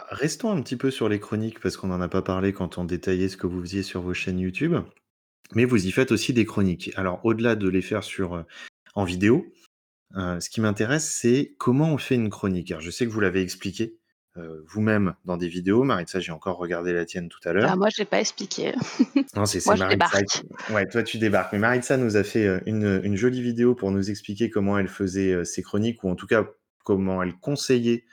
Restons 0.10 0.52
un 0.52 0.62
petit 0.62 0.76
peu 0.76 0.91
sur 0.91 1.10
les 1.10 1.19
chroniques 1.19 1.60
parce 1.60 1.78
qu'on 1.78 1.88
n'en 1.88 2.02
a 2.02 2.08
pas 2.10 2.22
parlé 2.22 2.54
quand 2.54 2.78
on 2.78 2.86
détaillait 2.86 3.30
ce 3.30 3.38
que 3.38 3.48
vous 3.48 3.62
faisiez 3.62 3.84
sur 3.84 4.02
vos 4.02 4.13
chaînes 4.13 4.39
YouTube. 4.39 4.76
Mais 5.56 5.65
vous 5.65 5.88
y 5.88 5.91
faites 5.91 6.12
aussi 6.12 6.34
des 6.34 6.45
chroniques. 6.45 6.91
Alors, 6.95 7.19
au-delà 7.24 7.56
de 7.56 7.67
les 7.67 7.82
faire 7.82 8.04
sur, 8.04 8.36
euh, 8.36 8.43
en 8.93 9.04
vidéo, 9.04 9.45
euh, 10.15 10.39
ce 10.39 10.50
qui 10.50 10.62
m'intéresse, 10.62 11.10
c'est 11.10 11.56
comment 11.58 11.93
on 11.93 11.98
fait 11.98 12.15
une 12.15 12.30
chronique. 12.30 12.72
Alors, 12.72 12.82
je 12.82 12.91
sais 12.91 13.06
que 13.06 13.12
vous 13.12 13.19
l'avez 13.19 13.41
expliqué 13.41 13.98
euh, 14.38 14.62
vous-même 14.67 15.15
dans 15.26 15.38
des 15.38 15.48
vidéos. 15.48 15.84
Maritza, 15.84 16.19
j'ai 16.19 16.32
encore 16.32 16.58
regardé 16.58 16.93
la 16.93 17.06
tienne 17.06 17.30
tout 17.30 17.39
à 17.45 17.54
l'heure. 17.54 17.69
Ah, 17.72 17.76
moi, 17.76 17.89
je 17.89 17.98
l'ai 18.02 18.06
pas 18.06 18.19
expliqué. 18.19 18.74
non, 19.36 19.45
c'est 19.45 19.65
Maritza. 19.65 20.19
Ouais, 20.69 20.86
toi, 20.88 21.02
tu 21.02 21.17
débarques. 21.17 21.52
Mais 21.54 21.60
Maritza 21.60 21.98
nous 21.98 22.15
a 22.15 22.24
fait 22.24 22.62
une, 22.67 23.02
une 23.04 23.15
jolie 23.15 23.41
vidéo 23.41 23.74
pour 23.74 23.91
nous 23.91 24.12
expliquer 24.12 24.52
comment 24.52 24.78
elle 24.78 24.88
faisait 24.88 25.43
ses 25.45 25.63
chroniques, 25.63 26.04
ou 26.04 26.10
en 26.10 26.15
tout 26.15 26.28
cas 26.28 26.48
comment 26.84 27.24
elle 27.24 27.36
conseillait 27.36 28.06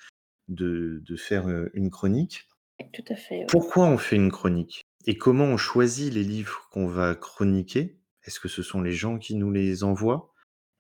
de, 0.49 1.03
faire 1.17 1.47
une 1.75 1.91
chronique. 1.91 2.49
Tout 2.93 3.05
à 3.09 3.17
fait. 3.17 3.47
Pourquoi 3.49 3.87
on 3.87 3.99
fait 3.99 4.17
une 4.17 4.31
chronique? 4.31 4.83
Et 5.07 5.17
comment 5.17 5.45
on 5.45 5.57
choisit 5.57 6.13
les 6.13 6.25
livres 6.25 6.69
qu'on 6.73 6.87
va 6.87 7.15
chroniquer? 7.15 7.99
Est-ce 8.25 8.41
que 8.41 8.49
ce 8.49 8.63
sont 8.63 8.81
les 8.81 8.93
gens 8.93 9.19
qui 9.19 9.37
nous 9.37 9.53
les 9.53 9.85
envoient? 9.85 10.33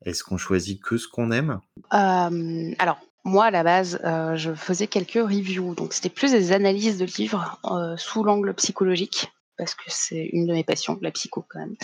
Est-ce 0.04 0.24
qu'on 0.24 0.36
choisit 0.36 0.82
que 0.82 0.98
ce 0.98 1.08
qu'on 1.08 1.30
aime? 1.30 1.60
Alors, 1.90 2.98
moi, 3.24 3.46
à 3.46 3.50
la 3.50 3.62
base, 3.62 4.00
je 4.34 4.54
faisais 4.54 4.86
quelques 4.86 5.14
reviews. 5.14 5.74
Donc, 5.74 5.92
c'était 5.92 6.08
plus 6.08 6.32
des 6.32 6.52
analyses 6.52 6.98
de 6.98 7.06
livres 7.06 7.60
sous 7.96 8.24
l'angle 8.24 8.52
psychologique, 8.54 9.32
parce 9.56 9.74
que 9.74 9.84
c'est 9.88 10.30
une 10.32 10.46
de 10.46 10.52
mes 10.52 10.64
passions, 10.64 10.98
la 11.00 11.10
psycho 11.10 11.44
quand 11.48 11.58
même. 11.58 11.76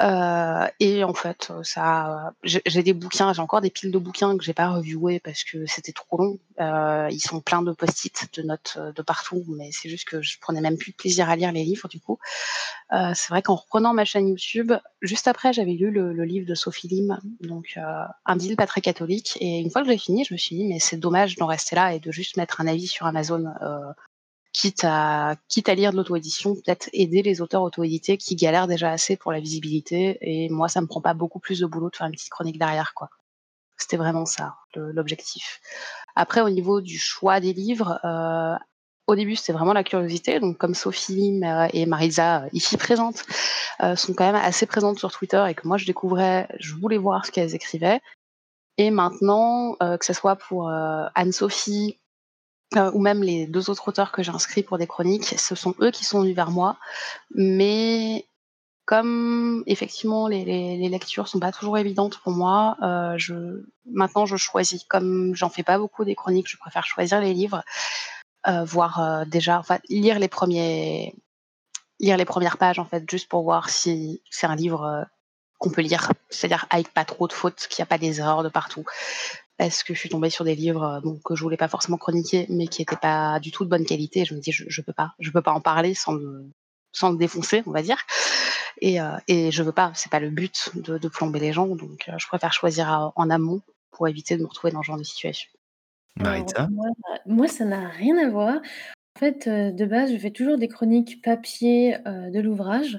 Euh, 0.00 0.68
et 0.78 1.02
en 1.04 1.14
fait, 1.14 1.52
ça, 1.62 2.32
j'ai 2.44 2.82
des 2.82 2.92
bouquins, 2.92 3.32
j'ai 3.32 3.40
encore 3.40 3.60
des 3.60 3.70
piles 3.70 3.90
de 3.90 3.98
bouquins 3.98 4.36
que 4.36 4.44
j'ai 4.44 4.52
pas 4.52 4.68
reviewés 4.68 5.18
parce 5.20 5.42
que 5.44 5.66
c'était 5.66 5.92
trop 5.92 6.18
long. 6.18 6.38
Euh, 6.60 7.08
ils 7.10 7.20
sont 7.20 7.40
pleins 7.40 7.62
de 7.62 7.72
post-it, 7.72 8.28
de 8.36 8.42
notes 8.42 8.74
euh, 8.76 8.92
de 8.92 9.02
partout, 9.02 9.44
mais 9.48 9.70
c'est 9.72 9.88
juste 9.88 10.08
que 10.08 10.22
je 10.22 10.38
prenais 10.40 10.60
même 10.60 10.76
plus 10.76 10.92
de 10.92 10.96
plaisir 10.96 11.28
à 11.28 11.36
lire 11.36 11.52
les 11.52 11.64
livres 11.64 11.88
du 11.88 12.00
coup. 12.00 12.18
Euh, 12.92 13.12
c'est 13.14 13.28
vrai 13.28 13.42
qu'en 13.42 13.56
reprenant 13.56 13.92
ma 13.92 14.04
chaîne 14.04 14.28
YouTube, 14.28 14.72
juste 15.02 15.28
après, 15.28 15.52
j'avais 15.52 15.72
lu 15.72 15.90
le, 15.90 16.12
le, 16.12 16.24
livre 16.24 16.46
de 16.46 16.54
Sophie 16.54 16.88
Lim, 16.88 17.18
donc 17.40 17.74
euh, 17.76 18.04
un 18.24 18.36
deal 18.36 18.56
pas 18.56 18.66
très 18.66 18.80
catholique. 18.80 19.36
Et 19.40 19.58
une 19.58 19.70
fois 19.70 19.82
que 19.82 19.88
j'ai 19.88 19.98
fini, 19.98 20.24
je 20.24 20.34
me 20.34 20.38
suis 20.38 20.56
dit 20.56 20.64
mais 20.64 20.78
c'est 20.78 20.96
dommage 20.96 21.36
d'en 21.36 21.46
rester 21.46 21.76
là 21.76 21.94
et 21.94 22.00
de 22.00 22.12
juste 22.12 22.36
mettre 22.36 22.60
un 22.60 22.66
avis 22.66 22.86
sur 22.86 23.06
Amazon 23.06 23.44
quitte 24.58 24.82
à, 24.82 25.36
quitte 25.46 25.68
à 25.68 25.74
lire 25.76 25.92
de 25.92 25.96
l'auto-édition, 25.96 26.56
peut-être 26.56 26.90
aider 26.92 27.22
les 27.22 27.40
auteurs 27.40 27.62
auto-édités 27.62 28.16
qui 28.16 28.34
galèrent 28.34 28.66
déjà 28.66 28.90
assez 28.90 29.16
pour 29.16 29.30
la 29.30 29.38
visibilité. 29.38 30.18
Et 30.20 30.48
moi, 30.48 30.68
ça 30.68 30.80
me 30.80 30.88
prend 30.88 31.00
pas 31.00 31.14
beaucoup 31.14 31.38
plus 31.38 31.60
de 31.60 31.66
boulot 31.66 31.90
de 31.90 31.96
faire 31.96 32.08
une 32.08 32.12
petite 32.12 32.28
chronique 32.28 32.58
derrière, 32.58 32.92
quoi. 32.92 33.08
C'était 33.76 33.96
vraiment 33.96 34.26
ça, 34.26 34.56
l'objectif. 34.74 35.60
Après, 36.16 36.40
au 36.40 36.50
niveau 36.50 36.80
du 36.80 36.98
choix 36.98 37.38
des 37.38 37.52
livres, 37.52 38.00
euh, 38.04 38.56
au 39.06 39.14
début, 39.14 39.36
c'était 39.36 39.52
vraiment 39.52 39.74
la 39.74 39.84
curiosité. 39.84 40.40
Donc, 40.40 40.58
comme 40.58 40.74
Sophie 40.74 41.40
et 41.72 41.86
Marisa, 41.86 42.46
ici 42.52 42.76
présentes, 42.76 43.24
sont 43.94 44.12
quand 44.12 44.26
même 44.26 44.34
assez 44.34 44.66
présentes 44.66 44.98
sur 44.98 45.12
Twitter 45.12 45.44
et 45.48 45.54
que 45.54 45.68
moi 45.68 45.76
je 45.76 45.86
découvrais, 45.86 46.48
je 46.58 46.74
voulais 46.74 46.98
voir 46.98 47.24
ce 47.24 47.30
qu'elles 47.30 47.54
écrivaient. 47.54 48.00
Et 48.76 48.90
maintenant, 48.90 49.76
que 49.78 50.04
ce 50.04 50.12
soit 50.12 50.34
pour 50.34 50.68
Anne-Sophie 50.68 51.96
ou 52.76 53.00
même 53.00 53.22
les 53.22 53.46
deux 53.46 53.70
autres 53.70 53.88
auteurs 53.88 54.12
que 54.12 54.22
j'ai 54.22 54.30
inscrits 54.30 54.62
pour 54.62 54.78
des 54.78 54.86
chroniques, 54.86 55.34
ce 55.38 55.54
sont 55.54 55.74
eux 55.80 55.90
qui 55.90 56.04
sont 56.04 56.20
venus 56.20 56.36
vers 56.36 56.50
moi. 56.50 56.76
Mais 57.34 58.26
comme 58.84 59.62
effectivement 59.66 60.28
les, 60.28 60.44
les, 60.44 60.76
les 60.76 60.88
lectures 60.88 61.28
sont 61.28 61.40
pas 61.40 61.52
toujours 61.52 61.78
évidentes 61.78 62.18
pour 62.18 62.32
moi, 62.32 62.76
je, 63.16 63.64
maintenant 63.86 64.26
je 64.26 64.36
choisis. 64.36 64.84
Comme 64.84 65.34
j'en 65.34 65.48
fais 65.48 65.62
pas 65.62 65.78
beaucoup 65.78 66.04
des 66.04 66.14
chroniques, 66.14 66.48
je 66.48 66.58
préfère 66.58 66.84
choisir 66.84 67.20
les 67.20 67.34
livres. 67.34 67.62
Euh, 68.46 68.64
voir 68.64 69.00
euh, 69.00 69.24
déjà, 69.26 69.62
lire 69.88 70.18
les 70.18 70.28
premières 70.28 71.12
pages 72.56 72.78
en 72.78 72.84
fait, 72.84 73.08
juste 73.10 73.28
pour 73.28 73.42
voir 73.42 73.68
si 73.68 74.22
c'est 74.30 74.46
un 74.46 74.54
livre 74.54 74.84
euh, 74.84 75.02
qu'on 75.58 75.70
peut 75.70 75.82
lire, 75.82 76.12
c'est-à-dire 76.30 76.66
avec 76.70 76.94
pas 76.94 77.04
trop 77.04 77.26
de 77.26 77.32
fautes, 77.32 77.66
qu'il 77.68 77.82
n'y 77.82 77.82
a 77.82 77.86
pas 77.86 77.98
des 77.98 78.20
erreurs 78.20 78.44
de 78.44 78.48
partout. 78.48 78.84
Parce 79.58 79.82
que 79.82 79.92
je 79.92 79.98
suis 79.98 80.08
tombée 80.08 80.30
sur 80.30 80.44
des 80.44 80.54
livres 80.54 81.00
bon, 81.02 81.20
que 81.24 81.34
je 81.34 81.42
voulais 81.42 81.56
pas 81.56 81.68
forcément 81.68 81.98
chroniquer, 81.98 82.46
mais 82.48 82.68
qui 82.68 82.80
n'étaient 82.80 82.96
pas 82.96 83.40
du 83.40 83.50
tout 83.50 83.64
de 83.64 83.68
bonne 83.68 83.84
qualité. 83.84 84.24
je 84.24 84.34
me 84.34 84.40
dis, 84.40 84.52
je, 84.52 84.64
je 84.68 84.80
peux 84.80 84.92
pas, 84.92 85.12
je 85.18 85.30
peux 85.30 85.42
pas 85.42 85.52
en 85.52 85.60
parler 85.60 85.94
sans 85.94 86.12
me, 86.12 86.48
sans 86.92 87.12
défoncer, 87.12 87.62
on 87.66 87.72
va 87.72 87.82
dire. 87.82 87.98
Et, 88.80 89.00
euh, 89.00 89.16
et 89.26 89.50
je 89.50 89.62
veux 89.62 89.72
pas, 89.72 89.90
c'est 89.94 90.10
pas 90.10 90.20
le 90.20 90.30
but 90.30 90.70
de, 90.74 90.96
de 90.98 91.08
plomber 91.08 91.40
les 91.40 91.52
gens, 91.52 91.66
donc 91.66 92.08
je 92.16 92.26
préfère 92.28 92.52
choisir 92.52 93.12
en 93.16 93.30
amont 93.30 93.60
pour 93.90 94.06
éviter 94.06 94.36
de 94.36 94.42
me 94.42 94.46
retrouver 94.46 94.72
dans 94.72 94.82
ce 94.82 94.86
genre 94.86 94.98
de 94.98 95.02
situation. 95.02 95.50
Marita 96.16 96.68
moi, 97.26 97.48
ça 97.48 97.64
n'a 97.64 97.88
rien 97.88 98.16
à 98.18 98.28
voir. 98.28 98.56
En 98.56 99.18
fait, 99.18 99.46
euh, 99.46 99.72
de 99.72 99.84
base, 99.84 100.12
je 100.12 100.18
fais 100.18 100.30
toujours 100.30 100.58
des 100.58 100.68
chroniques 100.68 101.22
papier, 101.22 101.96
euh, 102.06 102.30
de 102.30 102.40
l'ouvrage. 102.40 102.98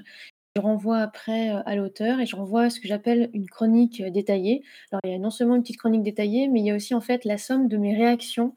Je 0.56 0.60
renvoie 0.60 0.98
après, 0.98 1.50
à 1.64 1.76
l'auteur 1.76 2.18
et 2.18 2.26
je 2.26 2.34
renvoie 2.34 2.70
ce 2.70 2.80
que 2.80 2.88
j'appelle 2.88 3.30
une 3.34 3.48
chronique, 3.48 4.02
détaillée. 4.02 4.64
Alors 4.90 5.00
il 5.04 5.12
y 5.12 5.14
a 5.14 5.18
non 5.18 5.30
seulement 5.30 5.54
une 5.54 5.62
petite 5.62 5.78
chronique 5.78 6.02
détaillée, 6.02 6.48
mais 6.48 6.58
il 6.58 6.66
y 6.66 6.72
a 6.72 6.74
aussi 6.74 6.92
en 6.92 7.00
fait 7.00 7.24
la 7.24 7.38
somme 7.38 7.68
de 7.68 7.76
mes 7.76 7.94
réactions. 7.94 8.54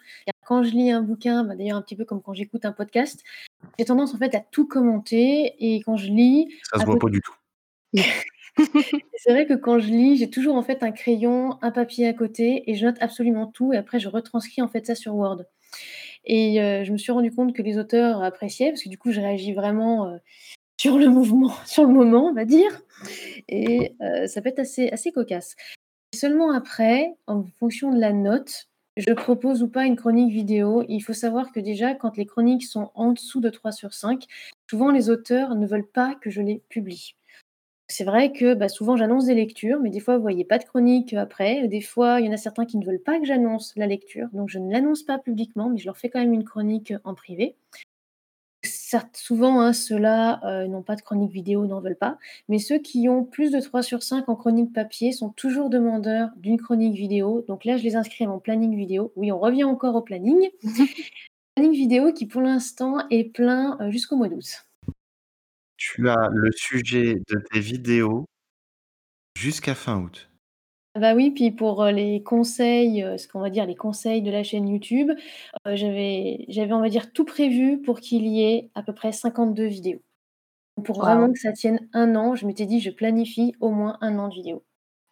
Quand 0.47 0.63
je 0.63 0.71
lis 0.71 0.89
un 0.89 1.03
bouquin, 1.03 1.43
bah, 1.43 1.55
d'ailleurs 1.55 1.77
un 1.77 1.83
petit 1.83 1.95
peu 1.95 2.03
comme 2.03 2.21
quand 2.21 2.33
j'écoute 2.33 2.65
un 2.65 2.71
podcast, 2.71 3.23
j'ai 3.77 3.85
tendance 3.85 4.15
en 4.15 4.17
fait 4.17 4.33
à 4.33 4.39
tout 4.39 4.67
commenter 4.67 5.53
et 5.59 5.81
quand 5.81 5.95
je 5.95 6.07
lis, 6.07 6.47
Ça 6.63 6.79
se 6.79 6.85
voit 6.85 6.97
pas 6.97 7.09
du 7.09 7.21
tout. 7.21 7.35
C'est 9.17 9.31
vrai 9.31 9.45
que 9.45 9.53
quand 9.53 9.79
je 9.79 9.87
lis, 9.87 10.17
j'ai 10.17 10.29
toujours 10.29 10.55
en 10.55 10.63
fait 10.63 10.83
un 10.83 10.91
crayon, 10.91 11.57
un 11.61 11.71
papier 11.71 12.07
à 12.07 12.13
côté 12.13 12.69
et 12.69 12.75
je 12.75 12.85
note 12.85 12.97
absolument 13.01 13.47
tout 13.47 13.71
et 13.71 13.77
après 13.77 13.99
je 13.99 14.09
retranscris 14.09 14.61
en 14.61 14.67
fait 14.67 14.85
ça 14.85 14.95
sur 14.95 15.15
Word. 15.15 15.43
Et 16.25 16.61
euh, 16.61 16.83
je 16.83 16.91
me 16.91 16.97
suis 16.97 17.11
rendu 17.11 17.31
compte 17.31 17.53
que 17.53 17.61
les 17.61 17.77
auteurs 17.77 18.23
appréciaient 18.23 18.69
parce 18.69 18.83
que 18.83 18.89
du 18.89 18.97
coup 18.97 19.11
je 19.11 19.19
réagis 19.19 19.53
vraiment, 19.53 20.07
euh, 20.07 20.17
sur 20.77 20.97
le 20.97 21.07
mouvement, 21.07 21.53
sur 21.65 21.83
le 21.83 21.93
moment, 21.93 22.27
on 22.27 22.33
va 22.33 22.45
dire 22.45 22.81
et 23.47 23.95
euh, 24.01 24.27
ça 24.27 24.41
peut 24.41 24.49
être 24.49 24.59
assez 24.59 24.89
assez 24.89 25.11
cocasse. 25.11 25.55
Seulement 26.13 26.51
après, 26.51 27.15
en 27.27 27.43
fonction 27.59 27.91
de 27.91 27.99
la 27.99 28.13
note, 28.13 28.67
je 28.97 29.11
propose 29.13 29.63
ou 29.63 29.67
pas 29.67 29.85
une 29.85 29.95
chronique 29.95 30.31
vidéo. 30.31 30.83
Il 30.87 31.01
faut 31.01 31.13
savoir 31.13 31.51
que 31.51 31.59
déjà 31.59 31.95
quand 31.95 32.17
les 32.17 32.25
chroniques 32.25 32.63
sont 32.65 32.91
en 32.93 33.11
dessous 33.11 33.41
de 33.41 33.49
3 33.49 33.71
sur 33.71 33.93
5, 33.93 34.25
souvent 34.69 34.91
les 34.91 35.09
auteurs 35.09 35.55
ne 35.55 35.65
veulent 35.65 35.87
pas 35.87 36.15
que 36.15 36.29
je 36.29 36.41
les 36.41 36.61
publie. 36.69 37.15
C'est 37.89 38.05
vrai 38.05 38.31
que, 38.31 38.53
bah, 38.53 38.69
souvent 38.69 38.95
j'annonce 38.95 39.25
des 39.25 39.35
lectures, 39.35 39.79
mais 39.79 39.89
des 39.89 39.99
fois 39.99 40.15
vous 40.17 40.21
voyez 40.21 40.45
pas 40.45 40.57
de 40.57 40.63
chronique, 40.63 41.13
après. 41.13 41.67
Des 41.67 41.81
fois, 41.81 42.19
il 42.21 42.25
y 42.27 42.29
en 42.29 42.33
a 42.33 42.37
certains 42.37 42.65
qui 42.65 42.77
ne 42.77 42.85
veulent 42.85 43.03
pas 43.03 43.19
que 43.19 43.25
j'annonce 43.25 43.73
la 43.75 43.87
lecture, 43.87 44.29
donc 44.33 44.49
je 44.49 44.59
ne 44.59 44.71
l'annonce 44.71 45.03
pas 45.03 45.19
publiquement, 45.19 45.69
mais 45.69 45.77
je 45.77 45.85
leur 45.85 45.97
fais 45.97 46.09
quand 46.09 46.19
même 46.19 46.33
une 46.33 46.45
chronique, 46.45 46.93
en 47.03 47.13
privé. 47.13 47.55
Certes, 48.93 49.17
souvent, 49.17 49.59
hein, 49.59 49.73
ceux-là, 49.73 50.39
euh, 50.45 50.67
n'ont 50.67 50.83
pas 50.83 50.95
de 50.95 51.01
chronique 51.01 51.31
vidéo, 51.31 51.65
n'en 51.65 51.81
veulent 51.81 51.97
pas, 51.97 52.19
mais 52.47 52.59
ceux 52.59 52.77
qui 52.77 53.09
ont 53.09 53.23
plus 53.25 53.49
de 53.49 53.59
3 53.59 53.81
sur 53.81 54.03
5 54.03 54.29
en 54.29 54.35
chronique 54.35 54.71
papier 54.71 55.11
sont 55.11 55.31
toujours 55.31 55.71
demandeurs 55.71 56.29
d'une 56.35 56.61
chronique 56.61 56.93
vidéo. 56.93 57.43
Donc 57.47 57.65
là, 57.65 57.75
je 57.75 57.83
les 57.83 57.95
inscris 57.95 58.27
en 58.27 58.37
planning 58.37 58.77
vidéo. 58.77 59.11
Oui, 59.15 59.31
on 59.31 59.39
revient 59.39 59.63
encore 59.63 59.95
au 59.95 60.03
planning. 60.03 60.47
Planning 61.55 61.73
vidéo 61.73 62.13
qui, 62.13 62.27
pour 62.27 62.41
l'instant, 62.41 63.07
est 63.09 63.33
plein, 63.33 63.79
euh, 63.81 63.89
jusqu'au 63.89 64.15
mois 64.15 64.29
d'août. 64.29 64.67
Tu 65.75 66.07
as 66.07 66.29
le 66.31 66.51
sujet 66.55 67.15
de 67.15 67.43
tes 67.51 67.61
vidéos 67.61 68.25
jusqu'à 69.35 69.73
fin 69.73 69.97
août? 70.01 70.29
Bah 70.95 71.15
oui, 71.15 71.31
puis 71.31 71.49
pour, 71.49 71.81
heu, 71.83 71.89
les 71.91 72.21
conseils, 72.21 73.01
heu, 73.01 73.17
ce 73.17 73.27
qu'on 73.27 73.39
va 73.39 73.49
dire 73.49 73.65
les 73.65 73.73
conseils 73.75 74.21
de 74.21 74.29
la 74.29 74.43
chaîne 74.43 74.67
YouTube, 74.69 75.09
heu, 75.67 75.75
j'avais 75.75 76.45
j'avais 76.49 76.71
on 76.73 76.81
va 76.81 76.89
dire 76.89 77.11
tout 77.13 77.25
prévu 77.25 77.81
pour 77.81 77.99
qu'il 77.99 78.27
y 78.27 78.43
ait 78.43 78.69
à 78.75 78.83
peu 78.83 78.93
près 78.93 79.11
52 79.11 79.65
vidéos. 79.65 80.01
Pour 80.85 81.01
vraiment 81.01 81.27
Waouh! 81.27 81.33
que 81.33 81.39
ça 81.39 81.53
tienne 81.53 81.87
1 81.93 82.15
an, 82.15 82.35
je 82.35 82.47
m'étais 82.47 82.65
dit: 82.67 82.79
«Je 82.81 82.91
planifie 82.91 83.53
au 83.61 83.71
moins 83.71 83.97
1 84.01 84.19
an 84.19 84.29
de 84.29 84.35
vidéos». 84.35 84.63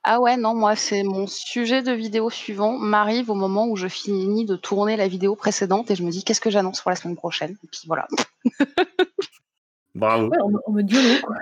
Ah 0.03 0.19
ouais, 0.19 0.35
non, 0.35 0.55
moi, 0.55 0.75
c'est 0.75 1.03
mon 1.03 1.27
sujet 1.27 1.83
de 1.83 1.91
vidéo 1.91 2.31
suivant 2.31 2.71
m'arrive 2.77 3.29
au 3.29 3.35
moment 3.35 3.67
où 3.67 3.75
je 3.75 3.87
finis 3.87 4.45
de 4.45 4.55
tourner 4.55 4.95
la 4.97 5.07
vidéo 5.07 5.35
précédente 5.35 5.91
et 5.91 5.95
je 5.95 6.03
me 6.03 6.09
dis: 6.09 6.23
«Qu'est-ce 6.23 6.41
que 6.41 6.49
j'annonce 6.49 6.81
pour 6.81 6.89
la 6.89 6.95
semaine 6.95 7.15
prochaine?» 7.15 7.55
et 7.63 7.67
puis 7.67 7.81
voilà. 7.85 8.07
Bravo. 10.01 10.29
Ouais, 10.29 10.37
mode 10.67 10.91
YOLO, 10.91 11.21
quoi. 11.23 11.35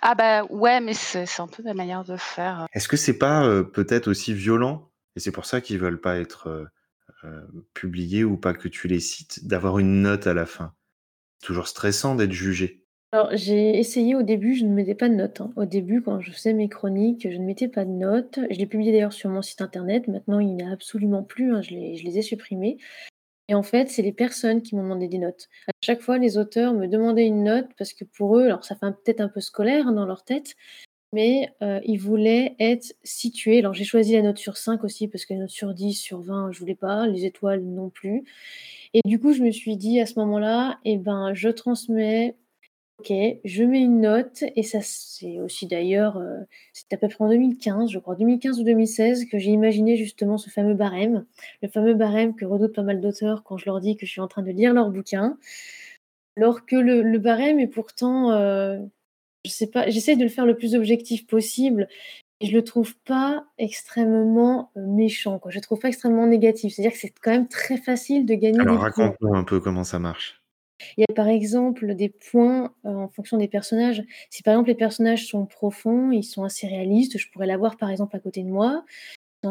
Ah 0.00 0.14
bah, 0.14 0.44
ouais, 0.48 0.80
mais 0.80 0.94
c'est 0.94 1.26
un 1.40 1.48
peu 1.48 1.64
ma 1.64 1.74
manière 1.74 2.04
de 2.04 2.16
faire. 2.16 2.66
Est-ce 2.72 2.86
que 2.86 2.96
c'est 2.96 3.18
pas, 3.18 3.44
heu, 3.44 3.68
peut-être 3.68 4.06
aussi 4.06 4.32
violent 4.32 4.92
et 5.16 5.20
c'est 5.20 5.32
pour 5.32 5.46
ça 5.46 5.60
qu'ils 5.60 5.78
veulent 5.80 6.00
pas 6.00 6.16
être, 6.18 6.48
heu 6.48 6.66
heu, 7.24 7.48
publiés 7.74 8.22
ou 8.22 8.36
pas 8.36 8.54
que 8.54 8.68
tu 8.68 8.86
les 8.86 9.00
cites, 9.00 9.46
d'avoir 9.48 9.80
une 9.80 10.02
note 10.02 10.28
à 10.28 10.34
la 10.34 10.46
fin? 10.46 10.74
Toujours 11.42 11.66
stressant 11.66 12.14
d'être 12.14 12.32
jugé. 12.32 12.84
Alors, 13.12 13.30
j'ai 13.32 13.78
essayé 13.78 14.14
au 14.14 14.22
début, 14.22 14.54
je 14.54 14.64
ne 14.64 14.72
mettais 14.74 14.94
pas 14.94 15.08
de 15.08 15.14
notes, 15.14 15.40
hein. 15.40 15.52
Au 15.56 15.64
début, 15.64 16.02
quand 16.02 16.20
je 16.20 16.30
faisais 16.32 16.52
mes 16.52 16.68
chroniques, 16.68 17.28
je 17.30 17.36
ne 17.36 17.44
mettais 17.44 17.68
pas 17.68 17.84
de 17.84 17.90
notes. 17.90 18.38
Je 18.50 18.58
les 18.58 18.66
publiais 18.66 18.92
d'ailleurs 18.92 19.12
sur 19.12 19.30
mon 19.30 19.42
site 19.42 19.60
internet. 19.60 20.06
Maintenant, 20.08 20.38
il 20.38 20.54
n'y 20.54 20.62
en 20.64 20.70
a 20.70 20.72
absolument 20.72 21.24
plus, 21.24 21.52
hein, 21.52 21.62
je 21.62 21.70
les 21.70 21.96
je 21.96 22.04
les 22.04 22.18
ai 22.18 22.22
supprimés 22.22 22.78
et 23.48 23.54
en 23.54 23.62
fait, 23.62 23.88
c'est 23.90 24.02
les 24.02 24.12
personnes 24.12 24.62
qui 24.62 24.74
m'ont 24.76 24.82
demandé 24.84 25.08
des 25.08 25.18
notes. 25.18 25.48
À 25.68 25.72
chaque 25.82 26.00
fois, 26.02 26.18
les 26.18 26.38
auteurs 26.38 26.74
me 26.74 26.86
demandaient 26.88 27.26
une 27.26 27.44
note 27.44 27.68
parce 27.78 27.92
que 27.92 28.04
pour 28.04 28.38
eux, 28.38 28.44
alors 28.46 28.64
ça 28.64 28.76
fait 28.76 28.86
peut-être 29.04 29.20
un 29.20 29.28
peu 29.28 29.40
scolaire, 29.40 29.86
hein, 29.88 29.92
dans 29.92 30.06
leur 30.06 30.24
tête, 30.24 30.54
mais 31.12 31.50
heu, 31.62 31.80
ils 31.84 31.98
voulaient 31.98 32.56
être 32.60 32.94
situés. 33.04 33.58
Alors 33.60 33.74
j'ai 33.74 33.84
choisi 33.84 34.14
la 34.14 34.22
note 34.22 34.38
sur 34.38 34.56
5 34.58 34.84
aussi 34.84 35.08
parce 35.08 35.26
que 35.26 35.34
la 35.34 35.40
note 35.40 35.50
sur 35.50 35.74
10, 35.74 35.94
sur 35.94 36.20
20, 36.22 36.52
je 36.52 36.60
voulais 36.60 36.74
pas, 36.76 37.06
les 37.08 37.26
étoiles 37.26 37.62
non 37.64 37.90
plus 37.90 38.24
et 38.94 39.00
du 39.04 39.18
coup, 39.20 39.32
je 39.32 39.42
me 39.42 39.50
suis 39.50 39.76
dit 39.76 40.00
à 40.00 40.06
ce 40.06 40.18
moment-là: 40.20 40.78
«Et 40.84 40.98
ben, 40.98 41.34
je 41.34 41.48
transmets, 41.48 42.36
OK, 43.00 43.12
je 43.44 43.64
mets 43.64 43.80
une 43.82 44.00
note» 44.02 44.44
et 44.54 44.62
ça 44.62 44.78
c'est 44.80 45.40
aussi 45.40 45.66
d'ailleurs, 45.66 46.16
heu, 46.18 46.46
c'était 46.72 46.94
à 46.94 46.98
peu 46.98 47.08
près 47.08 47.24
en 47.24 47.28
2015, 47.28 47.90
je 47.90 47.98
crois, 47.98 48.14
2015 48.14 48.60
ou 48.60 48.64
2016 48.64 49.24
que 49.26 49.36
j'ai 49.38 49.50
imaginé 49.50 49.96
justement 49.96 50.38
ce 50.38 50.48
fameux 50.48 50.74
barème. 50.74 51.26
Le 51.60 51.68
fameux 51.68 51.94
barème 51.94 52.36
que 52.36 52.44
redoutent 52.44 52.74
pas 52.74 52.82
mal 52.84 53.00
d'auteurs 53.00 53.42
quand 53.42 53.56
je 53.56 53.66
leur 53.66 53.80
dis 53.80 53.96
que 53.96 54.06
je 54.06 54.12
suis 54.12 54.20
en 54.20 54.28
train 54.28 54.42
de 54.42 54.50
lire 54.52 54.72
leur 54.74 54.90
bouquin. 54.90 55.36
Alors 56.36 56.66
que 56.66 56.76
le 56.76 57.02
le 57.02 57.18
barème 57.18 57.60
est 57.60 57.68
pourtant, 57.68 58.32
heu, 58.32 58.80
je 59.46 59.50
sais 59.50 59.68
pas, 59.68 59.90
j'essaie 59.90 60.16
de 60.16 60.22
le 60.24 60.28
faire 60.30 60.46
le 60.46 60.56
plus 60.56 60.74
objectif 60.76 61.26
possible 61.26 61.88
et 62.40 62.46
je 62.46 62.52
le 62.54 62.64
trouve 62.64 62.96
pas 63.00 63.46
extrêmement, 63.58 64.70
heu, 64.76 64.82
méchant, 64.86 65.38
quoi. 65.40 65.50
Je 65.52 65.58
le 65.58 65.62
trouve 65.62 65.80
pas 65.80 65.88
extrêmement 65.88 66.26
négatif. 66.28 66.74
C'est-à-dire 66.74 66.92
que 66.94 66.98
c'est 66.98 67.14
quand 67.22 67.32
même 67.32 67.48
très 67.48 67.78
facile 67.78 68.26
de 68.26 68.34
gagner 68.34 68.66
Alors 68.66 68.78
des 68.78 68.80
points. 68.80 69.10
raconte-nous 69.10 69.34
un 69.36 69.44
peu 69.44 69.60
comment 69.60 69.84
ça 69.84 70.00
marche. 70.00 70.43
Il 70.96 71.02
y 71.02 71.04
a 71.10 71.14
par 71.14 71.28
exemple 71.28 71.94
des 71.94 72.08
points, 72.10 72.74
heu, 72.86 72.90
en 72.90 73.08
fonction 73.08 73.36
des 73.38 73.48
personnages. 73.48 74.02
Si 74.30 74.42
par 74.42 74.54
exemple 74.54 74.68
les 74.70 74.74
personnages 74.76 75.26
sont 75.26 75.46
profonds, 75.46 76.10
ils 76.12 76.24
sont 76.24 76.44
assez 76.44 76.66
réalistes, 76.66 77.18
je 77.18 77.30
pourrais 77.30 77.46
l'avoir 77.46 77.76
par 77.76 77.90
exemple 77.90 78.16
à 78.16 78.20
côté 78.20 78.42
de 78.42 78.48
moi. 78.48 78.84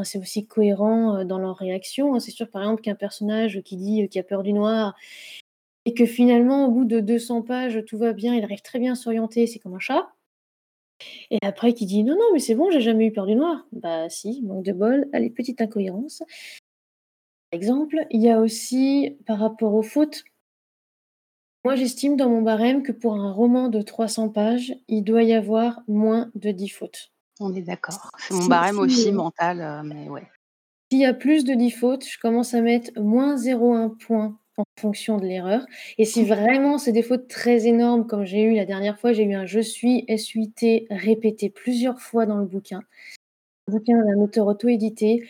Sont 0.04 0.20
aussi 0.22 0.48
cohérents, 0.48 1.20
heu, 1.22 1.26
dans 1.26 1.40
leurs 1.40 1.58
réactions, 1.58 2.16
hein. 2.16 2.20
C'est 2.22 2.32
sûr 2.32 2.50
par 2.50 2.64
exemple 2.64 2.82
qu'un 2.84 2.96
personnage 2.96 3.62
qui 3.64 3.78
dit, 3.78 4.04
heu, 4.04 4.08
qu'il 4.08 4.22
a 4.22 4.24
peur 4.26 4.44
du 4.44 4.54
noir 4.54 4.96
et 5.86 5.94
que 5.96 6.06
finalement 6.06 6.68
au 6.68 6.72
bout 6.72 6.86
de 6.86 7.00
200 7.02 7.42
pages, 7.44 7.84
tout 7.88 7.98
va 7.98 8.14
bien, 8.14 8.36
il 8.36 8.44
arrive 8.46 8.62
très 8.62 8.80
bien 8.80 8.94
à 8.94 8.96
s'orienter, 8.96 9.48
c'est 9.48 9.60
comme 9.60 9.76
un 9.76 9.80
chat 9.80 10.10
et 11.32 11.38
après 11.42 11.74
qui 11.74 11.86
dit: 11.86 12.04
«Non, 12.04 12.14
non, 12.16 12.26
mais 12.34 12.40
c'est 12.40 12.56
bon, 12.56 12.70
j'ai 12.72 12.82
jamais 12.82 13.08
eu 13.08 13.12
peur 13.14 13.26
du 13.26 13.36
noir». 13.36 13.66
Bah 13.72 14.10
si, 14.10 14.42
manque 14.44 14.64
de 14.66 14.74
bol, 14.74 15.08
allez, 15.14 15.30
petite 15.30 15.62
incohérence. 15.62 16.24
Exemple, 17.52 17.98
il 18.10 18.22
y 18.22 18.30
a 18.30 18.40
aussi 18.40 19.16
par 19.28 19.38
rapport 19.40 19.74
aux 19.76 19.84
fautes 19.84 20.24
moi, 21.64 21.76
j'estime 21.76 22.18
dans 22.18 22.30
mon 22.30 22.42
barème 22.42 22.84
que 22.84 22.92
pour 22.92 23.16
un 23.16 23.32
roman 23.32 23.70
de 23.70 23.82
300 23.82 24.30
pages, 24.30 24.76
il 24.88 25.04
doit 25.04 25.24
y 25.24 25.34
avoir 25.34 25.82
moins 25.88 26.30
de 26.36 26.52
10 26.52 26.70
fautes. 26.70 27.12
On 27.40 27.54
est 27.56 27.62
d'accord. 27.62 28.12
C'est 28.20 28.34
mon 28.34 28.46
barème 28.46 28.76
si, 28.76 28.82
aussi 28.82 29.10
heu 29.10 29.14
mental, 29.14 29.62
heu, 29.62 29.88
mais 29.88 30.10
ouais. 30.10 30.28
s'il 30.92 31.02
y 31.02 31.06
a 31.06 31.14
plus 31.14 31.46
de 31.46 31.54
10 31.54 31.72
fautes, 31.72 32.06
je 32.06 32.20
commence 32.20 32.54
à 32.54 32.62
mettre 32.62 32.92
-0,1 32.96 33.90
point 33.90 34.38
en 34.58 34.66
fonction 34.80 35.18
de 35.18 35.26
l'erreur 35.26 35.66
et 35.98 36.06
si 36.06 36.24
vraiment 36.24 36.78
c'est 36.78 36.92
des 36.92 37.02
fautes 37.02 37.28
très 37.28 37.66
énormes 37.66 38.06
comme 38.06 38.24
j'ai 38.24 38.44
eu 38.44 38.54
la 38.54 38.66
dernière 38.66 39.00
fois, 39.00 39.12
j'ai 39.12 39.24
eu 39.24 39.34
un 39.34 39.48
«je 39.48 39.60
suis» 39.60 40.06
S-U-I-T 40.08 40.86
répété 40.92 41.50
plusieurs 41.50 42.00
fois 42.00 42.28
dans 42.28 42.38
le 42.38 42.46
bouquin. 42.46 42.84
Un 43.68 43.72
bouquin 43.72 43.98
d'un 43.98 44.22
auteur 44.22 44.46
auto-édité 44.48 45.24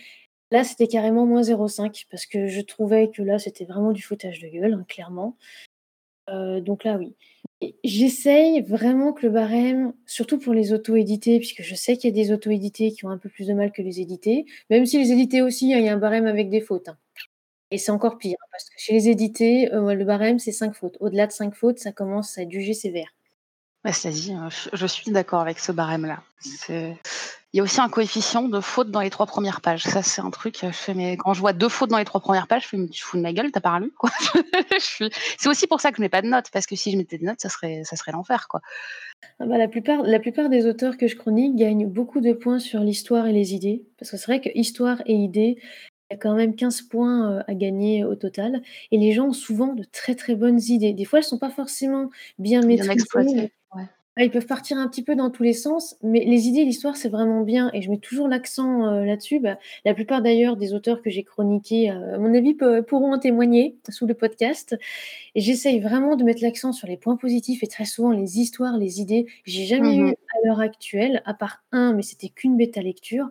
Là, 0.54 0.64
c'était 0.64 0.88
carrément 0.88 1.26
moins 1.26 1.42
0,5 1.42 2.06
parce 2.12 2.28
que 2.28 2.46
je 2.46 2.62
trouvais 2.62 3.10
que 3.10 3.24
là, 3.24 3.40
c'était 3.40 3.66
vraiment 3.66 3.92
du 3.92 4.04
foutage 4.04 4.40
de 4.40 4.48
gueule, 4.48 4.74
hein, 4.74 4.86
clairement. 4.88 5.36
Euh, 6.30 6.62
donc 6.62 6.84
là, 6.84 6.98
oui. 6.98 7.16
J'essaye 7.84 8.62
vraiment 8.62 9.14
que 9.14 9.26
le 9.26 9.32
barème, 9.32 9.94
surtout 10.06 10.38
pour 10.38 10.54
les 10.54 10.74
auto-édités, 10.74 11.40
puisque 11.40 11.62
je 11.62 11.76
sais 11.76 11.96
qu'il 11.96 12.10
y 12.10 12.20
a 12.20 12.24
des 12.24 12.34
auto-édités 12.34 12.92
qui 12.92 13.06
ont 13.06 13.10
un 13.10 13.18
peu 13.18 13.30
plus 13.30 13.48
de 13.48 13.54
mal 13.54 13.72
que 13.72 13.82
les 13.82 14.02
édités, 14.02 14.46
même 14.70 14.86
si 14.86 14.98
les 14.98 15.12
édités 15.14 15.42
aussi, 15.42 15.74
hein, 15.74 15.78
il 15.78 15.86
y 15.86 15.90
a 15.90 15.94
un 15.94 15.98
barème 15.98 16.28
avec 16.28 16.50
des 16.50 16.60
fautes. 16.60 16.90
Hein. 16.90 16.98
Et 17.72 17.78
c'est 17.78 17.92
encore 17.92 18.18
pire, 18.18 18.38
parce 18.52 18.66
que 18.66 18.76
chez 18.78 18.94
les 18.94 19.10
édités, 19.10 19.74
euh, 19.74 19.94
le 19.94 20.06
barème, 20.06 20.40
c'est 20.40 20.52
5 20.52 20.76
fautes. 20.76 20.98
Au-delà 21.00 21.26
de 21.26 21.32
5 21.32 21.56
fautes, 21.56 21.80
ça 21.80 21.92
commence 21.92 22.38
à 22.38 22.44
être 22.44 22.52
jugé 22.52 22.74
sévère. 22.74 23.16
Bah, 23.84 23.92
hein, 24.06 24.50
je 24.74 24.86
suis 24.86 25.12
d'accord 25.12 25.42
avec 25.42 25.60
ce 25.60 25.72
barème-là. 25.72 26.22
Il 27.54 27.58
y 27.58 27.60
a 27.60 27.64
aussi 27.64 27.80
un 27.82 27.90
coefficient 27.90 28.48
de 28.48 28.60
fautes 28.60 28.90
dans 28.90 29.02
les 29.02 29.12
trois 29.12 29.28
premières 29.28 29.62
pages. 29.62 29.84
Ça, 29.84 30.02
c'est 30.02 30.22
un 30.22 30.32
truc, 30.32 30.58
je 30.60 30.72
fais, 30.72 30.96
mais 30.96 31.18
quand 31.18 31.36
je 31.36 31.40
vois 31.40 31.54
deux 31.54 31.70
fautes 31.70 31.92
dans 31.92 32.00
les 32.00 32.06
trois 32.06 32.20
premières 32.20 32.48
pages, 32.48 32.64
je 32.64 32.68
fais, 32.70 32.78
mais 32.78 32.88
tu 32.88 33.04
fous 33.04 33.16
de 33.16 33.22
ma 33.22 33.32
gueule, 33.32 33.52
t'as 33.52 33.62
pas 33.62 33.80
lu, 33.80 33.92
quoi. 33.92 34.10
C'est 34.80 35.48
aussi 35.48 35.68
pour 35.68 35.80
ça 35.80 35.92
que 35.92 35.98
je 35.98 36.02
mets 36.02 36.10
pas 36.10 36.24
de 36.24 36.28
notes, 36.28 36.50
parce 36.52 36.66
que 36.66 36.76
si 36.76 36.92
je 36.92 36.98
mettais 36.98 37.20
de 37.20 37.26
notes, 37.26 37.40
ça 37.40 37.50
serait, 37.50 37.84
ça 37.84 37.96
serait 37.96 38.12
l'enfer, 38.12 38.48
quoi. 38.48 38.62
Ah 39.40 39.46
bah, 39.46 39.60
la, 39.60 39.68
plupart, 39.68 40.02
la 40.02 40.20
plupart 40.20 40.50
des 40.50 40.66
auteurs 40.66 40.98
que 40.98 41.08
je 41.08 41.16
chronique 41.16 41.56
gagnent 41.56 41.88
beaucoup 41.88 42.22
de 42.22 42.34
points 42.34 42.58
sur 42.58 42.80
l'histoire 42.80 43.28
et 43.28 43.34
les 43.34 43.54
idées. 43.54 43.86
Parce 44.00 44.10
que 44.10 44.18
c'est 44.18 44.26
vrai 44.26 44.42
que 44.42 44.50
histoire 44.56 45.04
et 45.06 45.14
idées, 45.14 45.58
il 45.60 46.14
y 46.14 46.16
a 46.16 46.18
quand 46.18 46.34
même 46.34 46.56
15 46.56 46.82
points 46.84 47.32
euh, 47.32 47.44
à 47.48 47.54
gagner 47.54 48.04
au 48.04 48.16
total. 48.16 48.64
Et 48.90 48.98
les 48.98 49.12
gens 49.12 49.28
ont 49.28 49.34
souvent 49.34 49.74
de 49.74 49.84
très 49.84 50.16
très 50.16 50.34
bonnes 50.36 50.60
idées. 50.60 50.94
Des 50.94 51.06
fois, 51.06 51.20
elles 51.20 51.26
ne 51.26 51.30
sont 51.30 51.38
pas 51.38 51.52
forcément 51.52 52.10
bien 52.40 52.62
maîtrisées. 52.62 53.52
Ils 54.22 54.30
peuvent 54.30 54.46
partir 54.46 54.78
un 54.78 54.88
petit 54.88 55.04
peu 55.04 55.16
dans 55.16 55.30
tous 55.30 55.44
les 55.44 55.54
sens, 55.54 55.96
mais 56.04 56.24
les 56.24 56.48
idées, 56.48 56.66
l'histoire, 56.66 56.96
c'est 56.96 57.10
vraiment 57.10 57.42
bien. 57.42 57.72
Et 57.74 57.82
je 57.82 57.90
mets 57.90 57.98
toujours 57.98 58.28
l'accent 58.28 58.86
euh, 58.86 59.06
là-dessus. 59.06 59.40
Bah, 59.40 59.58
la 59.86 59.94
plupart 59.94 60.22
d'ailleurs 60.22 60.56
des 60.56 60.74
auteurs 60.74 61.02
que 61.02 61.10
j'ai 61.10 61.24
chroniqués, 61.24 61.90
euh, 61.92 62.16
à 62.16 62.18
mon 62.20 62.34
avis, 62.34 62.54
pourront 62.88 63.14
en 63.14 63.20
témoigner 63.20 63.78
sous 63.90 64.06
le 64.06 64.14
podcast. 64.14 64.78
Et 65.36 65.42
j'essaye 65.42 65.80
vraiment 65.80 66.16
de 66.16 66.24
mettre 66.24 66.44
l'accent 66.44 66.74
sur 66.74 66.88
les 66.88 66.98
points 66.98 67.18
positifs 67.18 67.64
et 67.64 67.68
très 67.68 67.86
souvent 67.86 68.12
les 68.12 68.40
histoires, 68.40 68.78
les 68.78 69.02
idées. 69.02 69.26
J'ai 69.46 69.66
jamais 69.66 69.98
mmh 69.98 70.08
eu 70.08 70.12
à 70.12 70.48
l'heure 70.48 70.60
actuelle, 70.60 71.22
à 71.26 71.34
part 71.34 71.64
un, 71.72 71.94
mais 71.94 72.04
c'était 72.04 72.30
qu'une 72.30 72.58
bêta 72.58 72.82
lecture, 72.82 73.30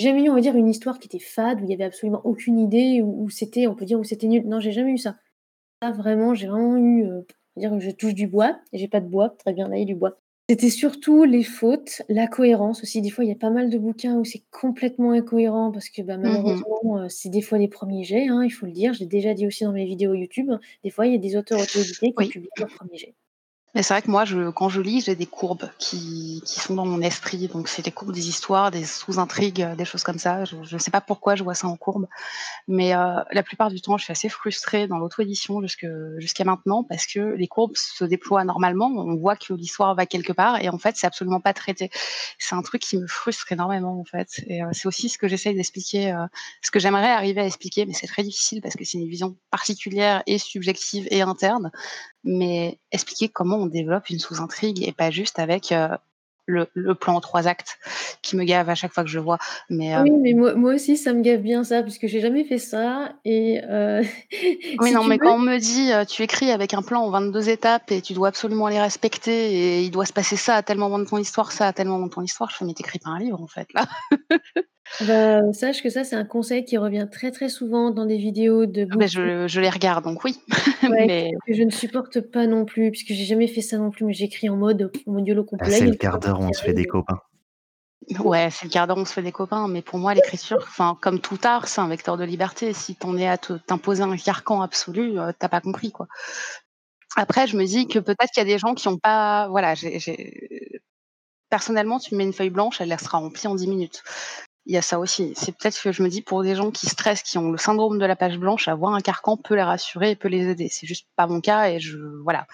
j'ai 0.00 0.08
jamais 0.08 0.24
eu, 0.24 0.30
on 0.30 0.34
va 0.34 0.40
dire, 0.40 0.56
une 0.56 0.68
histoire 0.68 0.98
qui 0.98 1.08
était 1.08 1.18
fade, 1.18 1.60
où 1.60 1.64
il 1.64 1.70
y 1.70 1.74
avait 1.74 1.84
absolument 1.84 2.22
aucune 2.24 2.58
idée, 2.58 3.02
où, 3.02 3.28
c'était, 3.28 3.66
on 3.66 3.74
peut 3.74 3.84
dire, 3.84 4.00
où 4.00 4.04
c'était 4.04 4.28
nul. 4.28 4.46
Non, 4.46 4.58
j'ai 4.58 4.72
jamais 4.72 4.92
eu 4.92 4.98
ça. 4.98 5.18
Ça, 5.82 5.90
vraiment, 5.92 6.34
j'ai 6.34 6.46
vraiment 6.46 6.76
eu, 6.78 7.04
euh, 7.06 7.20
dire 7.56 7.78
je 7.80 7.90
touche 7.90 8.14
du 8.14 8.26
bois, 8.26 8.58
et 8.72 8.78
j'ai 8.78 8.88
pas 8.88 9.00
de 9.00 9.08
bois, 9.08 9.30
très 9.38 9.52
bien, 9.52 9.68
là, 9.68 9.76
il 9.76 9.80
y 9.80 9.82
a 9.82 9.86
du 9.86 9.94
bois. 9.94 10.18
C'était 10.50 10.70
surtout 10.70 11.22
les 11.22 11.44
fautes, 11.44 12.02
la 12.08 12.26
cohérence 12.26 12.82
aussi. 12.82 13.00
Des 13.00 13.10
fois, 13.10 13.24
il 13.24 13.28
y 13.28 13.32
a 13.32 13.36
pas 13.36 13.50
mal 13.50 13.70
de 13.70 13.78
bouquins 13.78 14.16
où 14.16 14.24
c'est 14.24 14.42
complètement 14.50 15.12
incohérent 15.12 15.70
parce 15.70 15.88
que 15.88 16.02
bah, 16.02 16.16
mmh 16.16 16.22
malheureusement, 16.22 16.98
euh, 16.98 17.06
c'est 17.08 17.28
des 17.28 17.40
fois 17.40 17.56
les 17.56 17.68
premiers 17.68 18.02
jets, 18.02 18.26
hein, 18.26 18.42
il 18.44 18.50
faut 18.50 18.66
le 18.66 18.72
dire. 18.72 18.92
Je 18.92 18.98
l'ai 18.98 19.06
déjà 19.06 19.32
dit 19.32 19.46
aussi 19.46 19.62
dans 19.62 19.70
mes 19.72 19.84
vidéos 19.84 20.12
YouTube. 20.12 20.50
Des 20.82 20.90
fois, 20.90 21.06
il 21.06 21.12
y 21.12 21.14
a 21.14 21.18
des 21.18 21.36
auteurs 21.36 21.60
auto-édités 21.60 22.12
qui 22.12 22.26
publient 22.26 22.48
leurs 22.58 22.68
premiers 22.68 22.98
jets. 22.98 23.14
Mais 23.74 23.84
c'est 23.84 23.94
vrai 23.94 24.02
que 24.02 24.10
moi, 24.10 24.24
je, 24.24 24.50
quand 24.50 24.68
je 24.68 24.80
lis, 24.80 25.02
j'ai 25.02 25.14
des 25.14 25.26
courbes 25.26 25.70
qui, 25.78 26.42
qui 26.44 26.58
sont 26.58 26.74
dans 26.74 26.86
mon 26.86 27.00
esprit. 27.02 27.46
Donc, 27.46 27.68
c'est 27.68 27.82
des 27.82 27.92
courbes 27.92 28.12
des 28.12 28.28
histoires, 28.28 28.72
des 28.72 28.84
sous-intrigues, 28.84 29.64
des 29.76 29.84
choses 29.84 30.02
comme 30.02 30.18
ça. 30.18 30.44
Je 30.44 30.56
ne 30.56 30.78
sais 30.78 30.90
pas 30.90 31.00
pourquoi 31.00 31.36
je 31.36 31.44
vois 31.44 31.54
ça 31.54 31.68
en 31.68 31.76
courbe. 31.76 32.08
Mais 32.66 32.94
euh, 32.96 33.22
la 33.30 33.42
plupart 33.44 33.70
du 33.70 33.80
temps, 33.80 33.96
je 33.96 34.04
suis 34.04 34.12
assez 34.12 34.28
frustrée 34.28 34.88
dans 34.88 34.98
l'auto-édition 34.98 35.60
jusqu'à 36.18 36.44
maintenant 36.44 36.82
parce 36.82 37.06
que 37.06 37.20
les 37.20 37.46
courbes 37.46 37.76
se 37.76 38.04
déploient 38.04 38.44
normalement. 38.44 38.88
On 38.88 39.16
voit 39.16 39.36
que 39.36 39.54
l'histoire 39.54 39.94
va 39.94 40.04
quelque 40.04 40.32
part 40.32 40.60
et 40.60 40.68
en 40.68 40.78
fait, 40.78 40.96
c'est 40.96 41.06
absolument 41.06 41.40
pas 41.40 41.52
traité. 41.52 41.90
C'est 42.38 42.56
un 42.56 42.62
truc 42.62 42.82
qui 42.82 42.96
me 42.96 43.06
frustre 43.06 43.52
énormément 43.52 44.00
en 44.00 44.04
fait. 44.04 44.42
Et 44.48 44.64
euh, 44.64 44.68
c'est 44.72 44.88
aussi 44.88 45.08
ce 45.08 45.16
que 45.16 45.28
j'essaye 45.28 45.54
d'expliquer, 45.54 46.12
euh, 46.12 46.26
ce 46.62 46.72
que 46.72 46.80
j'aimerais 46.80 47.10
arriver 47.10 47.40
à 47.40 47.46
expliquer, 47.46 47.86
mais 47.86 47.92
c'est 47.92 48.08
très 48.08 48.24
difficile 48.24 48.60
parce 48.62 48.74
que 48.74 48.84
c'est 48.84 48.98
une 48.98 49.08
vision 49.08 49.36
particulière 49.50 50.24
et 50.26 50.38
subjective 50.38 51.06
et 51.12 51.22
interne 51.22 51.70
mais 52.24 52.78
expliquer 52.92 53.28
comment 53.28 53.56
on 53.56 53.66
développe 53.66 54.10
une 54.10 54.18
sous-intrigue 54.18 54.82
et 54.86 54.92
pas 54.92 55.10
juste 55.10 55.38
avec 55.38 55.72
euh, 55.72 55.96
le, 56.50 56.68
le, 56.74 56.94
plan 56.94 57.14
en 57.14 57.20
trois 57.20 57.46
actes 57.46 57.78
qui 58.22 58.36
me 58.36 58.44
gave 58.44 58.68
à 58.68 58.74
chaque 58.74 58.92
fois 58.92 59.04
que 59.04 59.10
je 59.10 59.18
vois. 59.18 59.38
Mais, 59.68 59.94
euh, 59.94 60.02
oui, 60.02 60.10
mais 60.10 60.34
moi, 60.34 60.54
moi, 60.54 60.74
aussi, 60.74 60.96
ça 60.96 61.12
me 61.12 61.22
gave 61.22 61.40
bien 61.40 61.64
ça, 61.64 61.82
puisque 61.82 62.06
j'ai 62.06 62.20
jamais 62.20 62.44
fait 62.44 62.58
ça. 62.58 63.12
Et 63.24 63.60
euh, 63.68 64.02
oui, 64.80 64.92
non, 64.92 65.04
mais 65.04 65.18
quand 65.18 65.34
on 65.34 65.38
me 65.38 65.58
dit 65.58 65.90
tu 66.08 66.22
écris 66.22 66.50
avec 66.50 66.74
un 66.74 66.82
plan 66.82 67.02
en 67.02 67.10
22 67.10 67.48
étapes 67.48 67.90
et 67.92 68.00
tu 68.00 68.12
dois 68.12 68.28
absolument 68.28 68.68
les 68.68 68.80
respecter 68.80 69.52
et 69.52 69.82
il 69.82 69.90
doit 69.90 70.06
se 70.06 70.12
passer 70.12 70.36
ça 70.36 70.56
à 70.56 70.62
tel 70.62 70.78
moment 70.78 70.98
de 70.98 71.04
ton 71.04 71.18
histoire, 71.18 71.52
ça 71.52 71.66
à 71.66 71.72
tel 71.72 71.88
moment 71.88 72.06
de 72.06 72.12
ton 72.12 72.22
histoire, 72.22 72.50
je 72.50 72.56
fais 72.56 72.64
mais 72.64 72.74
t'écris 72.74 72.98
pas 72.98 73.10
un 73.10 73.18
livre 73.18 73.40
en 73.40 73.46
fait 73.46 73.68
là. 73.74 73.86
Bah, 75.06 75.52
sache 75.52 75.82
que 75.82 75.88
ça, 75.88 76.02
c'est 76.02 76.16
un 76.16 76.24
conseil 76.24 76.64
qui 76.64 76.76
revient 76.76 77.06
très, 77.10 77.30
très 77.30 77.48
souvent 77.48 77.90
dans 77.90 78.06
des 78.06 78.16
vidéos 78.16 78.66
de 78.66 78.88
ah 78.90 78.96
bah, 78.96 79.06
je 79.06 79.46
je 79.46 79.60
les 79.60 79.70
regarde 79.70 80.04
donc 80.04 80.24
oui. 80.24 80.36
Mais 80.90 81.30
que 81.46 81.54
je 81.54 81.62
ne 81.62 81.70
supporte 81.70 82.20
pas 82.20 82.46
non 82.46 82.64
plus, 82.64 82.90
puisque 82.90 83.12
j'ai 83.12 83.24
jamais 83.24 83.46
fait 83.46 83.60
ça 83.60 83.78
non 83.78 83.90
plus, 83.90 84.04
mais 84.04 84.12
j'écris 84.12 84.48
en 84.48 84.56
mode 84.56 84.90
mondiolo 85.06 85.46
Ah, 85.60 85.70
c'est 85.70 85.86
le 85.86 85.94
quart 85.94 86.18
d'heure 86.18 86.39
on 86.42 86.52
se 86.52 86.62
fait 86.62 86.72
des 86.72 86.86
copains. 86.86 87.20
Ouais, 88.18 88.48
c'est 88.50 88.64
le 88.64 88.70
quart 88.70 88.86
d'heure 88.86 88.96
où 88.96 89.00
on 89.00 89.04
se 89.04 89.12
fait 89.12 89.22
des 89.22 89.32
copains, 89.32 89.68
mais 89.68 89.82
pour 89.82 89.98
moi 89.98 90.14
l'écriture, 90.14 90.66
comme 91.00 91.20
tout 91.20 91.38
art, 91.44 91.68
c'est 91.68 91.80
un 91.80 91.88
vecteur 91.88 92.16
de 92.16 92.24
liberté. 92.24 92.72
Si 92.72 92.96
tu 92.96 93.18
es 93.18 93.28
à 93.28 93.38
t'imposer 93.38 94.02
un 94.02 94.16
carcan 94.16 94.62
absolu, 94.62 95.18
euh, 95.20 95.32
tu 95.38 95.48
pas 95.48 95.60
compris 95.60 95.92
quoi. 95.92 96.06
Après, 97.16 97.46
je 97.46 97.56
me 97.56 97.64
dis 97.64 97.88
que 97.88 97.98
peut-être 97.98 98.30
qu'il 98.32 98.40
y 98.40 98.46
a 98.46 98.52
des 98.52 98.58
gens 98.58 98.74
qui 98.74 98.88
ont 98.88 98.98
pas 98.98 99.48
voilà, 99.48 99.74
personnellement, 101.50 101.98
tu 101.98 102.14
me 102.14 102.18
mets 102.18 102.24
une 102.24 102.32
feuille 102.32 102.50
blanche, 102.50 102.80
elle 102.80 102.98
sera 102.98 103.18
remplie 103.18 103.48
en 103.48 103.54
10 103.54 103.66
minutes 103.66 104.02
il 104.66 104.74
y 104.74 104.76
a 104.76 104.82
ça 104.82 104.98
aussi. 104.98 105.32
C'est 105.36 105.52
peut-être 105.56 105.80
que 105.82 105.92
je 105.92 106.02
me 106.02 106.08
dis 106.08 106.22
pour 106.22 106.42
des 106.42 106.54
gens 106.54 106.70
qui 106.70 106.86
stressent, 106.86 107.22
qui 107.22 107.38
ont 107.38 107.50
le 107.50 107.58
syndrome 107.58 107.98
de 107.98 108.06
la 108.06 108.16
page 108.16 108.38
blanche, 108.38 108.68
avoir 108.68 108.94
un 108.94 109.00
carcan 109.00 109.36
peut 109.36 109.54
les 109.54 109.62
rassurer 109.62 110.10
et 110.12 110.16
peut 110.16 110.28
les 110.28 110.48
aider. 110.48 110.68
C'est 110.70 110.86
juste 110.86 111.06
pas 111.16 111.26
mon 111.26 111.40
cas 111.40 111.70
et 111.70 111.80
je 111.80 111.98
voilà. 112.22 112.46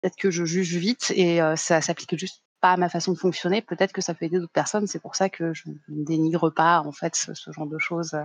Peut-être 0.00 0.16
que 0.16 0.30
je 0.30 0.44
juge 0.44 0.76
vite 0.76 1.12
et 1.16 1.40
euh, 1.40 1.56
ça 1.56 1.80
s'applique 1.80 2.16
juste 2.18 2.42
pas 2.60 2.72
à 2.72 2.76
ma 2.76 2.88
façon 2.88 3.12
de 3.12 3.18
fonctionner. 3.18 3.62
Peut-être 3.62 3.92
que 3.92 4.00
ça 4.00 4.14
peut 4.14 4.24
aider 4.24 4.38
d'autres 4.38 4.52
personnes. 4.52 4.86
C'est 4.86 5.00
pour 5.00 5.16
ça 5.16 5.28
que 5.28 5.54
je 5.54 5.68
ne 5.88 6.04
dénigre 6.04 6.50
pas 6.50 6.80
en 6.80 6.92
fait 6.92 7.14
ce, 7.14 7.32
genre 7.52 7.66
de 7.66 7.78
choses 7.78 8.14
euh, 8.14 8.24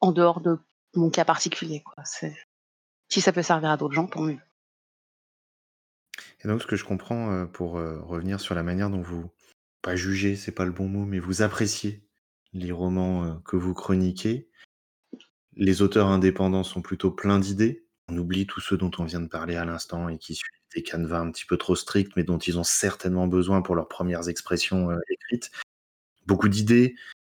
en 0.00 0.12
dehors 0.12 0.40
de 0.40 0.58
mon 0.94 1.10
cas 1.10 1.24
particulier. 1.24 1.82
Si 3.08 3.20
ça 3.20 3.32
peut 3.32 3.42
servir 3.42 3.70
à 3.70 3.76
d'autres 3.76 3.94
gens, 3.94 4.06
tant 4.06 4.22
mieux. 4.22 4.38
Et 6.44 6.48
donc, 6.48 6.62
ce 6.62 6.66
que 6.66 6.76
je 6.76 6.84
comprends, 6.84 7.30
euh, 7.32 7.46
pour 7.46 7.72
revenir 7.72 8.40
sur 8.40 8.54
la 8.54 8.62
manière 8.62 8.90
dont 8.90 9.02
vous 9.02 9.30
pas 9.82 9.96
juger, 9.96 10.36
c'est 10.36 10.52
pas 10.52 10.64
le 10.64 10.72
bon 10.72 10.88
mot, 10.88 11.04
mais 11.04 11.18
vous 11.18 11.42
appréciez 11.42 12.04
les 12.52 12.72
romans 12.72 13.24
euh, 13.24 13.34
que 13.44 13.56
vous 13.56 13.74
chroniquez. 13.74 14.48
Les 15.54 15.82
auteurs 15.82 16.08
indépendants 16.08 16.64
sont 16.64 16.82
plutôt 16.82 17.10
pleins 17.10 17.38
d'idées. 17.38 17.86
On 18.08 18.16
oublie 18.16 18.46
tous 18.46 18.60
ceux 18.60 18.76
dont 18.76 18.90
on 18.98 19.04
vient 19.04 19.20
de 19.20 19.28
parler 19.28 19.56
à 19.56 19.64
l'instant 19.64 20.08
et 20.08 20.18
qui 20.18 20.34
suivent 20.34 20.57
des 20.78 20.82
canevas 20.82 21.20
un 21.20 21.30
petit 21.30 21.44
peu 21.44 21.56
trop 21.56 21.76
stricts, 21.76 22.16
mais 22.16 22.22
dont 22.24 22.38
ils 22.38 22.58
ont 22.58 22.64
certainement 22.64 23.26
besoin 23.26 23.62
pour 23.62 23.74
leurs 23.74 23.88
premières 23.88 24.28
expressions 24.28 24.90
euh, 24.90 24.98
écrites. 25.10 25.50
Beaucoup 26.26 26.48
d'idées 26.48 26.94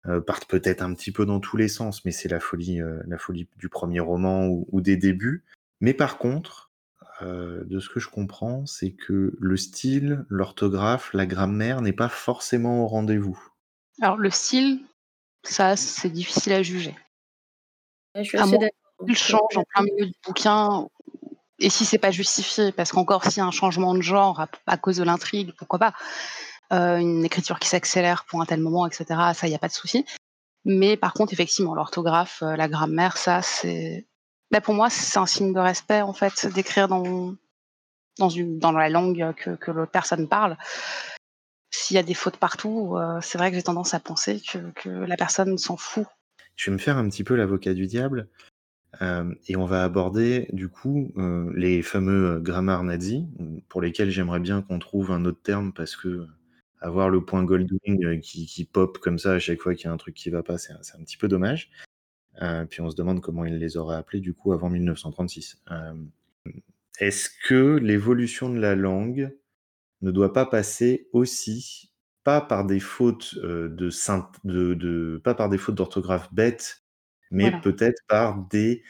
euh, 0.07 0.21
partent 0.21 0.45
peut-être 0.45 0.81
un 0.81 0.93
petit 0.93 1.11
peu 1.11 1.25
dans 1.25 1.39
tous 1.39 1.57
les 1.57 1.67
sens, 1.67 2.05
mais 2.05 2.11
c'est 2.11 2.29
la 2.29 2.39
folie, 2.39 2.79
la 3.07 3.17
folie 3.17 3.47
du 3.57 3.69
premier 3.69 3.99
roman 3.99 4.47
ou 4.47 4.81
des 4.81 4.97
débuts. 4.97 5.43
Mais 5.79 5.93
par 5.93 6.17
contre, 6.17 6.71
euh, 7.21 7.63
de 7.65 7.79
ce 7.79 7.89
que 7.89 7.99
je 7.99 8.09
comprends, 8.09 8.65
c'est 8.65 8.91
que 8.91 9.35
le 9.39 9.57
style, 9.57 10.25
l'orthographe, 10.29 11.13
la 11.13 11.25
grammaire 11.25 11.81
n'est 11.81 11.93
pas 11.93 12.09
forcément 12.09 12.83
au 12.83 12.87
rendez-vous. 12.87 13.39
Alors 14.01 14.17
le 14.17 14.31
style, 14.31 14.83
ça, 15.43 15.75
c'est 15.75 16.09
difficile 16.09 16.53
à 16.53 16.63
juger. 16.63 16.95
je 18.15 18.23
suis 18.23 18.37
assez. 18.37 18.57
Il 19.07 19.15
change 19.15 19.57
en 19.57 19.63
plein 19.63 19.83
milieu 19.83 20.05
du 20.05 20.13
bouquin, 20.25 20.87
et 21.61 21.69
si 21.69 21.85
c'est 21.85 21.97
pas 21.97 22.11
justifié, 22.11 22.71
parce 22.71 22.91
qu'encore 22.91 23.23
a 23.25 23.41
un 23.41 23.51
changement 23.51 23.93
de 23.93 24.01
genre 24.01 24.45
à, 24.65 24.77
cause 24.77 24.97
de 24.97 25.03
l'intrigue, 25.03 25.53
pourquoi 25.57 25.79
pas 25.79 25.93
euh, 26.73 26.97
Une 26.97 27.23
écriture 27.23 27.59
qui 27.59 27.67
s'accélère 27.67 28.25
pour 28.25 28.41
un 28.41 28.45
tel 28.45 28.59
moment, 28.59 28.87
etc. 28.87 29.05
Ça, 29.33 29.47
il 29.47 29.49
n'y 29.49 29.55
a 29.55 29.59
pas 29.59 29.67
de 29.67 29.73
souci. 29.73 30.05
Mais 30.65 30.97
par 30.97 31.13
contre, 31.13 31.33
effectivement, 31.33 31.75
l'orthographe, 31.75 32.41
euh, 32.41 32.55
la 32.55 32.67
grammaire, 32.67 33.17
ça, 33.17 33.41
c'est 33.41 34.07
bah, 34.51 34.59
pour 34.59 34.73
moi, 34.73 34.89
c'est 34.89 35.17
un 35.17 35.25
signe 35.25 35.53
de 35.53 35.59
respect, 35.59 36.01
en 36.01 36.13
fait, 36.13 36.47
d'écrire 36.47 36.87
dans 36.89 37.37
la 38.19 38.89
langue 38.89 39.33
que, 39.35 39.51
que 39.55 39.71
l'autre 39.71 39.91
personne 39.91 40.27
parle. 40.27 40.57
S'il 41.69 41.95
y 41.95 41.99
a 41.99 42.03
des 42.03 42.13
fautes 42.13 42.37
partout, 42.37 42.97
euh, 42.97 43.19
c'est 43.21 43.37
vrai 43.37 43.49
que 43.49 43.55
j'ai 43.55 43.63
tendance 43.63 43.93
à 43.93 44.01
penser 44.01 44.41
que, 44.41 44.71
que 44.71 44.89
la 44.89 45.15
personne 45.15 45.57
s'en 45.57 45.77
fout. 45.77 46.05
Je 46.57 46.69
vais 46.69 46.73
me 46.73 46.81
faire 46.81 46.97
un 46.97 47.07
petit 47.09 47.23
peu 47.23 47.35
l'avocat 47.35 47.73
du 47.73 47.87
diable. 47.87 48.27
Euh, 49.01 49.33
et 49.47 49.55
on 49.55 49.65
va 49.65 49.83
aborder 49.83 50.47
du 50.51 50.67
coup 50.67 51.13
euh, 51.17 51.51
les 51.55 51.81
fameux 51.81 52.39
grammars 52.39 52.83
nazis, 52.83 53.23
pour 53.69 53.81
lesquels 53.81 54.09
j'aimerais 54.09 54.41
bien 54.41 54.61
qu'on 54.61 54.79
trouve 54.79 55.11
un 55.11 55.23
autre 55.25 55.41
terme 55.41 55.71
parce 55.71 55.95
que 55.95 56.27
avoir 56.81 57.09
le 57.09 57.23
point 57.23 57.43
Goldwing 57.43 58.19
qui, 58.21 58.65
pop 58.65 58.97
comme 58.97 59.19
ça 59.19 59.33
à 59.33 59.39
chaque 59.39 59.61
fois 59.61 59.75
qu'il 59.75 59.85
y 59.85 59.87
a 59.87 59.93
un 59.93 59.97
truc 59.97 60.15
qui 60.15 60.29
va 60.29 60.43
pas, 60.43 60.57
c'est 60.57 60.73
un 60.73 61.03
petit 61.03 61.17
peu 61.17 61.27
dommage. 61.27 61.69
Euh, 62.41 62.65
puis 62.65 62.81
on 62.81 62.89
se 62.89 62.95
demande 62.95 63.21
comment 63.21 63.45
il 63.45 63.59
les 63.59 63.77
aurait 63.77 63.95
appelés 63.95 64.19
du 64.19 64.33
coup 64.33 64.51
avant 64.51 64.69
1936. 64.69 65.61
Euh, 65.69 65.93
est-ce 66.99 67.29
que 67.47 67.77
l'évolution 67.77 68.49
de 68.49 68.59
la 68.59 68.75
langue 68.75 69.31
ne 70.01 70.11
doit 70.11 70.33
pas 70.33 70.45
passer 70.45 71.07
aussi 71.13 71.91
pas 72.23 72.41
par 72.41 72.65
des 72.65 72.79
fautes, 72.79 73.35
de 73.35 75.17
pas 75.23 75.33
par 75.33 75.49
des 75.49 75.57
fautes 75.57 75.75
d'orthographe 75.75 76.31
bêtes, 76.31 76.80
mais 77.31 77.51
peut-être 77.61 78.01
par 78.07 78.37
des, 78.49 78.83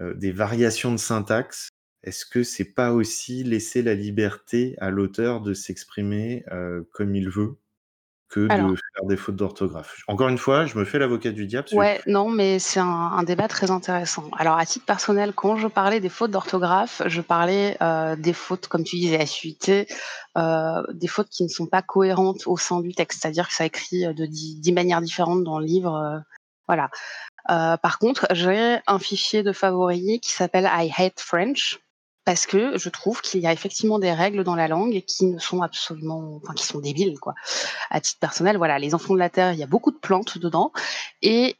des 0.00 0.30
variations 0.30 0.92
de 0.92 0.98
syntaxe. 0.98 1.70
Est-ce 2.04 2.24
que 2.24 2.44
c'est 2.44 2.72
pas 2.72 2.92
aussi 2.92 3.42
laisser 3.42 3.82
la 3.82 3.94
liberté 3.94 4.76
à 4.78 4.90
l'auteur 4.90 5.40
de 5.40 5.54
s'exprimer, 5.54 6.44
comme 6.92 7.16
il 7.16 7.28
veut, 7.28 7.56
que 8.28 8.40
de 8.40 8.76
faire 8.76 9.06
des 9.06 9.16
fautes 9.16 9.36
d'orthographe? 9.36 10.02
Encore 10.06 10.28
une 10.28 10.38
fois, 10.38 10.66
je 10.66 10.78
me 10.78 10.84
fais 10.84 11.00
l'avocat 11.00 11.32
du 11.32 11.46
diable 11.46 11.68
Ouais, 11.72 12.00
non, 12.06 12.28
mais 12.28 12.60
c'est 12.60 12.78
un 12.78 13.22
débat 13.24 13.48
très 13.48 13.72
intéressant. 13.72 14.30
Alors 14.38 14.56
à 14.56 14.64
titre 14.66 14.86
personnel, 14.86 15.32
quand 15.32 15.56
je 15.56 15.66
parlais 15.66 15.98
des 15.98 16.08
fautes 16.08 16.30
d'orthographe, 16.30 17.02
je 17.06 17.20
parlais, 17.20 17.76
des 18.18 18.32
fautes, 18.32 18.68
comme 18.68 18.84
tu 18.84 18.96
disais, 18.96 19.26
SUT, 19.26 19.56
des 19.66 21.08
fautes 21.08 21.28
qui 21.28 21.42
ne 21.42 21.48
sont 21.48 21.66
pas 21.66 21.82
cohérentes 21.82 22.46
au 22.46 22.56
sein 22.56 22.80
du 22.82 22.94
texte. 22.94 23.22
C'est-à-dire 23.22 23.48
que 23.48 23.54
ça 23.54 23.64
écrit, 23.64 24.14
de 24.14 24.26
dix 24.26 24.72
manières 24.72 25.00
différentes 25.00 25.42
dans 25.42 25.58
le 25.58 25.66
livre, 25.66 26.22
voilà. 26.68 26.90
Par 27.48 27.98
contre, 27.98 28.26
j'ai 28.32 28.78
un 28.86 28.98
fichier 28.98 29.42
de 29.42 29.52
favoris 29.52 30.20
qui 30.20 30.32
s'appelle 30.32 30.68
I 30.72 30.92
hate 30.96 31.20
French 31.20 31.80
parce 32.24 32.44
que 32.44 32.76
je 32.76 32.88
trouve 32.88 33.22
qu'il 33.22 33.40
y 33.40 33.46
a 33.46 33.52
effectivement 33.52 34.00
des 34.00 34.12
règles 34.12 34.42
dans 34.42 34.56
la 34.56 34.66
langue 34.66 35.00
qui 35.06 35.26
ne 35.26 35.38
sont 35.38 35.62
absolument, 35.62 36.40
enfin 36.42 36.54
qui 36.54 36.66
sont 36.66 36.80
débiles 36.80 37.18
quoi. 37.20 37.34
À 37.88 38.00
titre 38.00 38.18
personnel, 38.18 38.56
voilà, 38.56 38.78
les 38.80 38.94
enfants 38.94 39.14
de 39.14 39.18
la 39.20 39.30
terre, 39.30 39.52
il 39.52 39.58
y 39.60 39.62
a 39.62 39.68
beaucoup 39.68 39.92
de 39.92 39.98
plantes 39.98 40.36
dedans 40.36 40.72
et 41.22 41.56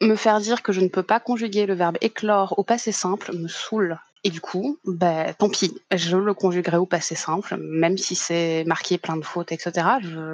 me 0.00 0.16
faire 0.16 0.40
dire 0.40 0.62
que 0.62 0.72
je 0.72 0.80
ne 0.80 0.88
peux 0.88 1.02
pas 1.02 1.20
conjuguer 1.20 1.66
le 1.66 1.74
verbe 1.74 1.98
éclore 2.00 2.58
au 2.58 2.64
passé 2.64 2.90
simple 2.90 3.36
me 3.36 3.48
saoule. 3.48 4.00
Et 4.24 4.30
du 4.30 4.40
coup, 4.40 4.78
bah, 4.84 5.34
tant 5.34 5.48
pis, 5.48 5.76
je 5.92 6.16
le 6.16 6.32
conjuguerai 6.32 6.76
au 6.76 6.86
passé 6.86 7.16
simple, 7.16 7.56
même 7.58 7.98
si 7.98 8.14
c'est 8.14 8.62
marqué 8.64 8.96
plein 8.96 9.16
de 9.16 9.24
fautes, 9.24 9.50
etc. 9.50 9.84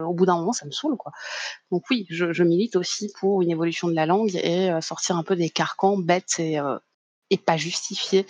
au 0.06 0.12
bout 0.12 0.26
d'un 0.26 0.36
moment, 0.36 0.52
ça 0.52 0.66
me 0.66 0.70
saoule, 0.70 0.96
quoi. 0.98 1.12
Donc 1.70 1.84
oui, 1.90 2.06
je, 2.10 2.42
milite 2.42 2.76
aussi 2.76 3.10
pour 3.18 3.40
une 3.40 3.50
évolution 3.50 3.88
de 3.88 3.94
la 3.94 4.04
langue 4.04 4.36
et 4.36 4.70
euh, 4.70 4.82
sortir 4.82 5.16
un 5.16 5.22
peu 5.22 5.36
des 5.36 5.48
carcans 5.48 5.96
bêtes 5.96 6.38
et, 6.38 6.60
euh, 6.60 6.76
et 7.30 7.38
pas 7.38 7.56
justifiés 7.56 8.26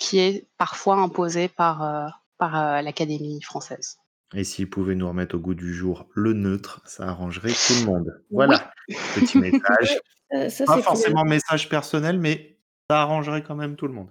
qui 0.00 0.18
est 0.18 0.48
parfois 0.56 0.96
imposé 0.96 1.48
par, 1.48 1.82
euh, 1.82 2.08
par 2.38 2.58
euh, 2.58 2.82
l'Académie 2.82 3.40
française. 3.42 3.98
Et 4.34 4.44
s'ils 4.44 4.70
pouvaient 4.70 4.94
nous 4.94 5.06
remettre 5.06 5.36
au 5.36 5.38
goût 5.38 5.54
du 5.54 5.74
jour 5.74 6.08
le 6.14 6.32
neutre, 6.32 6.80
ça 6.86 7.08
arrangerait 7.08 7.52
tout 7.52 7.74
le 7.80 7.84
monde. 7.84 8.22
Voilà, 8.30 8.72
petit 9.14 9.38
message. 9.38 10.00
Euh, 10.32 10.48
pas 10.64 10.80
forcément 10.80 11.24
message 11.24 11.68
personnel, 11.68 12.18
mais 12.18 12.58
ça 12.88 13.02
arrangerait 13.02 13.42
quand 13.42 13.56
même 13.56 13.76
tout 13.76 13.86
le 13.86 13.92
monde. 13.92 14.10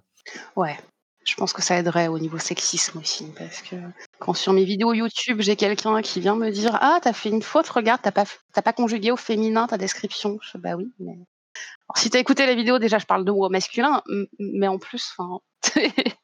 Ouais, 0.55 0.77
je 1.25 1.35
pense 1.35 1.53
que 1.53 1.61
ça 1.61 1.77
aiderait 1.77 2.07
au 2.07 2.17
niveau 2.17 2.37
sexisme 2.37 2.99
aussi, 2.99 3.25
parce 3.37 3.61
que 3.61 3.75
quand 4.19 4.33
sur 4.33 4.53
mes 4.53 4.63
vidéos 4.63 4.93
YouTube, 4.93 5.41
j'ai 5.41 5.55
quelqu'un 5.55 6.01
qui 6.01 6.19
vient 6.19 6.35
me 6.35 6.49
dire 6.49 6.77
Ah, 6.81 6.99
t'as 7.01 7.13
fait 7.13 7.29
une 7.29 7.41
faute, 7.41 7.67
regarde, 7.67 8.01
t'as 8.01 8.11
pas, 8.11 8.25
pas 8.63 8.73
conjugué 8.73 9.11
au 9.11 9.17
féminin 9.17 9.67
ta 9.67 9.77
description. 9.77 10.39
Je 10.41 10.57
bah 10.57 10.75
oui, 10.75 10.91
mais. 10.99 11.11
Alors, 11.11 11.97
si 11.97 12.09
t'as 12.09 12.19
écouté 12.19 12.45
la 12.45 12.55
vidéo, 12.55 12.79
déjà, 12.79 12.99
je 12.99 13.05
parle 13.05 13.25
de 13.25 13.31
mots 13.31 13.45
au 13.45 13.49
masculin, 13.49 14.01
mais 14.39 14.67
en 14.67 14.79
plus, 14.79 15.15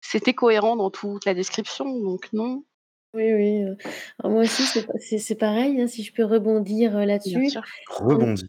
c'était 0.00 0.34
cohérent 0.34 0.76
dans 0.76 0.90
toute 0.90 1.24
la 1.24 1.34
description, 1.34 1.84
donc 2.00 2.28
non. 2.32 2.64
Oui, 3.14 3.32
oui. 3.32 3.62
Euh, 3.64 3.74
moi 4.24 4.42
aussi, 4.42 4.64
c'est 5.18 5.34
pareil, 5.34 5.80
hein, 5.80 5.86
si 5.86 6.02
je 6.04 6.12
peux 6.12 6.24
rebondir 6.24 6.96
euh, 6.96 7.04
là-dessus. 7.04 7.48
Rebondis. 7.88 8.46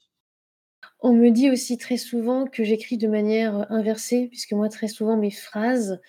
On 1.01 1.13
me 1.13 1.29
dit 1.29 1.49
aussi 1.49 1.77
très 1.77 1.97
souvent 1.97 2.45
que 2.45 2.63
j'écris 2.63 2.97
de 2.97 3.07
manière 3.07 3.59
euh, 3.59 3.65
inversée, 3.69 4.27
puisque 4.27 4.51
moi, 4.51 4.69
très 4.69 4.87
souvent, 4.87 5.17
mes 5.17 5.31
phrases, 5.31 5.99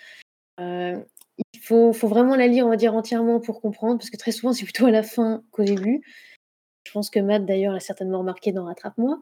il 0.58 1.60
faut, 1.62 1.92
faut 1.92 2.08
vraiment 2.08 2.36
la 2.36 2.46
lire, 2.46 2.66
on 2.66 2.70
va 2.70 2.76
dire, 2.76 2.94
entièrement 2.94 3.40
pour 3.40 3.62
comprendre, 3.62 3.98
parce 3.98 4.10
que 4.10 4.16
très 4.16 4.32
souvent, 4.32 4.52
c'est 4.52 4.64
plutôt 4.64 4.86
à 4.86 4.90
la 4.90 5.02
fin 5.02 5.42
qu'au 5.52 5.64
début. 5.64 6.02
Je 6.86 6.92
pense 6.92 7.10
que 7.10 7.20
Matt, 7.20 7.46
d'ailleurs, 7.46 7.72
l'a 7.72 7.80
certainement 7.80 8.18
remarqué 8.18 8.52
dans 8.52 8.64
Rattrape-moi. 8.64 9.18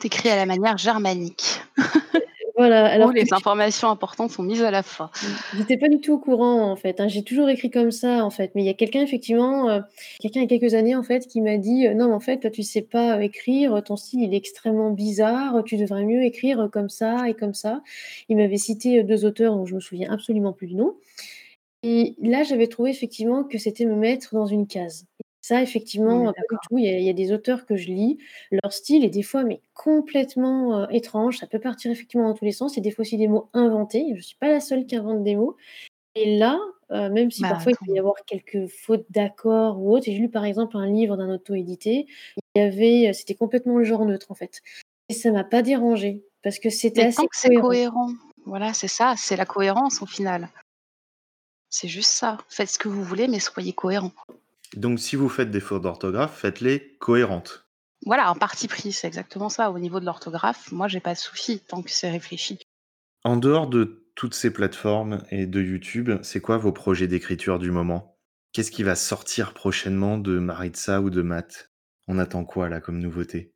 T'écris 0.00 0.28
à 0.28 0.36
la 0.36 0.46
manière 0.46 0.76
germanique. 0.76 1.60
Voilà, 2.62 2.86
alors 2.86 3.10
les 3.10 3.32
informations 3.32 3.88
importantes 3.88 4.30
sont 4.30 4.44
mises 4.44 4.62
à 4.62 4.70
la 4.70 4.84
fin. 4.84 5.10
J'étais 5.56 5.76
pas 5.76 5.88
du 5.88 6.00
tout 6.00 6.12
au 6.12 6.18
courant 6.20 6.70
en 6.70 6.76
fait, 6.76 7.00
hein. 7.00 7.08
J'ai 7.08 7.24
toujours 7.24 7.48
écrit 7.48 7.72
comme 7.72 7.90
ça 7.90 8.24
en 8.24 8.30
fait, 8.30 8.52
mais 8.54 8.62
il 8.62 8.66
y 8.66 8.70
a 8.70 8.74
quelqu'un 8.74 9.02
effectivement, 9.02 9.68
euh, 9.68 9.80
quelqu'un 10.20 10.38
il 10.38 10.42
y 10.44 10.46
a 10.54 10.58
quelques 10.60 10.74
années 10.74 10.94
en 10.94 11.02
fait 11.02 11.26
qui 11.26 11.40
m'a 11.40 11.56
dit, 11.56 11.88
euh, 11.88 11.94
«Non 11.94 12.06
mais 12.06 12.14
en 12.14 12.20
fait 12.20 12.38
toi 12.38 12.50
tu 12.50 12.62
sais 12.62 12.82
pas, 12.82 13.20
écrire, 13.20 13.82
ton 13.82 13.96
style 13.96 14.20
il 14.20 14.32
est 14.32 14.36
extrêmement 14.36 14.90
bizarre, 14.92 15.64
tu 15.64 15.76
devrais 15.76 16.04
mieux 16.04 16.22
écrire, 16.22 16.68
comme 16.72 16.88
ça 16.88 17.28
et 17.28 17.34
comme 17.34 17.52
ça». 17.52 17.82
Il 18.28 18.36
m'avait 18.36 18.58
cité, 18.58 19.02
deux 19.02 19.24
auteurs 19.24 19.56
dont 19.56 19.66
je 19.66 19.74
me 19.74 19.80
souviens 19.80 20.12
absolument 20.12 20.52
plus 20.52 20.68
du 20.68 20.76
nom 20.76 20.94
et 21.82 22.14
là 22.22 22.44
j'avais 22.44 22.68
trouvé 22.68 22.90
effectivement 22.90 23.42
que 23.42 23.58
c'était 23.58 23.86
me 23.86 23.96
mettre 23.96 24.36
dans 24.36 24.46
une 24.46 24.68
case 24.68 25.04
ça, 25.52 25.62
effectivement, 25.62 26.32
tout. 26.32 26.78
Il 26.78 27.02
y 27.02 27.10
a 27.10 27.12
des 27.12 27.32
auteurs 27.32 27.66
que 27.66 27.76
je 27.76 27.88
lis, 27.88 28.18
leur 28.50 28.72
style 28.72 29.04
est 29.04 29.10
des 29.10 29.22
fois, 29.22 29.44
mais 29.44 29.60
complètement, 29.74 30.88
étrange. 30.88 31.38
Ça 31.38 31.46
peut 31.46 31.60
partir 31.60 31.90
effectivement 31.90 32.28
dans 32.28 32.34
tous 32.34 32.44
les 32.44 32.52
sens. 32.52 32.78
A 32.78 32.80
des 32.80 32.90
fois 32.90 33.02
aussi 33.02 33.16
des 33.16 33.28
mots 33.28 33.48
inventés. 33.52 34.06
Je 34.10 34.16
ne 34.16 34.20
suis 34.20 34.36
pas 34.36 34.48
la 34.48 34.60
seule 34.60 34.86
qui 34.86 34.96
invente 34.96 35.22
des 35.22 35.36
mots 35.36 35.56
et 36.14 36.36
là, 36.36 36.58
même 36.90 37.30
si 37.30 37.42
bah, 37.42 37.50
parfois 37.50 37.72
il 37.72 37.86
peut 37.86 37.94
y 37.94 37.98
avoir 37.98 38.14
quelques 38.26 38.66
fautes 38.68 39.06
d'accord 39.10 39.80
ou 39.80 39.94
autre, 39.94 40.04
j'ai 40.06 40.12
lu 40.12 40.28
par 40.28 40.44
exemple 40.44 40.76
un 40.76 40.86
livre 40.86 41.16
d'un 41.16 41.32
auto-édité, 41.32 42.06
il 42.54 42.62
y 42.62 42.64
avait, 42.64 43.12
c'était 43.14 43.34
complètement 43.34 43.78
le 43.78 43.84
genre 43.84 44.04
neutre 44.04 44.30
en 44.30 44.34
fait 44.34 44.60
et 45.08 45.14
ça 45.14 45.30
m'a 45.30 45.44
pas 45.44 45.62
dérangé 45.62 46.22
parce 46.42 46.58
que 46.58 46.70
c'était 46.70 47.02
assez 47.02 47.22
c'est 47.32 47.54
cohérent. 47.54 48.10
Voilà, 48.44 48.72
c'est 48.72 48.88
ça, 48.88 49.14
c'est 49.16 49.36
la 49.36 49.46
cohérence 49.46 50.02
au 50.02 50.06
final. 50.06 50.48
C'est 51.70 51.88
juste 51.88 52.10
ça. 52.10 52.38
Faites 52.48 52.68
ce 52.68 52.78
que 52.78 52.88
vous 52.88 53.04
voulez, 53.04 53.28
mais 53.28 53.38
soyez 53.38 53.72
cohérent. 53.72 54.12
Donc, 54.76 54.98
si 54.98 55.16
vous 55.16 55.28
faites 55.28 55.50
des 55.50 55.60
fautes 55.60 55.82
d'orthographe, 55.82 56.38
faites-les 56.38 56.96
cohérentes. 56.98 57.66
Voilà, 58.04 58.28
un 58.28 58.34
parti 58.34 58.68
pris, 58.68 58.92
c'est 58.92 59.06
exactement 59.06 59.48
ça. 59.48 59.70
Au 59.70 59.78
niveau 59.78 60.00
de 60.00 60.04
l'orthographe, 60.04 60.72
moi, 60.72 60.88
j'ai 60.88 61.00
pas 61.00 61.14
de 61.14 61.18
souci 61.18 61.60
tant 61.60 61.82
que 61.82 61.90
c'est 61.90 62.10
réfléchi. 62.10 62.58
En 63.24 63.36
dehors 63.36 63.68
de 63.68 64.08
toutes 64.16 64.34
ces 64.34 64.52
plateformes 64.52 65.24
et 65.30 65.46
de 65.46 65.62
YouTube, 65.62 66.10
c'est 66.22 66.40
quoi 66.40 66.58
vos 66.58 66.72
projets 66.72 67.06
d'écriture 67.06 67.58
du 67.58 67.70
moment? 67.70 68.18
Qu'est-ce 68.52 68.70
qui 68.70 68.82
va 68.82 68.96
sortir 68.96 69.54
prochainement 69.54 70.18
de 70.18 70.38
Maritza 70.38 71.00
ou 71.00 71.10
de 71.10 71.22
Matt? 71.22 71.70
On 72.08 72.18
attend 72.18 72.44
quoi 72.44 72.68
là 72.68 72.80
comme 72.80 72.98
nouveauté? 72.98 73.51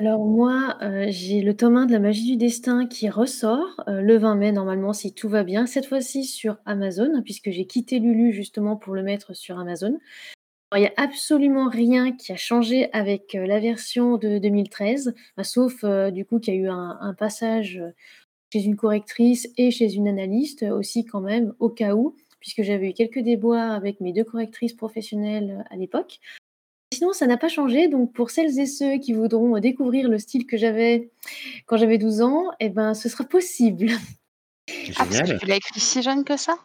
Alors 0.00 0.24
moi, 0.24 0.78
euh, 0.82 1.06
j'ai 1.08 1.42
le 1.42 1.56
tome 1.56 1.76
1 1.76 1.86
de 1.86 1.92
La 1.92 1.98
magie 1.98 2.24
du 2.24 2.36
destin 2.36 2.86
qui 2.86 3.08
ressort 3.08 3.82
euh, 3.88 4.00
le 4.00 4.16
20 4.16 4.36
mai 4.36 4.52
normalement 4.52 4.92
si 4.92 5.12
tout 5.12 5.28
va 5.28 5.44
bien. 5.44 5.66
Cette 5.66 5.86
fois-ci 5.86 6.24
sur 6.24 6.56
Amazon, 6.66 7.22
puisque 7.22 7.50
j'ai 7.50 7.66
quitté 7.66 7.98
Lulu 7.98 8.32
justement 8.32 8.76
pour 8.76 8.94
le 8.94 9.02
mettre 9.02 9.34
sur 9.34 9.58
Amazon 9.58 9.98
il 10.74 10.80
n'y 10.80 10.86
a 10.86 10.92
absolument 10.96 11.68
rien 11.68 12.12
qui 12.12 12.32
a 12.32 12.36
changé 12.36 12.90
avec 12.94 13.34
la 13.34 13.60
version 13.60 14.16
de 14.16 14.38
2013, 14.38 15.14
bah, 15.36 15.44
sauf 15.44 15.84
du 16.12 16.24
coup 16.24 16.38
qu'il 16.38 16.54
y 16.54 16.56
a 16.56 16.60
eu 16.60 16.68
un, 16.68 17.14
passage 17.18 17.78
chez 18.50 18.64
une 18.64 18.76
correctrice 18.76 19.50
et 19.58 19.70
chez 19.70 19.94
une 19.94 20.08
analyste 20.08 20.62
aussi 20.62 21.04
quand 21.04 21.20
même, 21.20 21.52
au 21.58 21.68
cas 21.68 21.94
où, 21.94 22.16
puisque 22.40 22.62
j'avais 22.62 22.88
eu 22.88 22.92
quelques 22.94 23.18
déboires 23.18 23.72
avec 23.72 24.00
mes 24.00 24.14
deux 24.14 24.24
correctrices 24.24 24.72
professionnelles 24.72 25.62
à 25.68 25.76
l'époque. 25.76 26.20
Sinon, 27.02 27.12
ça 27.14 27.26
n'a 27.26 27.36
pas 27.36 27.48
changé. 27.48 27.88
Donc, 27.88 28.12
pour 28.12 28.30
celles 28.30 28.60
et 28.60 28.66
ceux 28.66 28.96
qui 28.98 29.12
voudront 29.12 29.58
découvrir 29.58 30.08
le 30.08 30.18
style 30.18 30.46
que 30.46 30.56
j'avais 30.56 31.10
quand 31.66 31.76
j'avais 31.76 31.98
12 31.98 32.22
ans, 32.22 32.44
eh 32.60 32.68
ben, 32.68 32.94
ce 32.94 33.08
sera 33.08 33.24
possible. 33.24 33.88
Ah, 34.94 35.04
parce 35.04 35.22
que 35.22 35.36
tu 35.36 35.46
l'as 35.46 35.56
écrit 35.56 35.80
si 35.80 36.00
jeune 36.00 36.22
que 36.22 36.36
ça? 36.36 36.56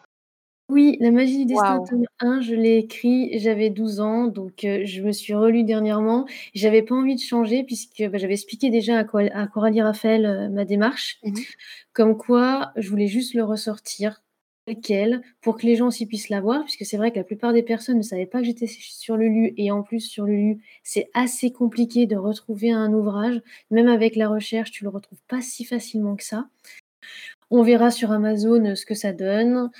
Oui, 0.69 0.95
La 0.99 1.09
magie 1.09 1.39
du 1.39 1.45
destin, 1.45 1.81
tome 1.89 2.05
1, 2.19 2.41
je 2.41 2.53
l'ai 2.53 2.77
écrit, 2.77 3.39
j'avais 3.39 3.71
12 3.71 3.99
ans, 3.99 4.27
donc 4.27 4.59
je 4.61 5.01
me 5.01 5.11
suis 5.11 5.33
relue 5.33 5.63
dernièrement. 5.63 6.27
J'avais 6.53 6.83
pas 6.83 6.93
envie 6.93 7.15
de 7.15 7.19
changer 7.19 7.63
puisque, 7.63 8.03
bah, 8.07 8.19
j'avais 8.19 8.33
expliqué 8.33 8.69
déjà 8.69 8.99
à 8.99 9.47
Coralie 9.47 9.81
Raphaël, 9.81 10.51
ma 10.53 10.65
démarche. 10.65 11.17
Mmh 11.23 11.33
comme 11.93 12.15
quoi, 12.15 12.73
je 12.75 12.91
voulais 12.91 13.07
juste 13.07 13.33
le 13.33 13.43
ressortir 13.43 14.21
pour 15.41 15.57
que 15.57 15.65
les 15.65 15.75
gens 15.75 15.87
aussi 15.87 16.05
puissent 16.05 16.29
l'avoir, 16.29 16.63
puisque 16.63 16.85
c'est 16.85 16.97
vrai 16.97 17.11
que 17.11 17.17
la 17.17 17.23
plupart 17.23 17.53
des 17.53 17.63
personnes 17.63 17.97
ne 17.97 18.03
savaient 18.03 18.25
pas 18.25 18.39
que 18.39 18.45
j'étais 18.45 18.67
sur 18.67 19.15
Lulu 19.15 19.53
et 19.57 19.71
en 19.71 19.83
plus 19.83 20.01
sur 20.01 20.25
Lulu, 20.25 20.61
c'est 20.83 21.09
assez 21.13 21.51
compliqué 21.51 22.05
de 22.05 22.17
retrouver 22.17 22.71
un 22.71 22.91
ouvrage. 22.93 23.41
Même 23.71 23.87
avec 23.87 24.15
la 24.15 24.27
recherche, 24.27 24.71
tu 24.71 24.83
le 24.83 24.89
retrouves 24.89 25.21
pas 25.27 25.41
si 25.41 25.63
facilement 25.63 26.15
que 26.15 26.23
ça. 26.23 26.47
On 27.49 27.63
verra 27.63 27.91
sur 27.91 28.11
Amazon, 28.11 28.75
ce 28.75 28.85
que 28.85 28.95
ça 28.95 29.13
donne. 29.13 29.71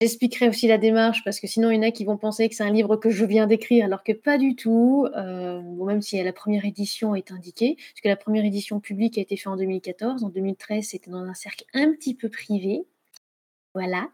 J'expliquerai 0.00 0.48
aussi 0.48 0.66
la 0.66 0.76
démarche 0.76 1.24
parce 1.24 1.40
que 1.40 1.46
sinon 1.46 1.70
il 1.70 1.76
y 1.76 1.78
en 1.78 1.82
a 1.82 1.90
qui 1.90 2.04
vont 2.04 2.18
penser 2.18 2.48
que 2.48 2.54
c'est 2.54 2.64
un 2.64 2.72
livre 2.72 2.96
que 2.96 3.10
je 3.10 3.24
viens 3.24 3.46
d'écrire 3.46 3.86
alors 3.86 4.02
que 4.02 4.12
pas 4.12 4.36
du 4.36 4.56
tout, 4.56 5.06
euh, 5.16 5.62
même 5.62 6.02
si 6.02 6.22
la 6.22 6.32
première 6.32 6.66
édition 6.66 7.14
est 7.14 7.30
indiquée, 7.30 7.76
parce 7.76 8.00
que 8.02 8.08
la 8.08 8.16
première 8.16 8.44
édition 8.44 8.80
publique 8.80 9.16
a 9.16 9.22
été 9.22 9.36
faite 9.36 9.46
en 9.46 9.56
2014, 9.56 10.24
en 10.24 10.28
2013 10.28 10.84
c'était 10.84 11.10
dans 11.10 11.22
un 11.22 11.32
cercle 11.32 11.64
un 11.72 11.92
petit 11.92 12.14
peu 12.14 12.28
privé. 12.28 12.84
Voilà. 13.74 14.08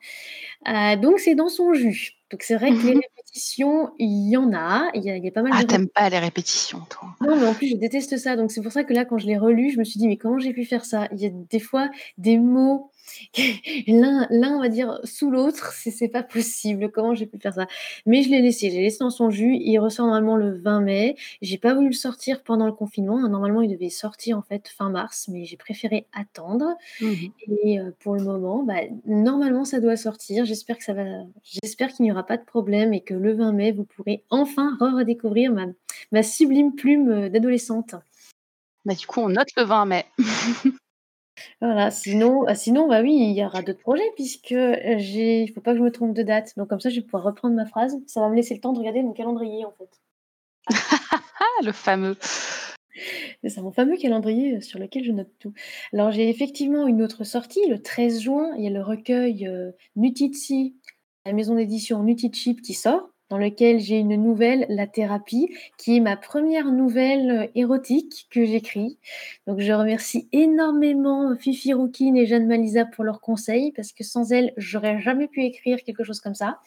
Euh, 0.68 0.96
donc 0.96 1.20
c'est 1.20 1.34
dans 1.34 1.48
son 1.50 1.74
jus. 1.74 2.19
Donc 2.30 2.42
c'est 2.42 2.56
vrai 2.56 2.74
que 2.74 2.86
les 2.86 2.94
répétitions, 2.94 3.92
il 3.98 4.28
y 4.30 4.36
en 4.36 4.52
a, 4.54 4.90
il 4.94 5.04
y 5.04 5.10
a 5.10 5.16
il 5.16 5.24
y 5.24 5.28
a 5.28 5.32
pas 5.32 5.42
mal 5.42 5.56
Ah, 5.56 5.64
de 5.64 5.66
rép 5.66 5.82
pas 5.94 6.08
les 6.08 6.18
répétitions, 6.18 6.84
toi? 6.86 7.14
non, 7.22 7.36
mais 7.38 7.46
en 7.46 7.54
plus, 7.54 7.68
je 7.68 7.76
déteste 7.76 8.16
ça, 8.16 8.34
donc 8.34 8.50
c'est 8.50 8.62
pour 8.62 8.72
ça 8.72 8.82
que 8.82 8.94
là, 8.94 9.04
quand 9.04 9.18
je 9.18 9.26
l'ai 9.26 9.36
relu, 9.36 9.70
je 9.70 9.78
me 9.78 9.84
suis 9.84 9.98
dit: 10.00 10.08
«Mais 10.08 10.16
comment 10.16 10.38
j'ai 10.38 10.54
pu 10.54 10.64
faire 10.64 10.86
ça?» 10.86 11.06
il 11.12 11.20
y 11.20 11.26
a 11.26 11.30
des 11.30 11.60
fois 11.60 11.90
des 12.16 12.38
mots 12.38 12.90
l'un 13.88 14.26
l'un, 14.30 14.56
on 14.56 14.60
va 14.60 14.68
dire, 14.68 15.00
sous 15.04 15.30
l'autre, 15.30 15.72
c'est 15.74 15.90
c'est 15.90 16.08
pas 16.08 16.22
possible. 16.22 16.90
Comment 16.92 17.14
j'ai 17.14 17.26
pu 17.26 17.38
faire 17.38 17.52
ça? 17.52 17.66
Mais 18.06 18.22
je 18.22 18.30
l'ai 18.30 18.40
laissé, 18.40 18.70
j'ai 18.70 18.80
laissé 18.80 18.98
dans 19.00 19.10
son 19.10 19.28
jus. 19.30 19.56
Il 19.60 19.78
ressort 19.80 20.06
normalement 20.06 20.36
le 20.36 20.56
20 20.56 20.80
mai. 20.80 21.16
J'ai 21.42 21.58
pas 21.58 21.74
voulu 21.74 21.88
le 21.88 21.92
sortir 21.92 22.42
pendant 22.42 22.66
le 22.66 22.72
confinement. 22.72 23.18
Normalement, 23.28 23.60
il 23.62 23.70
devait 23.70 23.90
sortir, 23.90 24.38
en 24.38 24.42
fait, 24.42 24.68
fin 24.68 24.88
mars, 24.90 25.26
mais 25.28 25.44
j'ai 25.44 25.56
préféré 25.56 26.06
attendre 26.12 26.76
Mmh 27.00 27.32
et 27.64 27.78
heu, 27.80 27.94
pour 28.00 28.14
le 28.14 28.22
moment, 28.22 28.62
bah, 28.62 28.74
normalement, 29.06 29.64
ça 29.64 29.80
doit 29.80 29.96
sortir. 29.96 30.44
J'espère 30.44 30.78
que 30.78 30.84
ça 30.84 30.94
va 30.94 31.04
j'espère 31.62 31.92
qu'il 31.92 32.04
n'y 32.04 32.12
aura 32.12 32.19
pas 32.22 32.36
de 32.36 32.44
problème 32.44 32.92
et 32.94 33.02
que 33.02 33.14
le 33.14 33.34
20 33.34 33.52
mai, 33.52 33.72
vous 33.72 33.84
pourrez 33.84 34.24
enfin 34.30 34.76
re-redécouvrir 34.80 35.52
ma 35.52 35.66
ma 36.12 36.22
sublime 36.22 36.74
plume, 36.74 37.10
heu, 37.10 37.30
d'adolescente. 37.30 37.94
Bah, 38.84 38.94
du 38.94 39.06
coup, 39.06 39.20
on 39.20 39.28
note 39.28 39.48
le 39.56 39.64
20 39.64 39.86
mai. 39.86 40.06
Voilà, 41.60 41.90
sinon 41.90 42.44
ah 42.48 42.54
sinon, 42.54 42.88
bah, 42.88 43.02
oui, 43.02 43.14
il 43.14 43.32
y 43.36 43.44
aura 43.44 43.62
d'autres 43.62 43.80
projets 43.80 44.10
puisque, 44.16 44.52
heu, 44.52 44.76
j'ai 44.98 45.42
il 45.42 45.52
faut 45.52 45.60
pas 45.60 45.72
que 45.72 45.78
je 45.78 45.82
me 45.82 45.90
trompe 45.92 46.14
de 46.14 46.22
date, 46.22 46.52
donc 46.56 46.68
comme 46.68 46.80
ça, 46.80 46.90
je 46.90 46.96
vais 46.96 47.02
pouvoir 47.02 47.22
reprendre 47.24 47.54
ma 47.54 47.66
phrase. 47.66 47.96
Ça 48.06 48.20
va 48.20 48.28
me 48.28 48.36
laisser 48.36 48.54
le 48.54 48.60
temps 48.60 48.72
de 48.72 48.78
regarder 48.78 49.02
mon 49.02 49.12
calendrier, 49.12 49.64
en 49.64 49.72
fait. 49.72 49.88
Le 51.64 51.72
fameux. 51.72 52.16
C'est 53.44 53.60
mon 53.62 53.72
fameux 53.72 53.96
calendrier, 53.96 54.56
heu, 54.56 54.60
sur 54.60 54.78
lequel 54.78 55.04
je 55.04 55.12
note 55.12 55.30
tout. 55.38 55.52
Alors 55.92 56.10
j'ai 56.10 56.28
effectivement 56.28 56.86
une 56.86 57.02
autre 57.02 57.24
sortie 57.24 57.66
le 57.68 57.80
13 57.80 58.20
juin, 58.20 58.50
il 58.56 58.64
y 58.64 58.66
a 58.66 58.70
le 58.70 58.82
recueil, 58.82 59.46
heu, 59.46 59.72
Nutitsi, 59.96 60.76
la 61.30 61.36
maison 61.36 61.54
d'édition 61.54 62.02
Nutitchip 62.02 62.60
qui 62.60 62.74
sort, 62.74 63.08
dans 63.28 63.38
lequel 63.38 63.78
j'ai 63.78 63.98
une 63.98 64.20
nouvelle, 64.20 64.66
La 64.68 64.88
thérapie, 64.88 65.54
qui 65.78 65.96
est 65.96 66.00
ma 66.00 66.16
première 66.16 66.72
nouvelle, 66.72 67.30
heu, 67.30 67.50
érotique 67.54 68.26
que 68.30 68.44
j'écris. 68.44 68.98
Donc 69.46 69.60
je 69.60 69.72
remercie 69.72 70.28
énormément 70.32 71.36
Fifi 71.36 71.72
Rouquine 71.72 72.16
et 72.16 72.26
Jeanne 72.26 72.48
Malisa 72.48 72.84
pour 72.84 73.04
leurs 73.04 73.20
conseils, 73.20 73.70
parce 73.70 73.92
que 73.92 74.02
sans 74.02 74.32
elles, 74.32 74.52
j'aurais 74.56 75.00
jamais 75.00 75.28
pu 75.28 75.44
écrire 75.44 75.78
quelque 75.84 76.02
chose 76.02 76.18
comme 76.18 76.34
ça. 76.34 76.58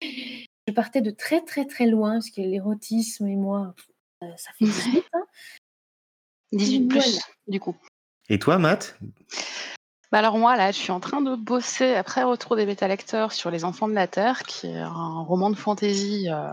Je 0.00 0.72
partais 0.72 1.00
de 1.00 1.10
très, 1.10 1.40
très, 1.40 1.64
très 1.64 1.86
loin 1.86 2.12
parce 2.12 2.30
que 2.30 2.40
l'érotisme 2.40 3.26
et 3.26 3.34
moi, 3.34 3.74
ça 4.20 4.52
fait 4.56 4.64
18, 4.64 5.04
hein. 5.12 5.24
18 6.52 6.92
Voilà. 6.92 7.06
du 7.48 7.58
coup. 7.58 7.74
Et 8.28 8.38
toi, 8.38 8.58
Matt? 8.58 8.96
Bah, 10.12 10.18
alors 10.18 10.38
moi, 10.38 10.56
là, 10.56 10.70
je 10.70 10.76
suis 10.76 10.92
en 10.92 11.00
train 11.00 11.22
de 11.22 11.34
bosser 11.34 11.94
après 11.94 12.22
Retour 12.22 12.54
des 12.54 12.66
bêta 12.66 12.86
lecteurs 12.86 13.32
sur 13.32 13.50
Les 13.50 13.64
Enfants 13.64 13.88
de 13.88 13.94
la 13.94 14.06
Terre, 14.06 14.42
qui 14.44 14.66
est 14.68 14.78
un 14.78 15.22
roman 15.22 15.50
de 15.50 15.56
fantasy, 15.56 16.28
heu 16.28 16.52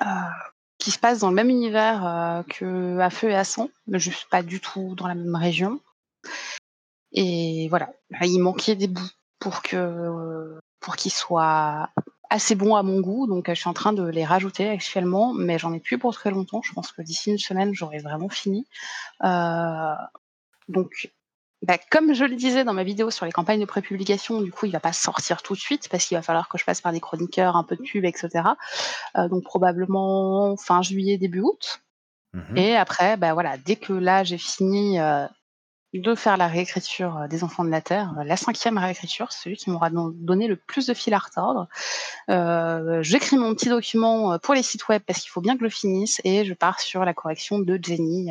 heu, 0.00 0.04
qui 0.78 0.90
se 0.90 0.98
passe 0.98 1.18
dans 1.20 1.28
le 1.28 1.34
même 1.34 1.50
univers, 1.50 2.04
heu, 2.06 2.42
que 2.48 2.98
À 2.98 3.10
feu 3.10 3.28
et 3.30 3.34
à 3.34 3.44
sang, 3.44 3.68
mais 3.86 3.98
juste 3.98 4.28
pas 4.30 4.42
du 4.42 4.60
tout 4.60 4.94
dans 4.96 5.06
la 5.06 5.14
même 5.14 5.34
région. 5.34 5.80
Et 7.12 7.68
voilà, 7.68 7.88
là, 8.10 8.26
il 8.26 8.38
manquait 8.40 8.76
des 8.76 8.88
bouts 8.88 9.10
pour 9.38 9.62
que 9.62 10.58
pour 10.80 10.96
qu'il 10.96 11.12
soit 11.12 11.90
assez 12.30 12.54
bon 12.54 12.74
à 12.74 12.82
mon 12.82 13.00
goût, 13.00 13.26
donc 13.26 13.46
je 13.48 13.54
suis 13.54 13.68
en 13.68 13.72
train 13.74 13.92
de 13.92 14.04
les 14.06 14.24
rajouter 14.24 14.68
actuellement, 14.68 15.32
mais 15.32 15.58
j'en 15.58 15.72
ai 15.72 15.80
plus 15.80 15.98
pour 15.98 16.14
très 16.14 16.30
longtemps. 16.30 16.62
Je 16.62 16.72
pense 16.72 16.92
que 16.92 17.02
d'ici 17.02 17.30
une 17.30 17.38
semaine, 17.38 17.72
j'aurai 17.74 17.98
vraiment 17.98 18.28
fini. 18.28 18.66
Donc 20.68 21.10
bah, 21.62 21.78
comme 21.90 22.12
je 22.12 22.24
le 22.24 22.36
disais 22.36 22.64
dans 22.64 22.74
ma 22.74 22.84
vidéo 22.84 23.10
sur 23.10 23.24
les 23.24 23.32
campagnes 23.32 23.60
de 23.60 23.64
prépublication, 23.66 24.40
du 24.42 24.52
coup, 24.52 24.66
il 24.66 24.72
va 24.72 24.80
pas 24.80 24.92
sortir 24.92 25.42
tout 25.42 25.54
de 25.54 25.58
suite 25.58 25.88
parce 25.88 26.04
qu'il 26.04 26.16
va 26.16 26.22
falloir 26.22 26.48
que 26.48 26.58
je 26.58 26.64
passe 26.64 26.80
par 26.80 26.92
des 26.92 27.00
chroniqueurs, 27.00 27.56
un 27.56 27.64
peu 27.64 27.76
de 27.76 27.82
pub, 27.82 28.04
et 28.04 28.12
cetera. 28.14 28.56
Heu, 29.16 29.28
donc 29.28 29.44
probablement 29.44 30.56
fin 30.56 30.82
juillet, 30.82 31.16
début 31.18 31.40
août. 31.40 31.80
Mmh 32.34 32.58
Et 32.58 32.76
après, 32.76 33.16
bah, 33.16 33.32
voilà, 33.32 33.56
dès 33.56 33.76
que 33.76 33.94
là, 33.94 34.22
j'ai 34.22 34.36
fini, 34.38 35.00
heu, 35.00 35.26
de 35.94 36.14
faire 36.14 36.36
la 36.36 36.48
réécriture, 36.48 37.18
heu, 37.24 37.28
des 37.28 37.42
Enfants 37.42 37.64
de 37.64 37.70
la 37.70 37.80
Terre, 37.80 38.12
la 38.24 38.36
5e 38.36 38.78
réécriture, 38.78 39.32
celui 39.32 39.56
qui 39.56 39.70
m'aura 39.70 39.88
don 39.90 40.12
donné 40.14 40.48
le 40.48 40.56
plus 40.56 40.86
de 40.86 40.94
fil 40.94 41.14
à 41.14 41.18
retordre, 41.18 41.68
j'écris 43.02 43.38
mon 43.38 43.54
petit 43.54 43.70
document, 43.70 44.38
pour 44.40 44.54
les 44.54 44.62
sites 44.62 44.88
web 44.88 45.02
parce 45.06 45.20
qu'il 45.20 45.30
faut 45.30 45.40
bien 45.40 45.54
que 45.54 45.60
je 45.60 45.64
le 45.64 45.70
finisse 45.70 46.20
et 46.24 46.44
je 46.44 46.54
pars 46.54 46.80
sur 46.80 47.04
la 47.04 47.14
correction 47.14 47.58
de 47.58 47.78
Jenny, 47.82 48.30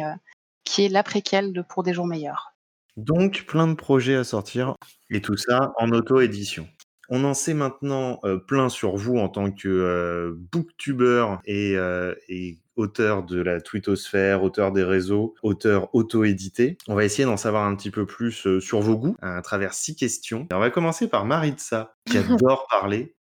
qui 0.64 0.86
est 0.86 0.90
la 0.90 1.04
préquelle 1.04 1.54
de 1.54 1.62
Pour 1.62 1.84
des 1.84 1.94
jours 1.94 2.08
meilleurs. 2.08 2.55
Donc 2.98 3.46
plein 3.48 3.68
de 3.68 3.74
projets 3.74 4.16
à 4.16 4.24
sortir 4.24 4.76
et 5.10 5.22
tout 5.22 5.38
ça 5.38 5.74
en 5.78 5.90
auto-édition. 5.92 6.68
On 7.10 7.24
en 7.24 7.34
sait 7.36 7.54
maintenant, 7.54 8.20
heu, 8.24 8.44
plein 8.44 8.70
sur 8.70 8.96
vous 8.96 9.18
en 9.18 9.30
tant 9.30 9.52
que, 9.52 9.68
heu, 9.68 10.40
booktubeur 10.52 11.40
et 11.46 11.76
heu 11.76 12.18
et 12.30 12.58
auteur 12.76 13.24
de 13.24 13.40
la 13.42 13.62
twittosphère, 13.62 14.44
auteur 14.44 14.72
des 14.72 14.84
réseaux, 14.84 15.36
auteur 15.44 15.94
auto-édité. 15.94 16.78
On 16.88 16.96
va 16.96 17.06
essayer 17.06 17.24
d'en 17.26 17.38
savoir 17.38 17.66
un 17.66 17.76
petit 17.76 17.92
peu 17.92 18.06
plus, 18.06 18.60
sur 18.60 18.82
vos 18.82 18.98
goûts 18.98 19.16
à 19.22 19.42
travers 19.42 19.74
6 19.74 19.96
questions. 19.96 20.48
On 20.52 20.60
va 20.60 20.70
commencer 20.72 21.08
par 21.08 21.26
Maritza 21.26 21.96
qui 22.06 22.18
adore 22.18 22.68
parler. 22.72 23.16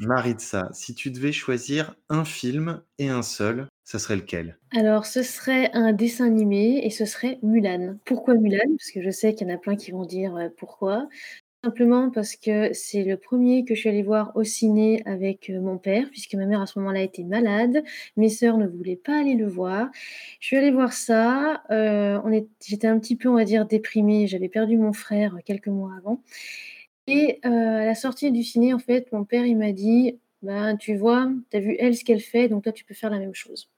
Maritza, 0.00 0.68
si 0.72 0.94
tu 0.94 1.10
devais 1.10 1.32
choisir 1.32 1.94
un 2.08 2.24
film 2.24 2.82
et 2.98 3.08
un 3.10 3.22
seul, 3.22 3.68
ça 3.90 3.98
serait 3.98 4.16
lequel? 4.16 4.56
Alors 4.72 5.04
ce 5.04 5.22
serait 5.24 5.68
un 5.72 5.92
dessin 5.92 6.26
animé 6.26 6.80
et 6.84 6.90
ce 6.90 7.04
serait 7.04 7.40
Mulan. 7.42 7.96
Pourquoi 8.04 8.34
Mulan? 8.34 8.68
Parce 8.78 8.92
que 8.92 9.02
je 9.02 9.10
sais 9.10 9.34
qu'il 9.34 9.48
y 9.48 9.50
en 9.50 9.54
a 9.54 9.58
plein 9.58 9.74
qui 9.74 9.90
vont 9.90 10.04
dire, 10.04 10.36
heu: 10.36 10.48
«Pourquoi?» 10.56 11.08
simplement 11.64 12.10
parce 12.10 12.36
que 12.36 12.72
c'est 12.74 13.04
le 13.04 13.16
1er 13.16 13.64
que 13.64 13.74
je 13.74 13.80
suis 13.80 13.88
allée 13.88 14.02
voir 14.02 14.32
au 14.36 14.44
ciné 14.44 15.02
avec, 15.06 15.50
heu, 15.50 15.60
mon 15.60 15.78
père, 15.78 16.08
puisque 16.10 16.34
ma 16.36 16.46
mère 16.46 16.60
à 16.60 16.66
ce 16.66 16.78
moment-là 16.80 17.02
était 17.02 17.24
malade. 17.24 17.82
Mes 18.18 18.28
sœurs 18.28 18.58
ne 18.58 18.66
voulaient 18.68 18.96
pas 18.96 19.18
aller 19.20 19.34
le 19.34 19.48
voir. 19.48 19.90
Je 20.40 20.46
suis 20.48 20.56
allée 20.58 20.72
voir 20.72 20.92
ça, 20.92 21.62
est 21.70 22.48
j'étais 22.66 22.88
un 22.88 22.98
petit 23.00 23.16
peu, 23.16 23.28
on 23.30 23.36
va 23.36 23.44
dire, 23.46 23.66
déprimée. 23.66 24.26
J'avais 24.28 24.50
perdu 24.50 24.76
mon 24.78 24.92
frère, 24.92 25.38
quelques 25.46 25.68
mois 25.68 25.94
avant 25.98 26.22
et 27.08 27.40
à 27.44 27.50
la 27.86 27.94
sortie 27.96 28.32
du 28.32 28.44
ciné, 28.44 28.74
en 28.74 28.78
fait, 28.80 29.12
mon 29.12 29.24
père, 29.24 29.46
il 29.46 29.56
m'a 29.58 29.72
dit: 29.72 30.18
«Ben, 30.42 30.76
tu 30.78 30.96
vois, 30.96 31.30
tu 31.50 31.56
as 31.58 31.60
vu 31.60 31.76
elle 31.80 31.96
ce 31.96 32.04
qu'elle 32.04 32.20
fait, 32.20 32.48
donc 32.48 32.64
toi 32.64 32.72
tu 32.72 32.84
peux 32.84 32.94
faire 32.94 33.10
la 33.10 33.18
même 33.20 33.34
chose». 33.34 33.68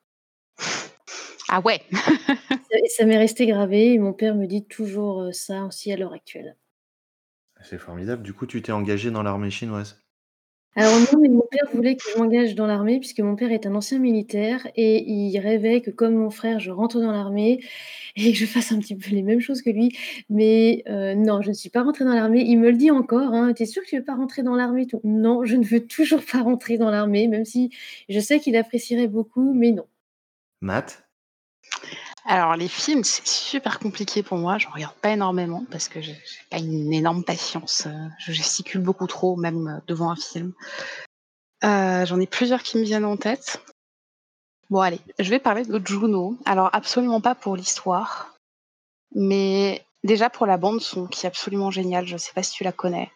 Ah 1.55 1.61
ouais! 1.67 1.83
Ça 1.93 2.79
et 2.83 2.89
ça 2.89 3.05
m'est 3.05 3.19
resté 3.19 3.47
gravé 3.47 3.93
et 3.93 3.99
mon 3.99 4.15
père 4.15 4.35
me 4.35 4.47
dit 4.47 4.65
toujours, 4.65 5.21
heu, 5.25 5.33
ça 5.33 5.65
aussi 5.67 5.93
à 5.93 5.99
l'heure 5.99 6.15
actuelle. 6.15 6.57
C'est 7.63 7.79
formidable. 7.79 8.23
Du 8.23 8.35
coup, 8.35 8.47
tu 8.47 8.61
t'es 8.61 8.73
engagée 8.73 9.11
dans 9.11 9.23
l'armée 9.23 9.51
chinoise? 9.51 9.99
Alors 10.75 10.99
non, 10.99 11.21
mais 11.21 11.29
mon 11.29 11.43
père 11.51 11.69
voulait 11.75 11.97
que 11.97 12.03
je 12.11 12.19
m'engage 12.19 12.55
dans 12.55 12.67
l'armée 12.67 12.99
puisque 12.99 13.21
mon 13.21 13.37
père 13.37 13.53
est 13.53 13.67
un 13.67 13.75
ancien 13.75 13.99
militaire 13.99 14.67
et 14.75 15.03
il 15.07 15.39
rêvait 15.39 15.83
que 15.83 15.91
comme 15.91 16.15
mon 16.15 16.31
frère, 16.31 16.61
je 16.61 16.71
rentre 16.71 16.99
dans 17.01 17.13
l'armée 17.13 17.63
et 18.17 18.33
que 18.33 18.39
je 18.39 18.47
fasse 18.47 18.73
un 18.73 18.79
petit 18.79 18.97
peu 18.97 19.11
les 19.11 19.23
mêmes 19.23 19.41
choses 19.41 19.61
que 19.63 19.69
lui. 19.71 19.97
Mais 20.31 20.83
heu, 20.89 21.15
non, 21.15 21.43
je 21.43 21.51
ne 21.51 21.55
suis 21.55 21.69
pas 21.71 21.83
rentrée 21.83 22.05
dans 22.07 22.15
l'armée. 22.15 22.43
Il 22.43 22.59
me 22.59 22.71
le 22.71 22.77
dit 22.77 22.91
encore, 22.91 23.35
hein: 23.35 23.53
«Tu 23.55 23.65
es 23.65 23.67
sûre 23.67 23.83
que 23.85 23.89
tu 23.91 23.99
veux 23.99 24.05
pas 24.05 24.15
rentrer 24.15 24.43
dans 24.43 24.57
l'armée 24.57 24.83
et 24.83 24.87
tout?» 24.87 25.01
non, 25.05 25.45
je 25.45 25.57
ne 25.57 25.65
veux 25.65 25.87
toujours 25.87 26.23
pas 26.25 26.43
rentrer 26.43 26.79
dans 26.79 26.91
l'armée, 26.91 27.29
même 27.29 27.45
si 27.45 27.71
je 28.09 28.19
sais 28.21 28.41
qu'il 28.41 28.57
apprécierait 28.57 29.09
beaucoup, 29.09 29.53
mais 29.55 29.73
non. 29.73 29.87
Matt? 30.63 31.05
Alors 32.25 32.55
les 32.55 32.68
films, 32.68 33.03
c'est 33.03 33.27
super 33.27 33.79
compliqué 33.81 34.23
pour 34.23 34.39
moi, 34.39 34.57
j'en 34.59 34.70
regarde 34.70 34.95
pas 34.95 35.11
énormément 35.11 35.64
parce 35.70 35.89
que 35.89 36.01
j'ai 36.01 36.16
pas 36.51 36.59
une 36.59 36.93
énorme 36.93 37.25
patience, 37.25 37.87
heu, 37.87 38.11
je 38.18 38.33
gesticule 38.33 38.81
beaucoup 38.81 39.09
trop 39.09 39.35
même, 39.37 39.68
heu, 39.68 39.83
devant 39.89 40.11
un 40.11 40.16
film. 40.16 40.53
Heu, 41.64 42.05
j'en 42.07 42.20
ai 42.20 42.27
plusieurs 42.27 42.62
qui 42.62 42.79
me 42.79 42.85
viennent 42.85 43.05
en 43.05 43.16
tête. 43.16 43.61
Bon 44.70 44.81
allez, 44.81 45.01
je 45.18 45.31
vais 45.31 45.41
parler 45.41 45.64
de 45.64 45.85
Juno. 45.85 46.39
Alors 46.45 46.70
absolument 46.73 47.20
pas 47.20 47.35
pour 47.35 47.57
l'histoire, 47.57 48.35
mais 49.14 49.85
déjà 50.05 50.31
pour 50.31 50.47
la 50.47 50.57
bande 50.59 50.81
son 50.81 51.07
qui 51.07 51.27
est 51.27 51.29
absolument 51.29 51.70
géniale, 51.73 52.07
je 52.07 52.16
sais 52.16 52.33
pas 52.35 52.43
si 52.45 52.53
tu 52.53 52.64
la 52.64 52.73
connais? 52.73 53.11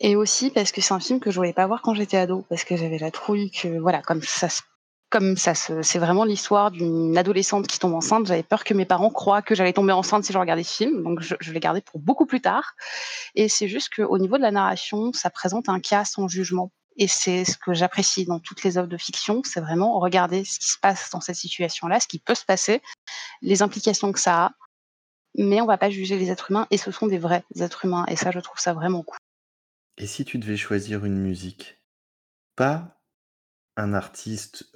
Et 0.00 0.16
aussi 0.16 0.50
parce 0.50 0.72
que 0.72 0.80
c'est 0.80 0.94
un 0.94 1.00
film 1.00 1.20
que 1.20 1.30
je 1.30 1.36
voulais 1.36 1.52
pas 1.52 1.66
voir 1.66 1.80
quand 1.80 1.94
j'étais 1.94 2.18
ado, 2.18 2.44
parce 2.48 2.64
que 2.64 2.76
j'avais 2.76 2.98
la 2.98 3.10
trouille 3.10 3.50
que 3.50 3.78
voilà, 3.78 4.02
comme 4.02 4.22
ça 4.22 4.48
se 4.48 4.62
comme 5.14 5.36
ça 5.36 5.54
c'est 5.54 6.00
vraiment 6.00 6.24
l'histoire 6.24 6.72
d'une 6.72 7.16
adolescente 7.16 7.68
qui 7.68 7.78
tombe 7.78 7.94
enceinte, 7.94 8.26
j'avais 8.26 8.42
peur 8.42 8.64
que 8.64 8.74
mes 8.74 8.84
parents 8.84 9.10
croient 9.10 9.42
que 9.42 9.54
j'allais 9.54 9.72
tomber 9.72 9.92
enceinte 9.92 10.24
si 10.24 10.32
je 10.32 10.38
regardais 10.38 10.64
ce 10.64 10.74
film, 10.74 11.04
donc 11.04 11.20
je 11.20 11.52
l'ai 11.52 11.60
gardé 11.60 11.80
pour 11.82 12.00
beaucoup 12.00 12.26
plus 12.26 12.40
tard. 12.40 12.74
Et 13.36 13.48
c'est 13.48 13.68
juste 13.68 13.94
qu'au 13.94 14.18
niveau 14.18 14.38
de 14.38 14.42
la 14.42 14.50
narration, 14.50 15.12
ça 15.12 15.30
présente 15.30 15.68
un 15.68 15.78
cas 15.78 16.04
sans 16.04 16.26
jugement. 16.26 16.72
Et 16.96 17.06
c'est 17.06 17.44
ce 17.44 17.56
que 17.56 17.74
j'apprécie 17.74 18.24
dans 18.24 18.40
toutes 18.40 18.64
les 18.64 18.76
œuvres 18.76 18.88
de 18.88 18.96
fiction, 18.96 19.40
c'est 19.44 19.60
vraiment 19.60 20.00
regarder 20.00 20.44
ce 20.44 20.58
qui 20.58 20.66
se 20.66 20.78
passe 20.80 21.10
dans 21.10 21.20
cette 21.20 21.36
situation-là, 21.36 22.00
ce 22.00 22.08
qui 22.08 22.18
peut 22.18 22.34
se 22.34 22.44
passer, 22.44 22.82
les 23.40 23.62
implications 23.62 24.10
que 24.10 24.18
ça 24.18 24.46
a, 24.46 24.52
mais 25.36 25.60
on 25.60 25.66
va 25.66 25.78
pas 25.78 25.90
juger 25.90 26.18
les 26.18 26.32
êtres 26.32 26.50
humains 26.50 26.66
et 26.72 26.76
ce 26.76 26.90
sont 26.90 27.06
des 27.06 27.18
vrais 27.18 27.44
êtres 27.60 27.84
humains. 27.84 28.04
Et 28.08 28.16
ça, 28.16 28.32
je 28.32 28.40
trouve 28.40 28.58
ça 28.58 28.74
vraiment 28.74 29.04
cool. 29.04 29.18
Et 29.96 30.08
si 30.08 30.24
tu 30.24 30.38
devais 30.38 30.56
choisir 30.56 31.04
une 31.04 31.18
musique? 31.18 31.78
Pas 32.56 32.93
un 33.76 33.94
artiste, 33.94 34.70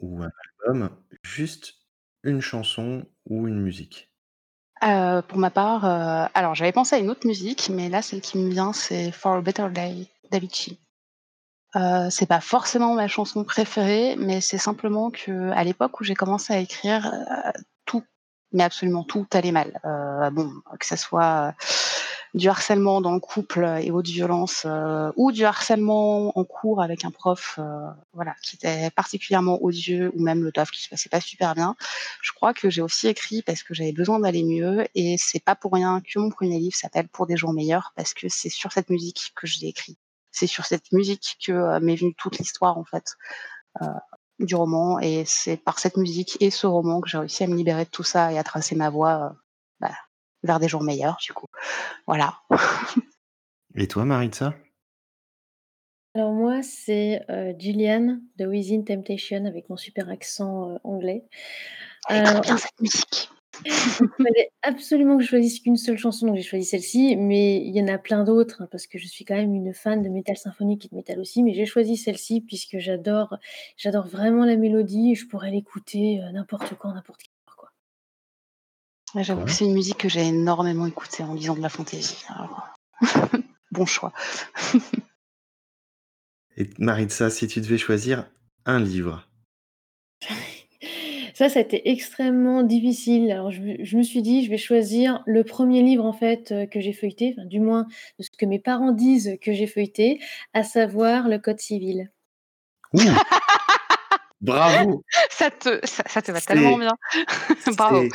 ou 0.00 0.22
un 0.22 0.30
album, 0.66 0.90
juste 1.22 1.74
une 2.22 2.40
chanson 2.40 3.06
ou 3.26 3.48
une 3.48 3.60
musique? 3.60 4.12
Pour 4.80 5.38
ma 5.38 5.50
part, 5.50 5.84
alors 6.34 6.54
j'avais 6.54 6.72
pensé 6.72 6.96
à 6.96 6.98
une 6.98 7.10
autre 7.10 7.26
musique, 7.26 7.70
mais 7.70 7.88
là, 7.88 8.02
celle 8.02 8.20
qui 8.20 8.38
me 8.38 8.50
vient, 8.50 8.72
c'est 8.72 9.12
For 9.12 9.34
a 9.34 9.40
Better 9.40 9.68
Day 9.70 10.06
d'Avicii. 10.30 10.80
C'est 12.10 12.26
pas 12.26 12.40
forcément 12.40 12.94
ma 12.94 13.06
chanson 13.06 13.44
préférée, 13.44 14.16
mais 14.16 14.40
c'est 14.40 14.58
simplement 14.58 15.10
qu'à 15.10 15.62
l'époque 15.64 16.00
où 16.00 16.04
j'ai 16.04 16.14
commencé 16.14 16.52
à 16.52 16.58
écrire, 16.58 17.12
tout, 17.84 18.04
mais 18.52 18.64
absolument 18.64 19.04
tout 19.04 19.26
allait 19.32 19.52
mal. 19.52 19.80
Heu, 19.84 20.30
bon, 20.30 20.50
que 20.78 20.86
ça 20.86 20.96
soit, 20.96 21.54
du 22.34 22.48
harcèlement 22.48 23.00
dans 23.00 23.12
le 23.14 23.20
couple 23.20 23.64
et 23.82 23.90
autres 23.90 24.10
violences, 24.10 24.64
heu, 24.66 25.12
ou 25.16 25.32
du 25.32 25.44
harcèlement 25.44 26.36
en 26.38 26.44
cours 26.44 26.82
avec 26.82 27.04
un 27.04 27.10
prof, 27.10 27.58
heu, 27.58 27.64
voilà, 28.12 28.34
qui 28.42 28.56
était 28.56 28.90
particulièrement 28.90 29.62
odieux 29.62 30.12
ou 30.14 30.22
même 30.22 30.42
le 30.44 30.52
taf 30.52 30.70
qui 30.70 30.82
se 30.82 30.88
passait 30.88 31.08
pas 31.08 31.20
super 31.20 31.54
bien. 31.54 31.76
Je 32.22 32.32
crois 32.32 32.54
que 32.54 32.70
j'ai 32.70 32.82
aussi 32.82 33.08
écrit 33.08 33.42
parce 33.42 33.62
que 33.62 33.74
j'avais 33.74 33.92
besoin 33.92 34.20
d'aller 34.20 34.44
mieux 34.44 34.86
et 34.94 35.16
c'est 35.18 35.44
pas 35.44 35.56
pour 35.56 35.72
rien 35.72 36.00
que 36.02 36.18
mon 36.18 36.30
premier 36.30 36.58
livre 36.58 36.76
s'appelle 36.76 37.08
Pour 37.08 37.26
des 37.26 37.36
jours 37.36 37.52
meilleurs 37.52 37.92
parce 37.96 38.14
que 38.14 38.28
c'est 38.28 38.48
sur 38.50 38.72
cette 38.72 38.90
musique 38.90 39.32
que 39.36 39.46
je 39.46 39.60
l'ai 39.60 39.68
écrit. 39.68 39.96
C'est 40.32 40.46
sur 40.46 40.64
cette 40.66 40.92
musique 40.92 41.36
que, 41.44 41.52
heu, 41.52 41.80
m'est 41.80 41.96
venue 41.96 42.14
toute 42.14 42.38
l'histoire 42.38 42.78
en 42.78 42.84
fait, 42.84 43.04
heu, 43.82 43.86
du 44.44 44.54
roman 44.54 44.98
et 45.00 45.24
c'est 45.26 45.56
par 45.56 45.78
cette 45.78 45.96
musique 45.96 46.36
et 46.40 46.50
ce 46.50 46.66
roman 46.66 47.00
que 47.00 47.08
j'ai 47.08 47.18
réussi 47.18 47.44
à 47.44 47.46
me 47.46 47.54
libérer 47.56 47.84
de 47.84 47.90
tout 47.90 48.02
ça 48.02 48.32
et 48.32 48.38
à 48.38 48.44
tracer 48.44 48.74
ma 48.74 48.90
voie, 48.90 49.30
heu, 49.32 49.36
bah, 49.80 49.92
vers 50.42 50.60
des 50.60 50.68
jours 50.68 50.82
meilleurs 50.82 51.18
du 51.22 51.32
coup. 51.32 51.46
Voilà. 52.06 52.38
Et 53.76 53.86
toi, 53.86 54.04
Maritza? 54.04 54.54
Alors 56.14 56.32
moi, 56.32 56.60
c'est, 56.62 57.24
heu, 57.30 57.54
Gillian 57.56 58.18
de 58.36 58.46
Within 58.46 58.82
Temptation 58.82 59.44
avec 59.44 59.70
mon 59.70 59.76
super 59.76 60.08
accent, 60.08 60.70
heu, 60.72 60.78
anglais. 60.82 61.24
Elle 62.08 62.18
est 62.18 62.24
trop 62.24 62.38
Heu, 62.38 62.40
bien 62.40 62.56
cette 62.56 62.80
musique. 62.80 63.30
Il 63.64 64.08
fallait 64.24 64.50
absolument 64.62 65.16
que 65.16 65.22
je 65.22 65.28
choisisse 65.28 65.60
qu'une 65.60 65.76
seule 65.76 65.98
chanson, 65.98 66.26
donc 66.26 66.36
j'ai 66.36 66.42
choisi 66.42 66.64
celle-ci, 66.64 67.16
mais 67.16 67.56
il 67.56 67.74
y 67.74 67.82
en 67.82 67.88
a 67.88 67.98
plein 67.98 68.24
d'autres, 68.24 68.62
hein, 68.62 68.68
parce 68.70 68.86
que 68.86 68.98
je 68.98 69.06
suis 69.06 69.24
quand 69.24 69.34
même 69.34 69.54
une 69.54 69.74
fan 69.74 70.02
de 70.02 70.08
métal 70.08 70.36
symphonique 70.36 70.86
et 70.86 70.88
de 70.88 70.96
métal 70.96 71.20
aussi, 71.20 71.42
mais 71.42 71.54
j'ai 71.54 71.66
choisi 71.66 71.96
celle-ci 71.96 72.40
puisque 72.40 72.78
j'adore 72.78 73.36
j'adore 73.76 74.06
vraiment 74.06 74.44
la 74.44 74.56
mélodie 74.56 75.12
et 75.12 75.14
je 75.14 75.26
pourrais 75.26 75.50
l'écouter, 75.50 76.20
heu, 76.20 76.32
n'importe 76.32 76.74
quand, 76.78 76.92
n'importe 76.94 77.22
quelle 77.22 77.32
heure, 77.48 77.56
quoi. 77.56 77.70
Ouais, 79.14 79.24
j'avoue 79.24 79.44
que 79.44 79.50
c'est 79.50 79.64
une 79.64 79.74
musique 79.74 79.98
que 79.98 80.08
j'ai 80.08 80.26
énormément 80.26 80.86
écoutée 80.86 81.22
en 81.22 81.34
lisant 81.34 81.54
de 81.54 81.60
la 81.62 81.68
fantaisie, 81.68 82.24
alors 82.28 82.68
bon 83.72 83.86
choix. 83.86 84.12
Et 86.56 86.70
Maritza, 86.78 87.30
si 87.30 87.48
tu 87.48 87.60
devais 87.60 87.78
choisir 87.78 88.26
un 88.66 88.78
livre? 88.80 89.29
Ça, 91.40 91.48
ça 91.48 91.60
a 91.60 91.62
été 91.62 91.88
extrêmement 91.88 92.62
difficile. 92.62 93.32
Alors 93.32 93.50
je 93.50 93.62
me 93.62 93.82
je 93.82 93.96
me 93.96 94.02
suis 94.02 94.20
dit: 94.20 94.44
«Je 94.44 94.50
vais 94.50 94.58
choisir 94.58 95.22
le 95.24 95.42
1er 95.42 95.82
livre 95.82 96.04
en 96.04 96.12
fait, 96.12 96.52
heu, 96.52 96.66
que 96.66 96.80
j'ai 96.80 96.92
feuilleté», 96.92 97.34
enfin 97.34 97.46
du 97.46 97.60
moins 97.60 97.86
de 98.18 98.24
ce 98.24 98.28
que 98.30 98.44
mes 98.44 98.58
parents 98.58 98.92
disent 98.92 99.38
que 99.40 99.54
j'ai 99.54 99.66
feuilleté, 99.66 100.20
à 100.52 100.64
savoir 100.64 101.30
le 101.30 101.38
Code 101.38 101.58
civil. 101.58 102.10
Ouh! 102.92 102.98
Bravo! 104.42 105.02
Ça 105.30 105.50
te 105.50 105.80
ça 105.84 106.02
ça 106.06 106.20
te 106.20 106.30
va 106.30 106.42
tellement 106.42 106.76
bien. 106.76 106.92
Bravo. 107.74 108.06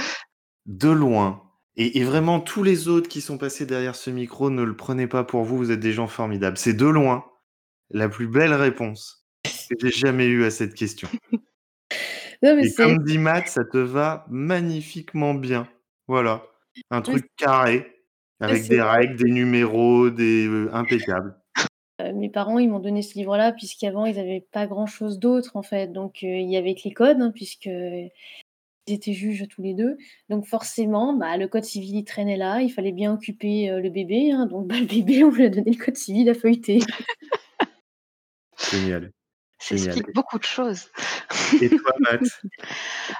de 0.67 0.89
loin 0.89 1.41
et 1.77 1.97
et 1.97 2.03
vraiment 2.03 2.39
tous 2.39 2.61
les 2.61 2.87
autres 2.89 3.09
qui 3.09 3.21
sont 3.21 3.39
passés 3.39 3.65
derrière 3.65 3.95
ce 3.95 4.11
micro, 4.11 4.51
ne 4.51 4.61
le 4.61 4.75
prenez 4.75 5.07
pas 5.07 5.23
pour 5.23 5.45
vous, 5.45 5.57
vous 5.57 5.71
êtes 5.71 5.79
des 5.79 5.93
gens 5.93 6.07
formidables. 6.07 6.59
C'est 6.59 6.75
de 6.75 6.85
loin 6.85 7.25
la 7.89 8.07
plus 8.07 8.27
belle 8.27 8.53
réponse 8.53 9.25
que 9.43 9.75
j'ai 9.81 9.91
jamais 9.91 10.27
eue 10.27 10.45
à 10.45 10.51
cette 10.51 10.75
question. 10.75 11.09
Non 12.43 12.55
mais 12.55 12.67
Et 12.67 12.73
comme 12.73 13.03
dit 13.03 13.17
Matt, 13.17 13.47
ça 13.47 13.63
te 13.63 13.77
va 13.77 14.25
magnifiquement 14.29 15.33
bien. 15.33 15.67
Voilà, 16.07 16.43
un 16.91 17.01
truc 17.01 17.25
carré, 17.37 17.87
avec 18.39 18.67
des 18.67 18.81
règles, 18.81 19.15
des 19.15 19.31
numéros, 19.31 20.09
des 20.09 20.45
heu, 20.47 20.69
impeccable. 20.73 21.35
Heu, 22.01 22.13
mes 22.13 22.29
parents, 22.29 22.59
ils 22.59 22.69
m'ont 22.69 22.79
donné 22.79 23.01
ce 23.01 23.17
livre-là 23.17 23.51
puisqu'avant 23.53 24.05
ils 24.05 24.19
avaient 24.19 24.45
pas 24.51 24.67
grand-chose 24.67 25.19
d'autre 25.19 25.55
en 25.55 25.63
fait, 25.63 25.91
donc 25.91 26.19
heu, 26.23 26.27
il 26.27 26.49
y 26.49 26.57
avait 26.57 26.75
que 26.75 26.81
les 26.85 26.93
codes, 26.93 27.21
hein, 27.21 27.31
puisqu'ils 27.33 28.11
étaient 28.87 29.13
juges 29.13 29.47
tous 29.49 29.61
les 29.61 29.73
2. 29.73 29.97
Donc 30.29 30.45
forcément, 30.45 31.13
bah, 31.13 31.37
le 31.37 31.47
code 31.47 31.63
civil, 31.63 31.95
il 31.95 32.03
traînait 32.03 32.37
là, 32.37 32.61
il 32.61 32.69
fallait 32.69 32.91
bien 32.91 33.13
occuper, 33.13 33.69
le 33.81 33.89
bébé, 33.89 34.31
hein, 34.31 34.45
donc 34.45 34.67
bah, 34.67 34.75
le 34.79 34.85
bébé, 34.85 35.23
on 35.23 35.31
lui 35.31 35.45
a 35.45 35.49
donné 35.49 35.71
le 35.71 35.83
code 35.83 35.97
civil 35.97 36.29
à 36.29 36.33
feuilleter. 36.33 36.79
Génial, 38.71 39.11
Ça 39.57 39.75
génial. 39.75 39.87
explique 39.87 40.13
beaucoup 40.13 40.37
de 40.37 40.43
choses. 40.43 40.89
Et 41.61 41.69
toi, 41.69 41.91
Matt? 41.99 42.41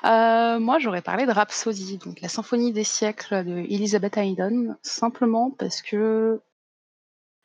Heu, 0.04 0.60
moi, 0.60 0.80
j'aurais 0.80 1.02
parlé 1.02 1.26
de 1.26 1.32
Rhapsody, 1.32 1.98
donc 1.98 2.22
la 2.22 2.30
symphonie 2.30 2.72
des 2.74 2.84
siècles 2.84 3.44
de 3.44 3.58
Elizabeth 3.60 4.18
Haydn, 4.18 4.76
simplement 4.82 5.52
parce 5.52 5.82
que 5.82 6.42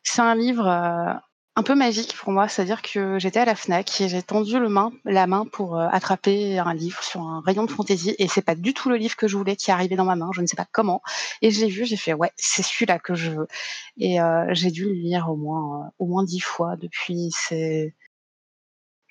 c'est 0.03 0.21
un 0.21 0.35
livre, 0.35 0.67
heu, 0.67 1.19
un 1.55 1.63
peu 1.63 1.75
magique 1.75 2.15
pour 2.15 2.31
moi. 2.31 2.47
C'est-à-dire 2.47 2.81
que 2.81 3.19
j'étais 3.19 3.39
à 3.39 3.45
la 3.45 3.55
Fnac 3.55 4.01
et 4.01 4.09
j'ai 4.09 4.21
tendu 4.23 4.59
le 4.59 4.69
main 4.69 4.91
la 5.05 5.27
main 5.27 5.45
pour, 5.45 5.77
heu, 5.77 5.87
attraper 5.91 6.59
un 6.59 6.73
livre 6.73 7.03
sur 7.03 7.21
un 7.21 7.41
rayon 7.45 7.63
de 7.65 7.71
fantaisie 7.71 8.15
et 8.19 8.27
c'est 8.27 8.41
pas 8.41 8.55
du 8.55 8.73
tout 8.73 8.89
le 8.89 8.95
livre 8.97 9.15
que 9.15 9.27
je 9.27 9.37
voulais 9.37 9.55
qui 9.55 9.69
est 9.71 9.73
arrivé 9.73 9.95
dans 9.95 10.05
ma 10.05 10.15
main, 10.15 10.29
je 10.33 10.41
ne 10.41 10.47
sais 10.47 10.55
pas 10.55 10.67
comment 10.71 11.01
et 11.41 11.51
je 11.51 11.61
l'ai 11.61 11.69
vu, 11.69 11.85
j'ai 11.85 11.97
fait: 11.97 12.13
«Ouais, 12.13 12.31
c'est 12.37 12.63
celui-là 12.63 12.99
que 12.99 13.15
je 13.15 13.31
veux» 13.31 13.47
et 13.97 14.17
j'ai 14.51 14.71
dû 14.71 14.85
le 14.85 14.93
lire 14.93 15.29
au 15.29 15.35
moins, 15.35 15.91
au 15.99 16.07
moins 16.07 16.23
10 16.23 16.39
fois 16.39 16.75
depuis. 16.77 17.29
C'est 17.33 17.95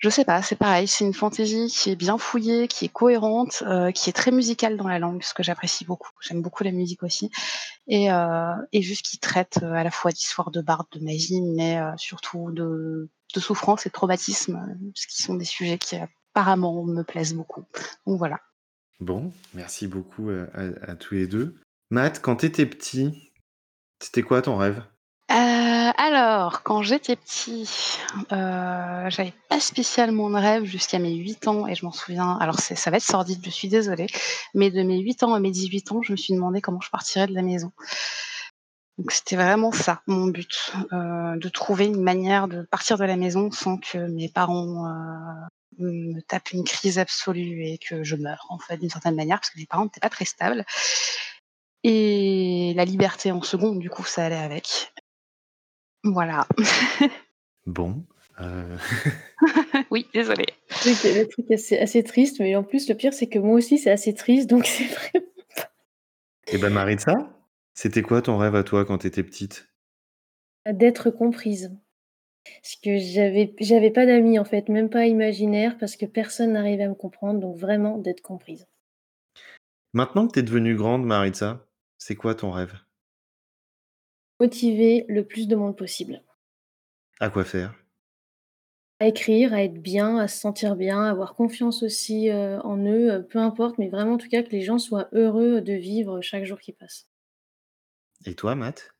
je 0.01 0.09
sais 0.09 0.25
pas, 0.25 0.41
c'est 0.41 0.55
pareil, 0.55 0.87
c'est 0.87 1.05
une 1.05 1.13
fantaisie 1.13 1.67
qui 1.67 1.91
est 1.91 1.95
bien 1.95 2.17
fouillée, 2.17 2.67
qui 2.67 2.85
est 2.85 2.89
cohérente, 2.89 3.63
heu, 3.67 3.91
qui 3.91 4.09
est 4.09 4.13
très 4.13 4.31
musicale 4.31 4.75
dans 4.75 4.87
la 4.87 4.99
langue, 4.99 5.21
ce 5.23 5.33
que 5.33 5.43
j'apprécie 5.43 5.85
beaucoup. 5.85 6.09
J'aime 6.21 6.41
beaucoup 6.41 6.63
la 6.63 6.71
musique 6.71 7.03
aussi 7.03 7.29
et 7.87 8.07
et 8.71 8.81
juste 8.81 9.05
qui 9.05 9.19
traite, 9.19 9.59
heu, 9.61 9.73
à 9.73 9.83
la 9.83 9.91
fois 9.91 10.11
d'histoire 10.11 10.51
de 10.51 10.61
barde, 10.61 10.87
de 10.91 10.99
magie, 10.99 11.41
mais 11.41 11.79
surtout 11.97 12.51
de 12.51 13.09
souffrance 13.37 13.85
et 13.85 13.89
de 13.89 13.93
traumatisme, 13.93 14.59
ce 14.95 15.07
qui 15.07 15.21
sont 15.21 15.35
des 15.35 15.45
sujets 15.45 15.77
qui 15.77 15.95
apparemment 15.95 16.83
me 16.83 17.03
plaisent 17.03 17.33
beaucoup. 17.33 17.63
Donc 18.07 18.17
voilà. 18.17 18.39
Bon, 18.99 19.31
merci 19.53 19.87
beaucoup, 19.87 20.29
à 20.29 20.89
à 20.91 20.95
tous 20.95 21.13
les 21.13 21.27
2. 21.27 21.55
Matt, 21.91 22.21
quand 22.21 22.37
tu 22.37 22.45
étais 22.47 22.65
petit, 22.65 23.31
c'était 23.99 24.23
quoi 24.23 24.41
ton 24.41 24.57
rêve? 24.57 24.83
Alors 26.03 26.63
quand 26.63 26.81
j'étais 26.81 27.15
petit, 27.15 27.69
heu, 28.31 28.35
j'avais 29.09 29.33
pas 29.49 29.59
spécialement 29.59 30.31
de 30.31 30.35
rêve 30.35 30.63
jusqu'à 30.63 30.97
mes 30.97 31.13
8 31.13 31.47
ans 31.47 31.67
et 31.67 31.75
je 31.75 31.85
m'en 31.85 31.91
souviens 31.91 32.37
alors 32.41 32.59
ça 32.59 32.89
va 32.89 32.97
être 32.97 33.03
sordide, 33.03 33.39
je 33.45 33.51
suis 33.51 33.67
désolée, 33.67 34.07
mais 34.55 34.71
de 34.71 34.81
mes 34.81 34.97
8 34.99 35.21
ans 35.21 35.35
à 35.35 35.39
mes 35.39 35.51
18 35.51 35.91
ans, 35.91 36.01
je 36.01 36.11
me 36.11 36.17
suis 36.17 36.33
demandé 36.33 36.59
comment 36.59 36.81
je 36.81 36.89
partirais 36.89 37.27
de 37.27 37.35
la 37.35 37.43
maison. 37.43 37.71
Donc 38.97 39.11
c'était 39.11 39.35
vraiment 39.35 39.71
ça, 39.71 40.01
mon 40.07 40.27
but, 40.27 40.73
heu, 40.91 41.37
de 41.37 41.49
trouver 41.49 41.85
une 41.85 42.01
manière 42.01 42.47
de 42.47 42.63
partir 42.63 42.97
de 42.97 43.03
la 43.05 43.15
maison 43.15 43.49
sans 43.51 43.77
que 43.77 43.97
mes 43.97 44.29
parents, 44.29 44.87
heu, 44.87 45.47
me 45.79 46.19
tapent 46.21 46.51
une 46.51 46.63
crise 46.63 46.99
absolue 46.99 47.63
et 47.65 47.77
que 47.77 48.03
je 48.03 48.15
meure, 48.15 48.45
en 48.49 48.59
fait, 48.59 48.77
d'une 48.77 48.89
certaine 48.89 49.15
manière, 49.15 49.37
parce 49.39 49.49
que 49.51 49.59
mes 49.59 49.65
parents 49.65 49.85
n'étaient 49.85 49.99
pas 50.01 50.09
très 50.09 50.25
stables 50.25 50.65
et 51.83 52.73
la 52.75 52.85
liberté 52.85 53.31
en 53.31 53.41
second, 53.41 53.75
du 53.75 53.89
coup, 53.89 54.03
ça 54.05 54.25
allait 54.25 54.35
avec. 54.35 54.93
Voilà. 56.03 56.47
Bon, 57.65 58.03
heu 58.39 58.77
Oui, 59.91 60.07
c'est 60.13 60.23
le 60.23 61.27
truc 61.27 61.51
assez 61.51 61.77
assez 61.77 62.03
triste, 62.03 62.39
mais 62.39 62.55
en 62.55 62.63
plus, 62.63 62.89
le 62.89 62.95
pire, 62.95 63.13
c'est 63.13 63.27
que 63.27 63.39
moi 63.39 63.55
aussi, 63.55 63.77
c'est 63.77 63.91
assez 63.91 64.13
triste, 64.13 64.49
donc 64.49 64.65
c'est 64.65 64.85
vraiment 64.85 65.27
pas 65.55 65.71
Et 66.47 66.57
bah, 66.57 66.69
Maritza, 66.69 67.13
c'était 67.73 68.01
quoi 68.01 68.21
ton 68.21 68.37
rêve 68.37 68.55
à 68.55 68.63
toi 68.63 68.85
quand 68.85 68.99
tu 68.99 69.07
étais 69.07 69.23
petite? 69.23 69.67
D'être 70.65 71.09
comprise. 71.09 71.71
Parce 72.43 72.75
que 72.75 72.97
j'avais 72.97 73.53
j'avais 73.59 73.91
pas 73.91 74.05
d'amis, 74.05 74.39
en 74.39 74.45
fait, 74.45 74.69
même 74.69 74.89
pas 74.89 75.05
imaginaires, 75.05 75.77
parce 75.77 75.95
que 75.95 76.05
personne 76.05 76.53
n'arrivait 76.53 76.83
à 76.83 76.89
me 76.89 76.95
comprendre, 76.95 77.39
donc 77.39 77.57
vraiment 77.57 77.97
d'être 77.97 78.21
comprise. 78.21 78.67
Maintenant 79.93 80.27
que 80.27 80.33
tu 80.33 80.39
es 80.39 80.43
devenue 80.43 80.75
grande, 80.75 81.05
Maritza, 81.05 81.67
c'est 81.97 82.15
quoi 82.15 82.33
ton 82.33 82.51
rêve? 82.51 82.73
Motiver 84.41 85.05
le 85.07 85.23
plus 85.23 85.47
de 85.47 85.55
monde 85.55 85.77
possible. 85.77 86.23
À 87.19 87.29
quoi 87.29 87.45
faire? 87.45 87.75
À 88.99 89.05
écrire, 89.05 89.53
à 89.53 89.61
être 89.61 89.79
bien, 89.79 90.17
à 90.17 90.27
se 90.27 90.39
sentir 90.39 90.75
bien, 90.75 91.03
à 91.03 91.11
avoir 91.11 91.35
confiance 91.35 91.83
aussi, 91.83 92.31
heu, 92.31 92.57
en 92.63 92.77
eux, 92.77 93.11
heu, 93.11 93.23
peu 93.23 93.37
importe, 93.37 93.77
mais 93.77 93.89
vraiment 93.89 94.13
en 94.13 94.17
tout 94.17 94.29
cas 94.29 94.41
que 94.41 94.49
les 94.49 94.63
gens 94.63 94.79
soient 94.79 95.09
heureux 95.13 95.61
de 95.61 95.73
vivre 95.73 96.21
chaque 96.21 96.45
jour 96.45 96.59
qui 96.59 96.71
passe. 96.73 97.07
Et 98.25 98.33
toi, 98.33 98.55
Matt? 98.55 98.95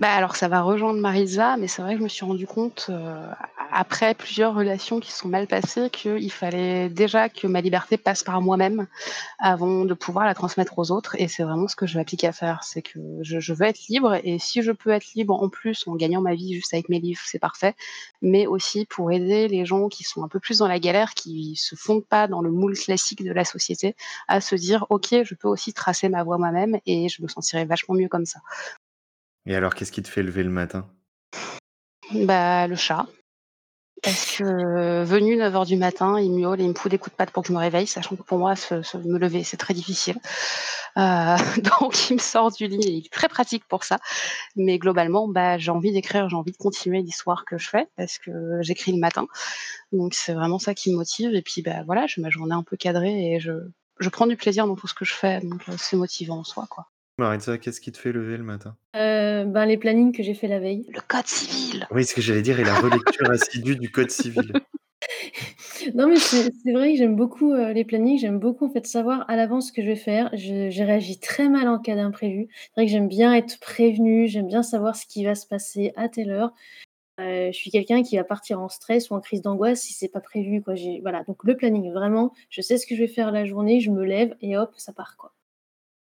Bah, 0.00 0.12
alors 0.12 0.34
ça 0.34 0.48
va 0.48 0.62
rejoindre 0.62 0.98
Maritza, 0.98 1.56
mais 1.58 1.68
c'est 1.68 1.82
vrai 1.82 1.92
que 1.92 2.00
je 2.00 2.04
me 2.04 2.08
suis 2.08 2.24
rendu 2.24 2.48
compte, 2.48 2.86
heu, 2.90 3.28
après 3.72 4.14
plusieurs 4.14 4.54
relations 4.54 5.00
qui 5.00 5.12
sont 5.12 5.28
mal 5.28 5.46
passées, 5.46 5.90
qu'il 5.90 6.32
fallait 6.32 6.88
déjà 6.88 7.28
que 7.28 7.46
ma 7.46 7.60
liberté 7.60 7.96
passe 7.96 8.22
par 8.22 8.40
moi-même, 8.40 8.86
avant 9.38 9.84
de 9.84 9.94
pouvoir 9.94 10.24
la 10.24 10.34
transmettre 10.34 10.78
aux 10.78 10.90
autres 10.90 11.16
et 11.18 11.28
c'est 11.28 11.42
vraiment 11.42 11.68
ce 11.68 11.76
que 11.76 11.86
je 11.86 11.98
m'applique 11.98 12.24
à 12.24 12.32
faire. 12.32 12.64
C'est 12.64 12.82
que 12.82 12.98
je 13.22 13.40
je 13.40 13.52
veux 13.52 13.66
être 13.66 13.88
libre 13.88 14.18
et 14.24 14.38
si 14.38 14.62
je 14.62 14.72
peux 14.72 14.90
être 14.90 15.14
libre 15.14 15.34
en 15.42 15.48
plus 15.48 15.86
en 15.86 15.94
gagnant 15.96 16.20
ma 16.20 16.34
vie 16.34 16.54
juste 16.54 16.74
avec 16.74 16.88
mes 16.88 17.00
livres, 17.00 17.22
c'est 17.24 17.38
parfait, 17.38 17.74
mais 18.22 18.46
aussi 18.46 18.86
pour 18.86 19.12
aider 19.12 19.48
les 19.48 19.64
gens 19.66 19.88
qui 19.88 20.04
sont 20.04 20.24
un 20.24 20.28
peu 20.28 20.40
plus 20.40 20.58
dans 20.58 20.68
la 20.68 20.78
galère, 20.78 21.14
qui 21.14 21.56
se 21.56 21.74
fondent 21.76 22.06
pas 22.06 22.28
dans 22.28 22.42
le 22.42 22.50
moule 22.50 22.76
classique 22.76 23.22
de 23.22 23.32
la 23.32 23.44
société, 23.44 23.94
à 24.28 24.40
se 24.40 24.54
dire: 24.54 24.86
«OK, 24.90 25.14
je 25.22 25.34
peux 25.34 25.48
aussi 25.48 25.72
tracer 25.72 26.08
ma 26.08 26.22
voie 26.24 26.38
moi-même 26.38 26.78
et 26.86 27.08
je 27.08 27.22
me 27.22 27.28
sentirai 27.28 27.64
vachement 27.64 27.94
mieux 27.94 28.08
comme 28.08 28.26
ça». 28.26 28.40
Et 29.46 29.54
alors, 29.54 29.74
qu'est-ce 29.74 29.92
qui 29.92 30.02
te 30.02 30.08
fait 30.08 30.24
lever 30.24 30.42
le 30.42 30.50
matin? 30.50 30.88
Bah, 32.12 32.66
le 32.66 32.76
chat. 32.76 33.06
Parce 34.06 34.36
que 34.36 35.02
venu 35.02 35.36
9h 35.36 35.66
du 35.66 35.74
matin, 35.76 36.20
il 36.20 36.30
miaule 36.30 36.60
et 36.60 36.64
il 36.64 36.68
me 36.70 36.74
fout 36.74 36.88
des 36.88 36.96
coups 36.96 37.12
de 37.12 37.16
patte 37.16 37.32
pour 37.32 37.42
que 37.42 37.48
je 37.48 37.52
me 37.52 37.58
réveille, 37.58 37.88
sachant 37.88 38.14
que 38.14 38.22
pour 38.22 38.38
moi, 38.38 38.54
se, 38.54 38.80
se- 38.82 38.96
me 38.98 39.18
lever, 39.18 39.42
c'est 39.42 39.56
très 39.56 39.74
difficile. 39.74 40.16
Euh, 40.96 41.36
donc, 41.80 42.08
il 42.08 42.14
me 42.14 42.20
sort 42.20 42.52
du 42.52 42.68
lit 42.68 42.78
il 42.80 43.06
est 43.06 43.12
très 43.12 43.28
pratique 43.28 43.64
pour 43.66 43.82
ça. 43.82 43.98
Mais 44.54 44.78
globalement, 44.78 45.26
bah, 45.26 45.58
j'ai 45.58 45.72
envie 45.72 45.90
d'écrire, 45.92 46.28
j'ai 46.28 46.36
envie 46.36 46.52
de 46.52 46.56
continuer 46.56 47.02
l'histoire 47.02 47.44
que 47.44 47.58
je 47.58 47.68
fais 47.68 47.88
parce 47.96 48.18
que 48.18 48.30
j'écris 48.60 48.92
le 48.92 49.00
matin. 49.00 49.26
Donc, 49.92 50.14
c'est 50.14 50.34
vraiment 50.34 50.60
ça 50.60 50.72
qui 50.74 50.92
me 50.92 50.96
motive. 50.96 51.34
Et 51.34 51.42
puis, 51.42 51.62
bah, 51.62 51.82
voilà, 51.84 52.06
j'ai 52.06 52.22
ma 52.22 52.30
journée 52.30 52.54
un 52.54 52.62
peu 52.62 52.76
cadrée 52.76 53.34
et 53.34 53.40
je, 53.40 53.52
je 53.98 54.08
prends 54.08 54.28
du 54.28 54.36
plaisir 54.36 54.68
dans 54.68 54.76
tout 54.76 54.86
ce 54.86 54.94
que 54.94 55.04
je 55.04 55.14
fais. 55.14 55.40
Donc, 55.40 55.62
euh, 55.68 55.74
c'est 55.78 55.96
motivant 55.96 56.38
en 56.38 56.44
soi, 56.44 56.66
quoi. 56.70 56.86
Maritza, 57.18 57.56
qu'est-ce 57.56 57.80
qui 57.80 57.92
te 57.92 57.98
fait 57.98 58.12
lever 58.12 58.36
le 58.36 58.44
matin? 58.44 58.76
Euh, 58.94 59.44
ben, 59.44 59.64
les 59.64 59.78
plannings 59.78 60.12
que 60.12 60.22
j'ai 60.22 60.34
fait 60.34 60.48
la 60.48 60.60
veille. 60.60 60.86
Le 60.92 61.00
code 61.00 61.26
civil. 61.26 61.86
Oui, 61.90 62.04
ce 62.04 62.14
que 62.14 62.20
j'allais 62.20 62.42
dire, 62.42 62.60
et 62.60 62.64
la 62.64 62.78
relecture 62.78 63.30
assidue 63.30 63.76
du 63.76 63.90
code 63.90 64.10
civil. 64.10 64.52
Non, 65.94 66.08
mais 66.08 66.16
c'est 66.16 66.72
vrai 66.72 66.92
que 66.92 66.98
j'aime 66.98 67.14
beaucoup 67.14 67.52
euh, 67.52 67.72
les 67.72 67.84
plannings, 67.84 68.18
j'aime 68.18 68.40
beaucoup 68.40 68.66
en 68.66 68.70
fait 68.70 68.86
savoir 68.86 69.24
à 69.28 69.36
l'avance 69.36 69.68
ce 69.68 69.72
que 69.72 69.82
je 69.82 69.86
vais 69.86 69.94
faire. 69.94 70.30
Je, 70.32 70.68
je 70.68 70.82
réagis 70.82 71.20
très 71.20 71.48
mal 71.48 71.68
en 71.68 71.78
cas 71.78 71.94
d'imprévu. 71.94 72.48
C'est 72.50 72.72
vrai 72.74 72.86
que 72.86 72.90
j'aime 72.92 73.06
bien 73.06 73.32
être 73.32 73.60
prévenue, 73.60 74.26
j'aime 74.26 74.48
bien 74.48 74.64
savoir 74.64 74.96
ce 74.96 75.06
qui 75.06 75.24
va 75.24 75.36
se 75.36 75.46
passer 75.46 75.92
à 75.94 76.08
telle 76.08 76.30
heure. 76.30 76.52
Euh, 77.20 77.50
je 77.52 77.56
suis 77.56 77.70
quelqu'un 77.70 78.02
qui 78.02 78.16
va 78.16 78.24
partir 78.24 78.60
en 78.60 78.68
stress 78.68 79.10
ou 79.10 79.14
en 79.14 79.20
crise 79.20 79.42
d'angoisse 79.42 79.80
si 79.82 79.92
c'est 79.92 80.08
pas 80.08 80.20
prévu. 80.20 80.60
Quoi. 80.62 80.74
Voilà, 81.02 81.22
donc 81.24 81.44
le 81.44 81.56
planning, 81.56 81.92
vraiment, 81.92 82.32
je 82.50 82.62
sais 82.62 82.78
ce 82.78 82.86
que 82.86 82.96
je 82.96 83.02
vais 83.02 83.08
faire 83.08 83.30
la 83.30 83.44
journée, 83.44 83.80
je 83.80 83.90
me 83.90 84.04
lève 84.04 84.34
et 84.40 84.56
hop, 84.56 84.72
ça 84.76 84.92
part. 84.92 85.16
Quoi. 85.16 85.32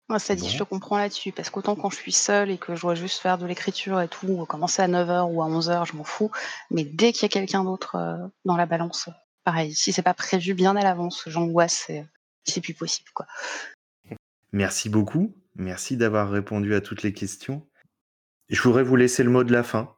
Ouais, 0.08 0.20
ça 0.20 0.36
dit, 0.36 0.42
Bon. 0.42 0.48
je 0.48 0.58
te 0.58 0.62
comprends 0.62 0.98
là-dessus, 0.98 1.32
parce 1.32 1.50
qu'autant 1.50 1.74
quand 1.74 1.90
je 1.90 1.96
suis 1.96 2.12
seule 2.12 2.50
et 2.50 2.58
que 2.58 2.76
je 2.76 2.82
dois 2.82 2.94
juste 2.94 3.20
faire 3.20 3.38
de 3.38 3.46
l'écriture 3.46 4.00
et 4.00 4.08
tout, 4.08 4.46
commencer 4.46 4.80
à 4.82 4.88
9h 4.88 5.32
ou 5.32 5.42
à 5.42 5.48
11h, 5.48 5.86
je 5.86 5.96
m'en 5.96 6.04
fous. 6.04 6.30
Mais 6.70 6.84
dès 6.84 7.12
qu'il 7.12 7.22
y 7.22 7.26
a 7.26 7.28
quelqu'un 7.28 7.64
d'autre 7.64 7.96
euh, 7.96 8.16
dans 8.44 8.56
la 8.56 8.66
balance, 8.66 9.08
pareil, 9.42 9.74
si 9.74 9.92
c'est 9.92 10.02
pas 10.02 10.14
prévu 10.14 10.54
bien 10.54 10.76
à 10.76 10.82
l'avance, 10.82 11.24
j'angoisse 11.26 11.90
et 11.90 12.04
c'est 12.44 12.60
plus 12.60 12.74
possible, 12.74 13.10
quoi. 13.14 13.26
Merci 14.52 14.88
beaucoup. 14.88 15.34
Merci 15.56 15.96
d'avoir 15.96 16.30
répondu 16.30 16.74
à 16.74 16.80
toutes 16.80 17.02
les 17.02 17.12
questions. 17.12 17.66
Je 18.48 18.62
voudrais 18.62 18.84
vous 18.84 18.96
laisser 18.96 19.24
le 19.24 19.30
mot 19.30 19.42
de 19.42 19.52
la 19.52 19.64
fin, 19.64 19.96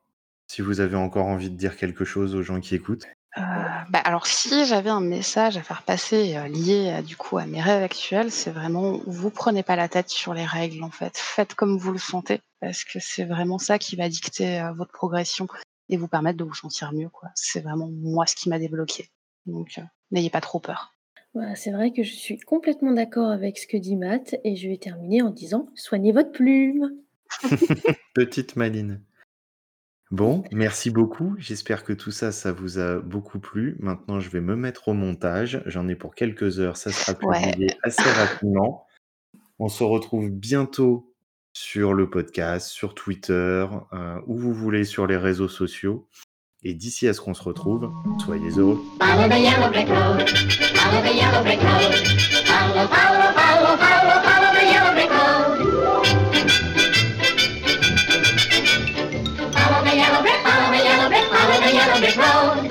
si 0.50 0.62
vous 0.62 0.80
avez 0.80 0.96
encore 0.96 1.26
envie 1.26 1.50
de 1.50 1.56
dire 1.56 1.76
quelque 1.76 2.06
chose 2.06 2.34
aux 2.34 2.42
gens 2.42 2.60
qui 2.60 2.74
écoutent. 2.74 3.06
Euh, 3.38 3.42
bah, 3.90 4.00
alors 4.00 4.26
si 4.26 4.64
j'avais 4.64 4.90
un 4.90 5.00
message 5.00 5.56
à 5.56 5.62
faire 5.62 5.82
passer 5.82 6.36
euh, 6.36 6.48
lié 6.48 6.90
à, 6.90 7.02
du 7.02 7.16
coup 7.16 7.38
à 7.38 7.46
mes 7.46 7.60
rêves 7.60 7.82
actuels, 7.82 8.32
c'est 8.32 8.50
vraiment 8.50 9.00
vous 9.06 9.30
prenez 9.30 9.62
pas 9.62 9.76
la 9.76 9.88
tête 9.88 10.08
sur 10.08 10.34
les 10.34 10.44
règles 10.44 10.82
en 10.82 10.90
fait, 10.90 11.16
faites 11.16 11.54
comme 11.54 11.78
vous 11.78 11.92
le 11.92 11.98
sentez 11.98 12.40
parce 12.60 12.84
que 12.84 12.98
c'est 13.00 13.24
vraiment 13.24 13.58
ça 13.58 13.78
qui 13.78 13.96
va 13.96 14.08
dicter 14.08 14.60
euh, 14.60 14.72
votre 14.72 14.92
progression 14.92 15.46
et 15.88 15.96
vous 15.96 16.08
permettre 16.08 16.38
de 16.38 16.44
vous 16.44 16.54
sentir 16.54 16.92
mieux 16.92 17.08
quoi. 17.08 17.28
C'est 17.34 17.60
vraiment 17.60 17.88
moi 17.90 18.26
ce 18.26 18.34
qui 18.34 18.48
m'a 18.48 18.58
débloqué. 18.58 19.08
Donc 19.46 19.78
euh, 19.78 19.82
n'ayez 20.10 20.30
pas 20.30 20.40
trop 20.40 20.58
peur. 20.58 20.94
Voilà, 21.34 21.54
c'est 21.54 21.70
vrai 21.70 21.92
que 21.92 22.02
je 22.02 22.12
suis 22.12 22.38
complètement 22.40 22.92
d'accord 22.92 23.30
avec 23.30 23.58
ce 23.58 23.66
que 23.66 23.76
dit 23.76 23.96
Matt 23.96 24.36
et 24.44 24.56
je 24.56 24.68
vais 24.68 24.78
terminer 24.78 25.22
en 25.22 25.30
disant 25.30 25.68
soignez 25.76 26.12
votre 26.12 26.32
plume. 26.32 26.90
Petite 28.14 28.56
Maline. 28.56 29.00
Bon, 30.10 30.42
merci 30.52 30.90
beaucoup. 30.90 31.34
J'espère 31.38 31.84
que 31.84 31.92
tout 31.92 32.10
ça, 32.10 32.32
ça 32.32 32.50
vous 32.52 32.78
a 32.78 32.98
beaucoup 32.98 33.38
plu. 33.38 33.76
Maintenant, 33.78 34.20
je 34.20 34.30
vais 34.30 34.40
me 34.40 34.56
mettre 34.56 34.88
au 34.88 34.94
montage. 34.94 35.62
J'en 35.66 35.86
ai 35.86 35.94
pour 35.96 36.14
quelques 36.14 36.60
heures. 36.60 36.76
Ça 36.78 36.90
sera 36.90 37.12
Ouais. 37.26 37.50
publié 37.52 37.70
assez 37.82 38.10
rapidement. 38.10 38.86
On 39.58 39.68
se 39.68 39.84
retrouve 39.84 40.30
bientôt 40.30 41.12
sur 41.52 41.92
le 41.92 42.08
podcast, 42.08 42.68
sur 42.68 42.94
Twitter, 42.94 43.66
euh, 43.92 44.18
où 44.26 44.38
vous 44.38 44.54
voulez, 44.54 44.84
sur 44.84 45.06
les 45.06 45.16
réseaux 45.16 45.48
sociaux. 45.48 46.08
Et 46.62 46.72
d'ici 46.74 47.06
à 47.06 47.12
ce 47.12 47.20
qu'on 47.20 47.34
se 47.34 47.42
retrouve, 47.42 47.90
soyez 48.24 48.50
heureux. 48.56 48.80
Follow 49.00 49.28
the 49.28 49.38
yellow 49.40 49.68
brick 49.70 49.88
road. 49.88 50.28
Follow 50.28 51.02
the 51.02 51.14
yellow 51.14 51.42
brick 51.42 51.60
road. 51.60 51.94
Follow, 52.46 52.88
follow, 52.88 53.32
follow, 53.36 53.76
follow, 53.76 54.22
follow 54.22 54.47
the 61.68 61.74
yellow 61.74 62.00
brick 62.00 62.16
road. 62.16 62.64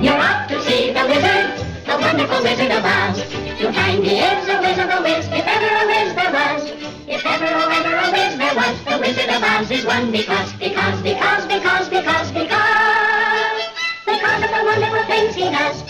You're 0.00 0.14
off 0.14 0.46
to 0.48 0.62
see 0.62 0.92
the 0.92 1.02
wizard, 1.10 1.50
the 1.84 1.98
wonderful 1.98 2.42
wizard 2.42 2.70
of 2.70 2.84
Oz. 2.84 3.18
You'll 3.58 3.72
find 3.72 4.04
he 4.04 4.18
is 4.22 4.48
a 4.48 4.60
wizard, 4.62 4.90
a 4.90 5.02
whiz, 5.02 5.26
if 5.26 5.46
ever 5.46 5.66
a 5.66 5.86
whiz 5.90 6.14
there 6.14 6.30
was. 6.30 6.70
If 7.08 7.26
ever, 7.26 7.48
oh, 7.50 7.74
ever 7.74 7.96
a 7.96 8.08
whiz 8.14 8.38
there 8.38 8.54
was, 8.54 8.84
the 8.84 8.98
Wizard 8.98 9.30
of 9.30 9.42
Oz 9.42 9.70
is 9.70 9.84
one 9.86 10.10
because, 10.10 10.52
because, 10.54 11.02
because, 11.02 11.46
because, 11.46 11.88
because, 11.88 12.30
because, 12.32 13.62
because 14.06 14.42
of 14.42 14.50
the 14.50 14.62
wonderful 14.64 15.04
things 15.06 15.34
he 15.34 15.50
does. 15.50 15.82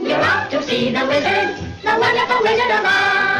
You're 0.00 0.22
off 0.22 0.50
to 0.50 0.62
see 0.62 0.92
the 0.92 1.04
wizard, 1.06 1.56
the 1.82 1.96
wonderful 1.98 2.40
Wizard 2.42 2.70
of 2.70 2.84
Oz. 2.84 3.37